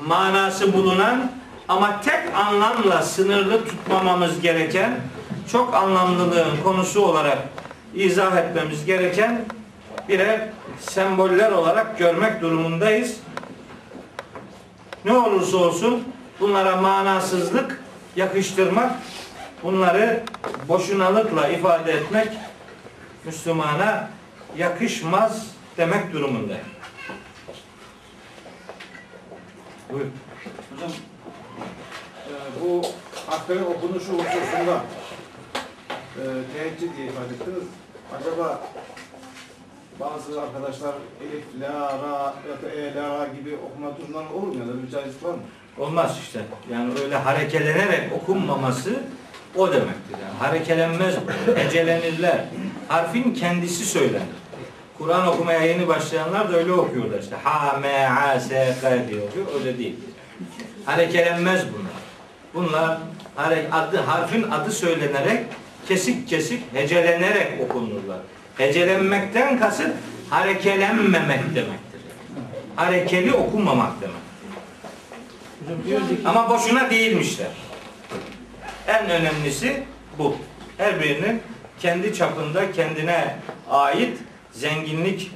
manası 0.07 0.73
bulunan 0.73 1.31
ama 1.69 2.01
tek 2.01 2.35
anlamla 2.37 3.03
sınırlı 3.03 3.65
tutmamamız 3.65 4.41
gereken, 4.41 5.01
çok 5.53 5.75
anlamlılığın 5.75 6.57
konusu 6.65 7.05
olarak 7.05 7.39
izah 7.95 8.37
etmemiz 8.37 8.85
gereken 8.85 9.41
birer 10.09 10.49
semboller 10.81 11.53
olarak 11.53 11.99
görmek 11.99 12.41
durumundayız. 12.41 13.17
Ne 15.05 15.13
olursa 15.13 15.57
olsun 15.57 16.05
bunlara 16.41 16.77
manasızlık 16.77 17.84
yakıştırmak, 18.17 18.93
bunları 19.63 20.23
boşunalıkla 20.69 21.49
ifade 21.49 21.93
etmek 21.93 22.29
Müslümana 23.25 24.09
yakışmaz 24.57 25.47
demek 25.77 26.13
durumunda. 26.13 26.55
Buyur. 29.93 30.07
Hocam 30.75 30.91
e, 30.91 32.33
bu 32.61 32.83
harflerin 33.31 33.65
okunuşu 33.65 34.13
hususunda 34.13 34.85
e, 36.17 36.23
teheccüd 36.53 36.97
diye 36.97 37.07
ifade 37.07 37.35
ettiniz. 37.35 37.69
Acaba 38.21 38.61
bazı 40.01 40.43
arkadaşlar 40.43 40.95
elif, 41.23 41.45
la, 41.61 41.99
ra 41.99 42.35
ya 42.49 42.63
da 42.63 42.75
e, 42.75 42.95
la, 42.95 43.19
ra 43.19 43.27
gibi 43.27 43.57
okuma 43.57 43.97
durumları 43.97 44.35
olur 44.35 44.47
mu 44.47 44.55
ya 44.55 44.67
da 44.67 44.91
caizlik 44.91 45.25
var 45.25 45.35
mı? 45.35 45.41
Olmaz 45.79 46.19
işte. 46.23 46.41
Yani 46.73 46.93
öyle 47.05 47.17
harekelenerek 47.17 48.13
okunmaması 48.13 48.91
o 49.57 49.73
demektir. 49.73 50.17
Yani 50.23 50.39
harekelenmez. 50.39 51.15
Hecelenirler. 51.57 52.45
Harfin 52.89 53.35
kendisi 53.35 53.85
söylenir. 53.85 54.35
Kur'an 54.99 55.27
okumaya 55.27 55.61
yeni 55.61 55.89
başlayanlar 55.89 56.53
da 56.53 56.57
öyle 56.57 56.73
okuyorlar 56.73 57.19
işte. 57.19 57.37
Ha, 57.45 57.79
me, 57.83 58.09
a, 58.09 58.41
s, 58.41 58.75
k 58.81 59.09
diye 59.09 59.21
okuyor. 59.23 59.47
Öyle 59.55 59.79
değil. 59.79 59.95
Harekelenmez 60.85 61.65
bunlar. 61.73 61.95
Bunlar 62.55 62.99
adı, 63.73 64.01
harfin 64.01 64.43
adı 64.43 64.73
söylenerek 64.73 65.45
kesik 65.89 66.29
kesik 66.29 66.75
hecelenerek 66.75 67.61
okunurlar. 67.61 68.19
Hecelenmekten 68.57 69.59
kasıt 69.59 69.91
harekelenmemek 70.31 71.41
demektir. 71.41 72.01
Harekeli 72.77 73.33
okunmamak 73.33 73.93
demek. 74.01 74.24
Ama 76.25 76.51
boşuna 76.51 76.91
değilmişler. 76.91 77.51
En 78.89 79.11
önemlisi 79.11 79.83
bu. 80.19 80.37
Her 80.79 81.01
birinin 81.03 81.43
kendi 81.81 82.15
çapında 82.15 82.73
kendine 82.73 83.37
ait 83.71 84.19
zenginlik 84.53 85.31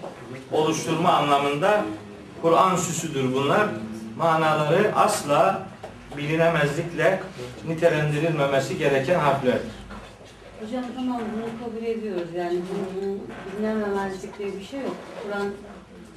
oluşturma 0.52 1.12
anlamında 1.12 1.84
Kur'an 2.42 2.76
süsüdür 2.76 3.34
bunlar. 3.34 3.66
Manaları 4.16 4.96
asla 4.96 5.68
bilinemezlikle 6.16 7.20
nitelendirilmemesi 7.66 8.78
gereken 8.78 9.18
harflerdir. 9.18 9.72
Hocam 10.60 10.84
tamam 10.96 11.20
bunu 11.34 11.64
kabul 11.64 11.86
ediyoruz 11.86 12.28
yani 12.36 12.60
bunun 12.70 13.22
dinlememezlik 13.58 14.38
diye 14.38 14.48
bir 14.60 14.64
şey 14.64 14.80
yok. 14.80 14.96
Kur'an 15.22 15.50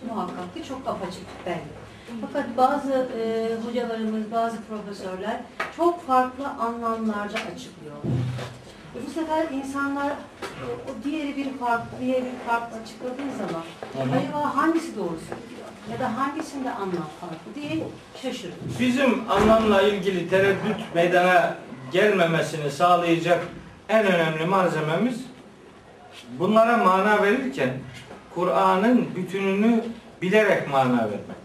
muhakkak 0.08 0.54
ki 0.54 0.64
çok 0.68 0.88
apaçık 0.88 1.24
belli. 1.46 1.81
Fakat 2.22 2.58
bazı 2.58 2.92
e, 2.94 3.50
hocalarımız, 3.68 4.32
bazı 4.32 4.58
profesörler 4.62 5.40
çok 5.78 6.08
farklı 6.08 6.48
anlamlarda 6.48 7.38
açıklıyorlar. 7.56 8.04
E, 8.96 8.98
bu 9.08 9.12
sefer 9.12 9.46
insanlar 9.52 10.12
o, 10.42 10.92
o 10.92 11.04
diğeri 11.04 11.38
bir 11.38 11.58
farklı, 11.58 12.00
diğeri 12.02 12.26
bir 12.26 12.50
farklı 12.50 12.78
açıkladığı 12.82 13.38
zaman 13.38 13.64
acaba 14.18 14.56
hangisi 14.56 14.98
doğru 14.98 15.18
söylüyor? 15.30 15.68
Ya 15.92 16.00
da 16.00 16.18
hangisinde 16.18 16.72
anlam 16.72 17.10
farklı 17.22 17.56
diye 17.56 17.88
şaşırıyor. 18.22 18.58
Bizim 18.80 19.32
anlamla 19.32 19.82
ilgili 19.82 20.30
tereddüt 20.30 20.96
meydana 20.96 21.58
gelmemesini 21.92 22.72
sağlayacak 22.72 23.40
en 23.90 24.06
önemli 24.06 24.46
malzememiz 24.46 25.22
bunlara 26.40 26.78
mana 26.78 27.24
verirken 27.24 27.70
Kur'an'ın 28.36 29.16
bütününü 29.16 29.84
bilerek 30.22 30.72
mana 30.72 30.98
vermektir. 30.98 31.41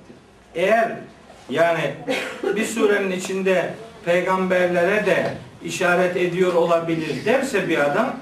Eğer 0.56 0.92
yani 1.50 1.94
bir 2.56 2.64
surenin 2.64 3.10
içinde 3.10 3.74
peygamberlere 4.04 5.06
de 5.06 5.34
işaret 5.64 6.16
ediyor 6.16 6.54
olabilir 6.54 7.24
derse 7.24 7.68
bir 7.68 7.78
adam 7.78 8.16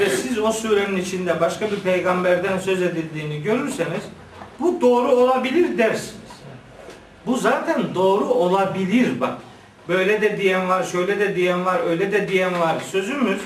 ve 0.00 0.10
siz 0.10 0.38
o 0.38 0.52
surenin 0.52 0.96
içinde 0.96 1.40
başka 1.40 1.70
bir 1.70 1.80
peygamberden 1.80 2.58
söz 2.58 2.82
edildiğini 2.82 3.42
görürseniz 3.42 4.02
bu 4.60 4.80
doğru 4.80 5.08
olabilir 5.08 5.78
dersiniz. 5.78 6.14
Bu 7.26 7.36
zaten 7.36 7.94
doğru 7.94 8.24
olabilir 8.24 9.20
bak. 9.20 9.38
Böyle 9.88 10.20
de 10.20 10.38
diyen 10.38 10.68
var, 10.68 10.82
şöyle 10.82 11.20
de 11.20 11.36
diyen 11.36 11.64
var, 11.66 11.80
öyle 11.86 12.12
de 12.12 12.28
diyen 12.28 12.60
var. 12.60 12.76
Sözümüz 12.92 13.40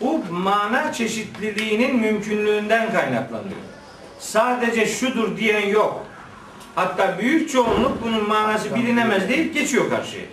bu 0.00 0.24
mana 0.30 0.92
çeşitliliğinin 0.92 1.96
mümkünlüğünden 1.96 2.92
kaynaklanıyor. 2.92 3.56
Sadece 4.18 4.86
şudur 4.86 5.36
diyen 5.36 5.66
yok. 5.66 6.06
Hatta 6.74 7.18
büyük 7.18 7.50
çoğunluk 7.50 8.04
bunun 8.04 8.28
manası 8.28 8.74
bilinemez 8.74 9.28
deyip 9.28 9.54
geçiyor 9.54 9.90
karşıya. 9.90 10.24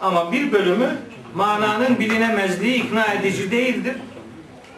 Ama 0.00 0.32
bir 0.32 0.52
bölümü 0.52 0.96
mananın 1.34 1.98
bilinemezliği 1.98 2.74
ikna 2.74 3.04
edici 3.04 3.50
değildir. 3.50 3.96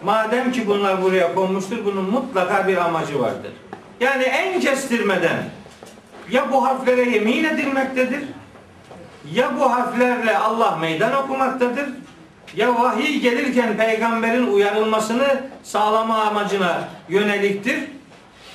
Madem 0.05 0.53
ki 0.53 0.67
bunlar 0.67 1.03
buraya 1.03 1.35
konmuştur, 1.35 1.85
bunun 1.85 2.11
mutlaka 2.11 2.69
bir 2.69 2.77
amacı 2.77 3.21
vardır. 3.21 3.53
Yani 4.01 4.23
en 4.23 4.61
kestirmeden 4.61 5.37
ya 6.31 6.53
bu 6.53 6.67
harflere 6.67 7.11
yemin 7.11 7.45
edilmektedir, 7.45 8.21
ya 9.33 9.59
bu 9.59 9.73
harflerle 9.73 10.39
Allah 10.39 10.77
meydan 10.77 11.25
okumaktadır, 11.25 11.89
ya 12.57 12.75
vahiy 12.75 13.21
gelirken 13.21 13.77
peygamberin 13.77 14.47
uyarılmasını 14.47 15.41
sağlama 15.63 16.23
amacına 16.23 16.89
yöneliktir, 17.09 17.79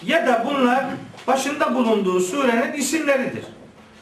ya 0.06 0.28
da 0.28 0.46
bunlar 0.50 0.86
başında 1.28 1.76
bulunduğu 1.76 2.20
surenin 2.20 2.74
isimleridir. 2.74 3.44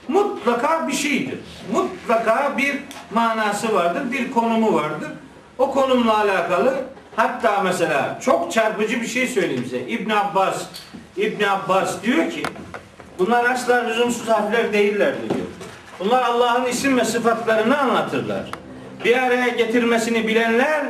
Mutlaka 0.07 0.87
bir 0.87 0.93
şeydir. 0.93 1.39
Mutlaka 1.73 2.57
bir 2.57 2.75
manası 3.13 3.73
vardır, 3.73 4.11
bir 4.11 4.31
konumu 4.31 4.73
vardır. 4.73 5.09
O 5.57 5.71
konumla 5.71 6.17
alakalı 6.17 6.75
hatta 7.15 7.61
mesela 7.61 8.19
çok 8.21 8.51
çarpıcı 8.51 9.01
bir 9.01 9.07
şey 9.07 9.27
söyleyeyim 9.27 9.63
size. 9.63 9.79
İbn 9.79 10.09
Abbas 10.09 10.63
İbn 11.17 11.43
Abbas 11.43 12.03
diyor 12.03 12.31
ki 12.31 12.43
bunlar 13.19 13.45
asla 13.45 13.75
lüzumsuz 13.75 14.29
harfler 14.29 14.73
değillerdir 14.73 15.29
diyor. 15.29 15.47
Bunlar 15.99 16.23
Allah'ın 16.23 16.65
isim 16.65 16.97
ve 16.97 17.05
sıfatlarını 17.05 17.77
anlatırlar. 17.77 18.51
Bir 19.05 19.17
araya 19.17 19.47
getirmesini 19.47 20.27
bilenler 20.27 20.85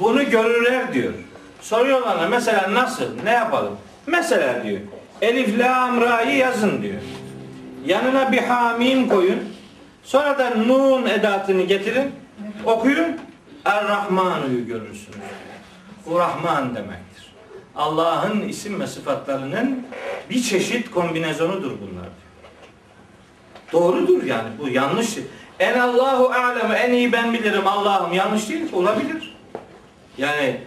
bunu 0.00 0.30
görürler 0.30 0.94
diyor. 0.94 1.12
Soruyorlar 1.60 2.28
mesela 2.28 2.74
nasıl? 2.74 3.04
Ne 3.24 3.30
yapalım? 3.30 3.76
Mesela 4.06 4.64
diyor. 4.64 4.80
Elif, 5.22 5.58
lam, 5.58 6.00
ra'yı 6.00 6.36
yazın 6.36 6.82
diyor. 6.82 7.00
Yanına 7.86 8.32
bir 8.32 8.38
hamim 8.38 9.08
koyun. 9.08 9.38
Sonra 10.02 10.38
da 10.38 10.50
nun 10.50 11.06
edatını 11.06 11.62
getirin. 11.62 12.12
Okuyun. 12.64 13.16
Er-Rahmanu'yu 13.64 14.66
görürsünüz. 14.66 15.18
Bu 16.06 16.18
Rahman 16.18 16.74
demektir. 16.74 17.32
Allah'ın 17.76 18.48
isim 18.48 18.80
ve 18.80 18.86
sıfatlarının 18.86 19.86
bir 20.30 20.42
çeşit 20.42 20.90
kombinazonudur 20.90 21.70
bunlar. 21.70 22.08
Doğrudur 23.72 24.24
yani 24.24 24.48
bu 24.58 24.68
yanlış. 24.68 25.18
En 25.58 25.78
Allahu 25.78 26.26
alem 26.26 26.72
en 26.72 26.92
iyi 26.92 27.12
ben 27.12 27.32
bilirim 27.32 27.66
Allah'ım 27.66 28.12
yanlış 28.12 28.48
değil 28.48 28.72
olabilir. 28.72 29.36
Yani 30.18 30.60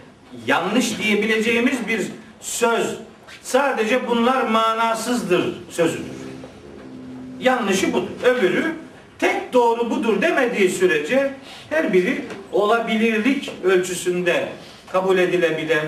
yanlış 0.46 0.98
diyebileceğimiz 0.98 1.88
bir 1.88 2.02
söz 2.40 2.98
sadece 3.44 4.08
bunlar 4.08 4.42
manasızdır 4.42 5.54
sözüdür. 5.70 6.14
Yanlışı 7.40 7.92
budur. 7.92 8.08
Öbürü 8.24 8.74
tek 9.18 9.52
doğru 9.52 9.90
budur 9.90 10.22
demediği 10.22 10.70
sürece 10.70 11.34
her 11.70 11.92
biri 11.92 12.24
olabilirlik 12.52 13.52
ölçüsünde 13.64 14.48
kabul 14.92 15.18
edilebilen 15.18 15.86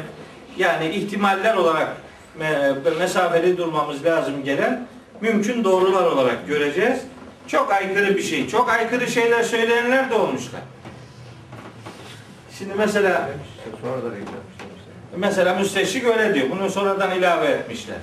yani 0.59 0.89
ihtimaller 0.89 1.55
olarak 1.55 1.97
me- 2.41 2.99
mesafeli 2.99 3.57
durmamız 3.59 4.05
lazım 4.05 4.45
gelen 4.45 4.87
mümkün 5.21 5.65
doğrular 5.65 6.05
olarak 6.05 6.49
göreceğiz. 6.49 6.99
Çok 7.49 7.73
aykırı 7.73 8.17
bir 8.17 8.23
şey. 8.23 8.49
Çok 8.49 8.71
aykırı 8.71 9.07
şeyler 9.11 9.43
söyleyenler 9.43 10.11
de 10.11 10.15
olmuşlar. 10.15 10.61
Şimdi 12.59 12.73
mesela 12.79 13.31
Sonradan 13.83 14.11
eklenmişler. 14.11 14.56
Mesela 15.17 15.55
müsteşrik 15.55 16.05
öyle 16.05 16.35
diyor. 16.35 16.47
Bunu 16.51 16.71
sonradan 16.71 17.19
ilave 17.19 17.47
etmişler. 17.47 17.97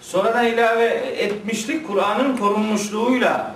Sonradan 0.00 0.46
ilave 0.46 0.84
etmişlik 1.18 1.86
Kur'an'ın 1.86 2.36
korunmuşluğuyla 2.36 3.54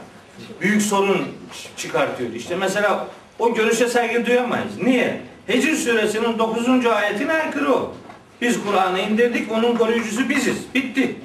büyük 0.60 0.82
sorun 0.82 1.28
çıkartıyor. 1.76 2.32
İşte 2.32 2.56
mesela 2.56 3.06
o 3.38 3.54
görüşe 3.54 3.88
saygı 3.88 4.26
duyamayız. 4.26 4.82
Niye? 4.82 5.20
Hecr 5.46 5.74
suresinin 5.76 6.38
9. 6.38 6.86
ayetine 6.86 7.32
aykırı 7.32 7.72
o. 7.72 7.94
Biz 8.40 8.64
Kur'an'ı 8.66 9.00
indirdik, 9.00 9.52
onun 9.52 9.76
koruyucusu 9.76 10.28
biziz. 10.28 10.56
Bitti. 10.74 11.16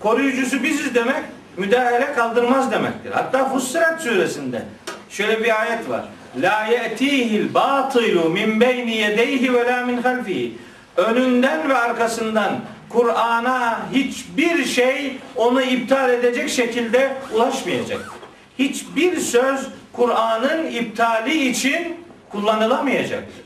Koruyucusu 0.00 0.62
biziz 0.62 0.94
demek, 0.94 1.22
müdahale 1.56 2.12
kaldırmaz 2.12 2.72
demektir. 2.72 3.10
Hatta 3.12 3.48
Fussilet 3.48 4.00
suresinde 4.00 4.62
şöyle 5.10 5.44
bir 5.44 5.60
ayet 5.60 5.88
var. 5.88 6.04
La 6.36 6.66
ye'tihil 6.66 7.54
batilu 7.54 8.30
min 8.30 8.60
beyni 8.60 8.96
yedeyhi 8.96 9.54
ve 9.54 9.66
la 9.66 9.86
min 9.86 10.02
halfihi. 10.02 10.58
Önünden 10.96 11.68
ve 11.68 11.76
arkasından 11.76 12.60
Kur'an'a 12.88 13.78
hiçbir 13.92 14.64
şey 14.64 15.18
onu 15.36 15.62
iptal 15.62 16.10
edecek 16.10 16.50
şekilde 16.50 17.16
ulaşmayacak. 17.34 18.10
Hiçbir 18.58 19.20
söz 19.20 19.68
Kur'an'ın 19.92 20.66
iptali 20.66 21.48
için 21.48 21.96
kullanılamayacaktır. 22.30 23.44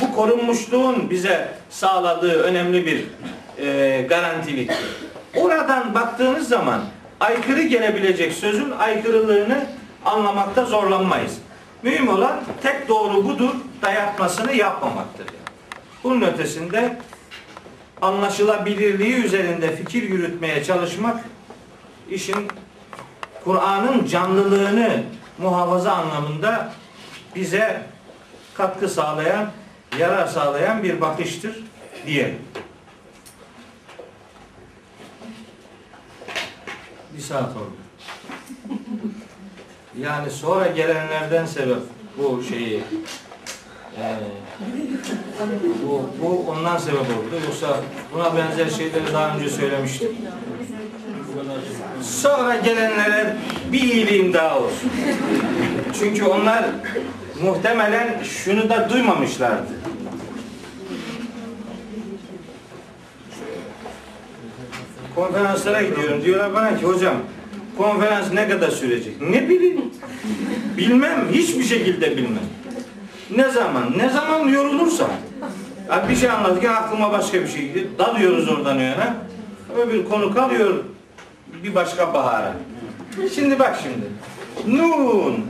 Bu 0.00 0.14
korunmuşluğun 0.14 1.10
bize 1.10 1.48
sağladığı 1.70 2.42
önemli 2.42 2.86
bir 2.86 3.04
e, 3.64 4.02
garantiliktir. 4.02 4.86
Oradan 5.36 5.94
baktığınız 5.94 6.48
zaman 6.48 6.80
aykırı 7.20 7.62
gelebilecek 7.62 8.32
sözün 8.32 8.70
aykırılığını 8.70 9.66
anlamakta 10.04 10.64
zorlanmayız. 10.64 11.38
Mühim 11.82 12.08
olan 12.08 12.40
tek 12.62 12.88
doğru 12.88 13.24
budur 13.24 13.54
dayatmasını 13.82 14.52
yapmamaktır. 14.52 15.26
Yani. 15.26 15.43
Bunun 16.04 16.22
ötesinde 16.22 16.98
anlaşılabilirliği 18.02 19.14
üzerinde 19.14 19.76
fikir 19.76 20.02
yürütmeye 20.02 20.64
çalışmak 20.64 21.24
işin 22.10 22.48
Kur'an'ın 23.44 24.06
canlılığını 24.06 25.02
muhafaza 25.38 25.92
anlamında 25.92 26.72
bize 27.34 27.82
katkı 28.54 28.88
sağlayan, 28.88 29.50
yarar 29.98 30.26
sağlayan 30.26 30.82
bir 30.82 31.00
bakıştır 31.00 31.64
diyelim. 32.06 32.38
Bir 37.16 37.22
saat 37.22 37.56
oldu. 37.56 37.76
Yani 39.98 40.30
sonra 40.30 40.66
gelenlerden 40.66 41.46
sebep 41.46 41.82
bu 42.18 42.42
şeyi 42.42 42.82
e, 43.98 44.14
bu, 45.86 46.10
bu 46.22 46.50
ondan 46.50 46.76
sebep 46.76 47.00
oldu. 47.00 47.34
Yoksa 47.46 47.80
buna 48.14 48.36
benzer 48.36 48.68
şeyleri 48.70 49.12
daha 49.12 49.36
önce 49.36 49.50
söylemiştim. 49.50 50.08
Sonra 52.02 52.56
gelenlere 52.56 53.36
bir 53.72 53.82
iyiliğim 53.82 54.32
daha 54.32 54.58
olsun. 54.58 54.90
Çünkü 55.98 56.24
onlar 56.24 56.64
muhtemelen 57.42 58.22
şunu 58.22 58.68
da 58.68 58.90
duymamışlardı. 58.90 59.72
Konferanslara 65.14 65.82
gidiyorum. 65.82 66.24
Diyorlar 66.24 66.54
bana 66.54 66.78
ki 66.78 66.84
hocam 66.86 67.14
konferans 67.76 68.32
ne 68.32 68.48
kadar 68.48 68.70
sürecek? 68.70 69.20
Ne 69.20 69.48
bileyim. 69.48 69.84
Bilmem. 70.76 71.28
Hiçbir 71.32 71.64
şekilde 71.64 72.16
bilmem. 72.16 72.44
Ne 73.36 73.50
zaman? 73.50 73.98
Ne 73.98 74.08
zaman 74.08 74.48
yorulursam. 74.48 75.10
Ya 75.90 76.08
bir 76.08 76.16
şey 76.16 76.30
anlatırken 76.30 76.72
aklıma 76.72 77.12
başka 77.12 77.40
bir 77.42 77.48
şey 77.48 77.68
gidiyor. 77.68 77.86
Dalıyoruz 77.98 78.48
oradan 78.48 78.78
yana. 78.78 79.14
Öbür 79.76 80.04
konu 80.04 80.34
kalıyor 80.34 80.84
bir 81.64 81.74
başka 81.74 82.14
bahara. 82.14 82.52
Şimdi 83.34 83.58
bak 83.58 83.78
şimdi. 83.82 84.06
Nun 84.76 85.46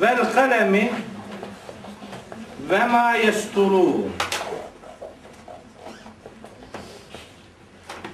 vel 0.00 0.32
kalemi 0.32 0.92
ve 2.70 2.86
ma 2.86 3.14
yesturun. 3.14 4.10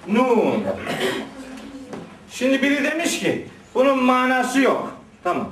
Nun. 0.09 0.64
Şimdi 2.30 2.62
biri 2.62 2.84
demiş 2.84 3.18
ki 3.18 3.48
bunun 3.74 4.04
manası 4.04 4.61
yok. 4.61 4.92
Tamam. 5.24 5.48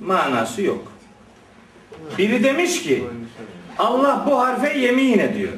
Manası 0.00 0.62
yok. 0.62 0.92
Biri 2.18 2.42
demiş 2.44 2.82
ki 2.82 3.04
Allah 3.78 4.24
bu 4.26 4.38
harfe 4.38 4.78
yemin 4.78 5.18
ediyor. 5.18 5.52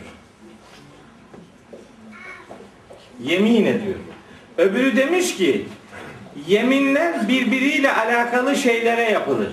Yemin 3.22 3.66
ediyor. 3.66 3.98
Öbürü 4.58 4.96
demiş 4.96 5.36
ki 5.36 5.66
yeminler 6.46 7.28
birbiriyle 7.28 7.92
alakalı 7.92 8.56
şeylere 8.56 9.10
yapılır. 9.10 9.48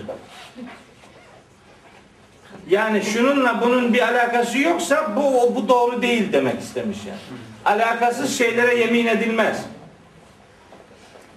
Yani 2.70 3.02
şununla 3.02 3.62
bunun 3.62 3.94
bir 3.94 4.02
alakası 4.02 4.58
yoksa 4.58 5.16
bu 5.16 5.56
bu 5.56 5.70
doğru 5.70 6.02
değil 6.02 6.34
demek 6.34 6.60
istemiş 6.60 6.98
yani. 7.08 7.20
Alakasız 7.66 8.38
şeylere 8.38 8.76
yemin 8.76 9.08
edilmez. 9.08 9.58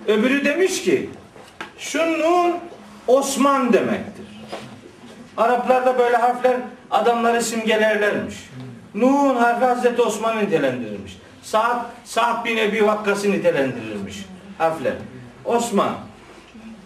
Öbürü 0.07 0.45
demiş 0.45 0.83
ki 0.83 1.11
şunun 1.79 2.57
Osman 3.07 3.73
demektir. 3.73 4.27
Araplarda 5.37 5.99
böyle 5.99 6.17
harfler 6.17 6.57
adamları 6.91 7.43
simgelerlermiş. 7.43 8.35
Nun 8.95 9.37
harfi 9.37 9.65
Hazreti 9.65 10.03
Osman'ı 10.03 10.41
nitelendirilmiş. 10.41 11.19
Saat, 11.43 11.87
Sa'd 12.05 12.45
bin 12.45 12.57
Ebi 12.57 12.87
Vakkas'ı 12.87 13.33
nitelendirilmiş 13.33 14.17
harfler. 14.59 14.95
Osman. 15.45 15.95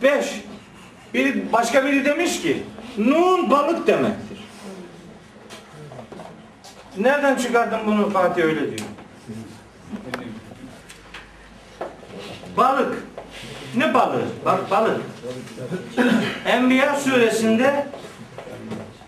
Beş. 0.03 0.27
Biri, 1.15 1.53
başka 1.53 1.85
biri 1.85 2.05
demiş 2.05 2.43
ki 2.43 2.63
Nun 2.99 3.51
balık 3.51 3.87
demektir. 3.87 4.39
Nereden 6.99 7.37
çıkardın 7.37 7.79
bunu 7.87 8.11
Fatih 8.11 8.43
öyle 8.43 8.61
diyor. 8.61 8.89
Balık. 12.57 12.95
Ne 13.77 13.95
balığı? 13.95 14.23
Bak 14.45 14.71
balık. 14.71 15.01
Enbiya 16.47 16.97
suresinde 16.97 17.87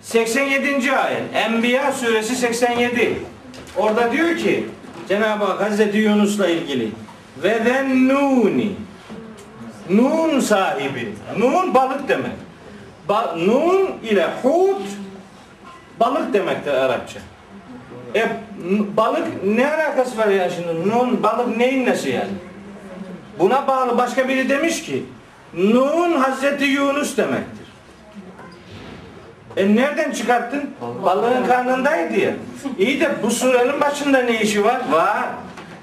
87. 0.00 0.92
ayet. 0.96 1.22
Enbiya 1.34 1.92
suresi 1.92 2.36
87. 2.36 3.18
Orada 3.76 4.12
diyor 4.12 4.36
ki 4.36 4.66
Cenab-ı 5.08 5.44
Hak 5.44 5.60
Hazreti 5.60 5.98
Yunus'la 5.98 6.48
ilgili 6.48 6.90
ve 7.42 7.60
zennuni 7.64 8.72
Nun 9.90 10.40
sahibi. 10.40 11.14
Nun 11.38 11.74
balık 11.74 12.08
demek. 12.08 12.32
Ba- 13.08 13.46
nun 13.46 13.88
ile 14.02 14.28
hut 14.42 14.82
balık 16.00 16.32
demektir 16.32 16.70
Arapça. 16.72 17.20
E 18.14 18.28
balık 18.96 19.44
ne 19.44 19.70
alakası 19.72 20.18
var 20.18 20.28
ya 20.28 20.50
şimdi? 20.50 20.88
Nun 20.88 21.22
balık 21.22 21.56
neyin 21.56 21.86
nesi 21.86 22.10
yani? 22.10 22.30
Buna 23.38 23.66
bağlı 23.66 23.98
başka 23.98 24.28
biri 24.28 24.48
demiş 24.48 24.82
ki 24.82 25.04
Nun 25.54 26.12
Hazreti 26.12 26.64
Yunus 26.64 27.16
demektir. 27.16 27.66
E 29.56 29.76
nereden 29.76 30.10
çıkarttın? 30.10 30.70
Balığın 31.04 31.46
karnındaydı 31.46 32.20
ya. 32.20 32.30
İyi 32.78 33.00
de 33.00 33.10
bu 33.22 33.30
surenin 33.30 33.80
başında 33.80 34.18
ne 34.18 34.42
işi 34.42 34.64
var? 34.64 34.80
Var. 34.90 35.24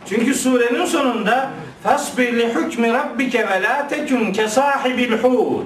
Çünkü 0.09 0.33
surenin 0.33 0.85
sonunda 0.85 1.49
Fasbir 1.83 2.33
li 2.33 2.55
hükmü 2.55 2.93
rabbike 2.93 3.49
ve 3.49 3.61
la 3.61 3.87
tekun 3.87 4.31
ke 4.31 4.47
sahibil 4.47 5.11
hud. 5.11 5.65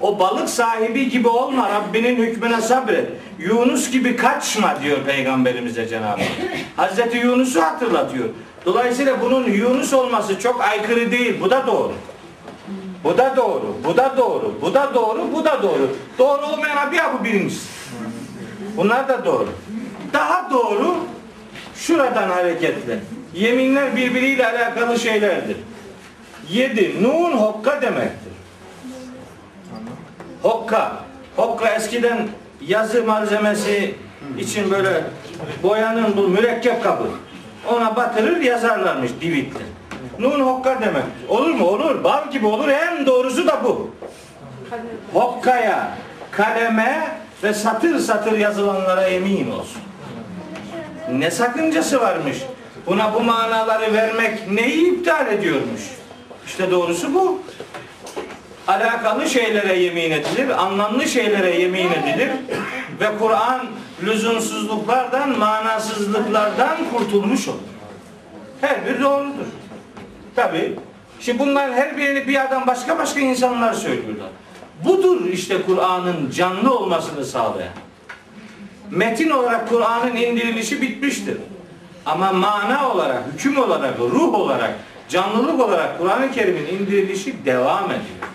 O 0.00 0.18
balık 0.18 0.48
sahibi 0.48 1.08
gibi 1.08 1.28
olma 1.28 1.70
Rabbinin 1.70 2.16
hükmüne 2.16 2.60
sabret. 2.60 3.08
Yunus 3.38 3.90
gibi 3.90 4.16
kaçma 4.16 4.74
diyor 4.82 4.98
Peygamberimize 5.06 5.88
Cenab-ı 5.88 6.06
Hak. 6.08 6.30
Hazreti 6.76 7.18
Yunus'u 7.18 7.62
hatırlatıyor. 7.62 8.28
Dolayısıyla 8.66 9.20
bunun 9.20 9.44
Yunus 9.44 9.92
olması 9.92 10.40
çok 10.40 10.60
aykırı 10.60 11.10
değil. 11.10 11.40
Bu 11.40 11.50
da 11.50 11.66
doğru. 11.66 11.92
Bu 13.04 13.18
da 13.18 13.36
doğru, 13.36 13.76
bu 13.84 13.96
da 13.96 14.14
doğru, 14.16 14.54
bu 14.62 14.74
da 14.74 14.94
doğru, 14.94 15.32
bu 15.34 15.44
da 15.44 15.62
doğru. 15.62 15.96
Doğru 16.18 16.46
olmayan 16.46 16.92
bir 16.92 16.96
ya 16.96 17.12
bu 17.20 17.24
birincisi. 17.24 17.68
Bunlar 18.76 19.08
da 19.08 19.24
doğru. 19.24 19.48
Daha 20.12 20.50
doğru 20.50 20.94
şuradan 21.74 22.28
hareketle. 22.28 23.00
Yeminler 23.34 23.96
birbiriyle 23.96 24.46
alakalı 24.46 24.98
şeylerdir. 24.98 25.56
Yedi, 26.50 27.02
nun 27.02 27.32
hokka 27.32 27.82
demektir. 27.82 28.32
Hokka. 30.42 30.96
Hokka 31.36 31.68
eskiden 31.74 32.28
yazı 32.66 33.04
malzemesi 33.04 33.94
için 34.38 34.70
böyle 34.70 35.04
boyanın 35.62 36.16
bu 36.16 36.28
mürekkep 36.28 36.82
kabı. 36.82 37.04
Ona 37.68 37.96
batırır 37.96 38.40
yazarlarmış 38.40 39.10
divitle. 39.20 39.64
Nun 40.18 40.40
hokka 40.40 40.80
demek. 40.80 41.02
Olur 41.28 41.50
mu? 41.50 41.66
Olur. 41.66 42.04
Bal 42.04 42.30
gibi 42.30 42.46
olur. 42.46 42.68
En 42.68 43.06
doğrusu 43.06 43.46
da 43.46 43.64
bu. 43.64 43.90
Hokkaya, 45.12 45.88
kaleme 46.30 47.08
ve 47.42 47.54
satır 47.54 47.98
satır 47.98 48.38
yazılanlara 48.38 49.02
emin 49.02 49.50
olsun. 49.50 49.82
Ne 51.12 51.30
sakıncası 51.30 52.00
varmış? 52.00 52.36
Buna 52.86 53.14
bu 53.14 53.20
manaları 53.20 53.94
vermek 53.94 54.50
neyi 54.50 54.92
iptal 54.92 55.26
ediyormuş? 55.26 55.80
İşte 56.46 56.70
doğrusu 56.70 57.14
bu. 57.14 57.42
Alakalı 58.68 59.28
şeylere 59.28 59.78
yemin 59.78 60.10
edilir, 60.10 60.62
anlamlı 60.62 61.06
şeylere 61.08 61.60
yemin 61.60 61.90
edilir 61.90 62.30
ve 63.00 63.06
Kur'an 63.18 63.66
lüzumsuzluklardan, 64.06 65.38
manasızlıklardan 65.38 66.76
kurtulmuş 66.92 67.48
olur. 67.48 67.58
Her 68.60 68.86
biri 68.86 69.02
doğrudur. 69.02 69.46
Tabi. 70.36 70.78
Şimdi 71.20 71.38
bunların 71.38 71.72
her 71.72 71.96
birini 71.96 72.28
bir 72.28 72.44
adam 72.44 72.66
başka 72.66 72.98
başka 72.98 73.20
insanlar 73.20 73.72
söylüyorlar. 73.72 74.28
Budur 74.84 75.26
işte 75.26 75.62
Kur'an'ın 75.62 76.30
canlı 76.30 76.78
olmasını 76.78 77.24
sağlayan. 77.24 77.72
Metin 78.90 79.30
olarak 79.30 79.68
Kur'an'ın 79.68 80.16
indirilişi 80.16 80.82
bitmiştir. 80.82 81.36
Ama 82.06 82.32
mana 82.32 82.90
olarak, 82.92 83.22
hüküm 83.32 83.58
olarak, 83.58 83.98
ruh 83.98 84.34
olarak, 84.34 84.74
canlılık 85.08 85.60
olarak 85.60 85.98
Kur'an-ı 85.98 86.32
Kerim'in 86.32 86.66
indirilişi 86.66 87.44
devam 87.44 87.84
ediyor. 87.84 88.31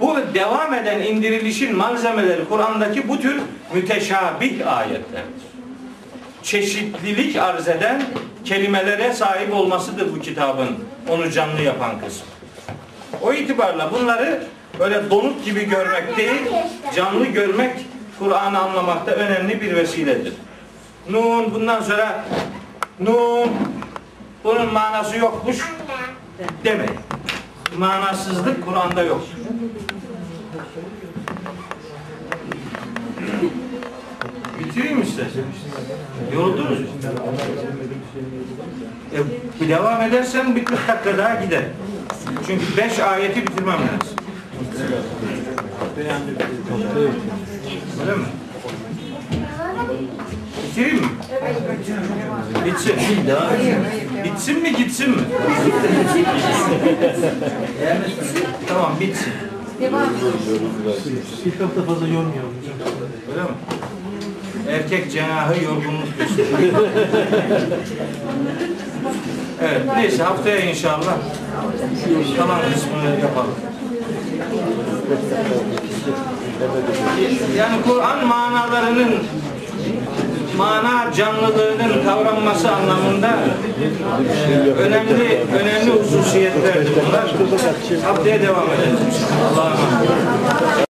Bu 0.00 0.16
devam 0.34 0.74
eden 0.74 1.00
indirilişin 1.00 1.76
malzemeleri 1.76 2.48
Kur'an'daki 2.48 3.08
bu 3.08 3.20
tür 3.20 3.40
müteşabih 3.74 4.76
ayetlerdir. 4.76 5.50
Çeşitlilik 6.42 7.36
arz 7.36 7.68
eden 7.68 8.02
kelimelere 8.44 9.12
sahip 9.12 9.54
olmasıdır 9.54 10.16
bu 10.16 10.20
kitabın 10.20 10.68
onu 11.08 11.30
canlı 11.30 11.62
yapan 11.62 12.00
kısmı. 12.00 12.26
O 13.22 13.32
itibarla 13.32 13.92
bunları 13.92 14.42
böyle 14.78 15.10
donuk 15.10 15.44
gibi 15.44 15.68
görmek 15.68 16.16
değil, 16.16 16.42
canlı 16.96 17.26
görmek 17.26 17.76
Kur'an'ı 18.18 18.58
anlamakta 18.58 19.12
önemli 19.12 19.60
bir 19.60 19.76
vesiledir. 19.76 20.32
Nun 21.10 21.54
bundan 21.54 21.82
sonra 21.82 22.24
Nun 23.00 23.50
bunun 24.44 24.72
manası 24.72 25.18
yokmuş 25.18 25.58
demeyin. 26.64 27.00
Manasızlık 27.78 28.64
Kur'an'da 28.66 29.02
yok. 29.02 29.22
Bitireyim 34.58 34.98
mi 34.98 35.04
istersen? 35.04 35.42
Yoruldunuz 36.34 36.80
mu? 36.80 36.86
E, 39.60 39.68
devam 39.68 40.00
edersen 40.02 40.56
bir 40.56 40.64
40 40.64 40.88
dakika 40.88 41.18
daha 41.18 41.44
gider. 41.44 41.64
Çünkü 42.46 42.76
5 42.76 42.98
ayeti 42.98 43.42
bitirmem 43.42 43.78
lazım. 43.78 44.16
Öyle 48.00 48.14
mi? 48.16 48.24
Bitireyim 50.70 50.96
mi? 50.96 51.08
Bitsin. 52.66 52.94
Bitsin 54.24 54.62
mi 54.62 54.76
gitsin 54.76 55.10
mi? 55.10 55.22
tamam 58.68 58.92
bitsin. 59.00 59.32
İlk 61.44 61.60
hafta 61.60 61.82
fazla 61.82 62.06
yormuyorum 62.06 62.54
hocam. 62.60 62.78
Öyle 63.30 63.42
mi? 63.42 63.48
Erkek 64.68 65.12
cenahı 65.12 65.64
yorgunluk 65.64 66.18
gösteriyor. 66.18 66.88
evet 69.62 69.82
neyse 69.96 70.22
haftaya 70.22 70.60
inşallah 70.60 71.18
kalan 72.36 72.60
kısmını 72.74 73.20
yapalım. 73.20 73.54
Yani 77.56 77.82
Kur'an 77.82 78.26
manalarının 78.26 79.14
mana 80.60 81.12
canlılığının 81.12 82.04
kavranması 82.04 82.70
anlamında 82.70 83.30
önemli 84.78 85.40
önemli 85.60 85.90
hususiyetlerdir 85.90 86.92
bunlar. 87.08 87.34
Haftaya 88.04 88.42
devam 88.42 88.64
inşallah. 88.64 89.52
Allah'a 89.52 89.70
emanet. 89.70 90.89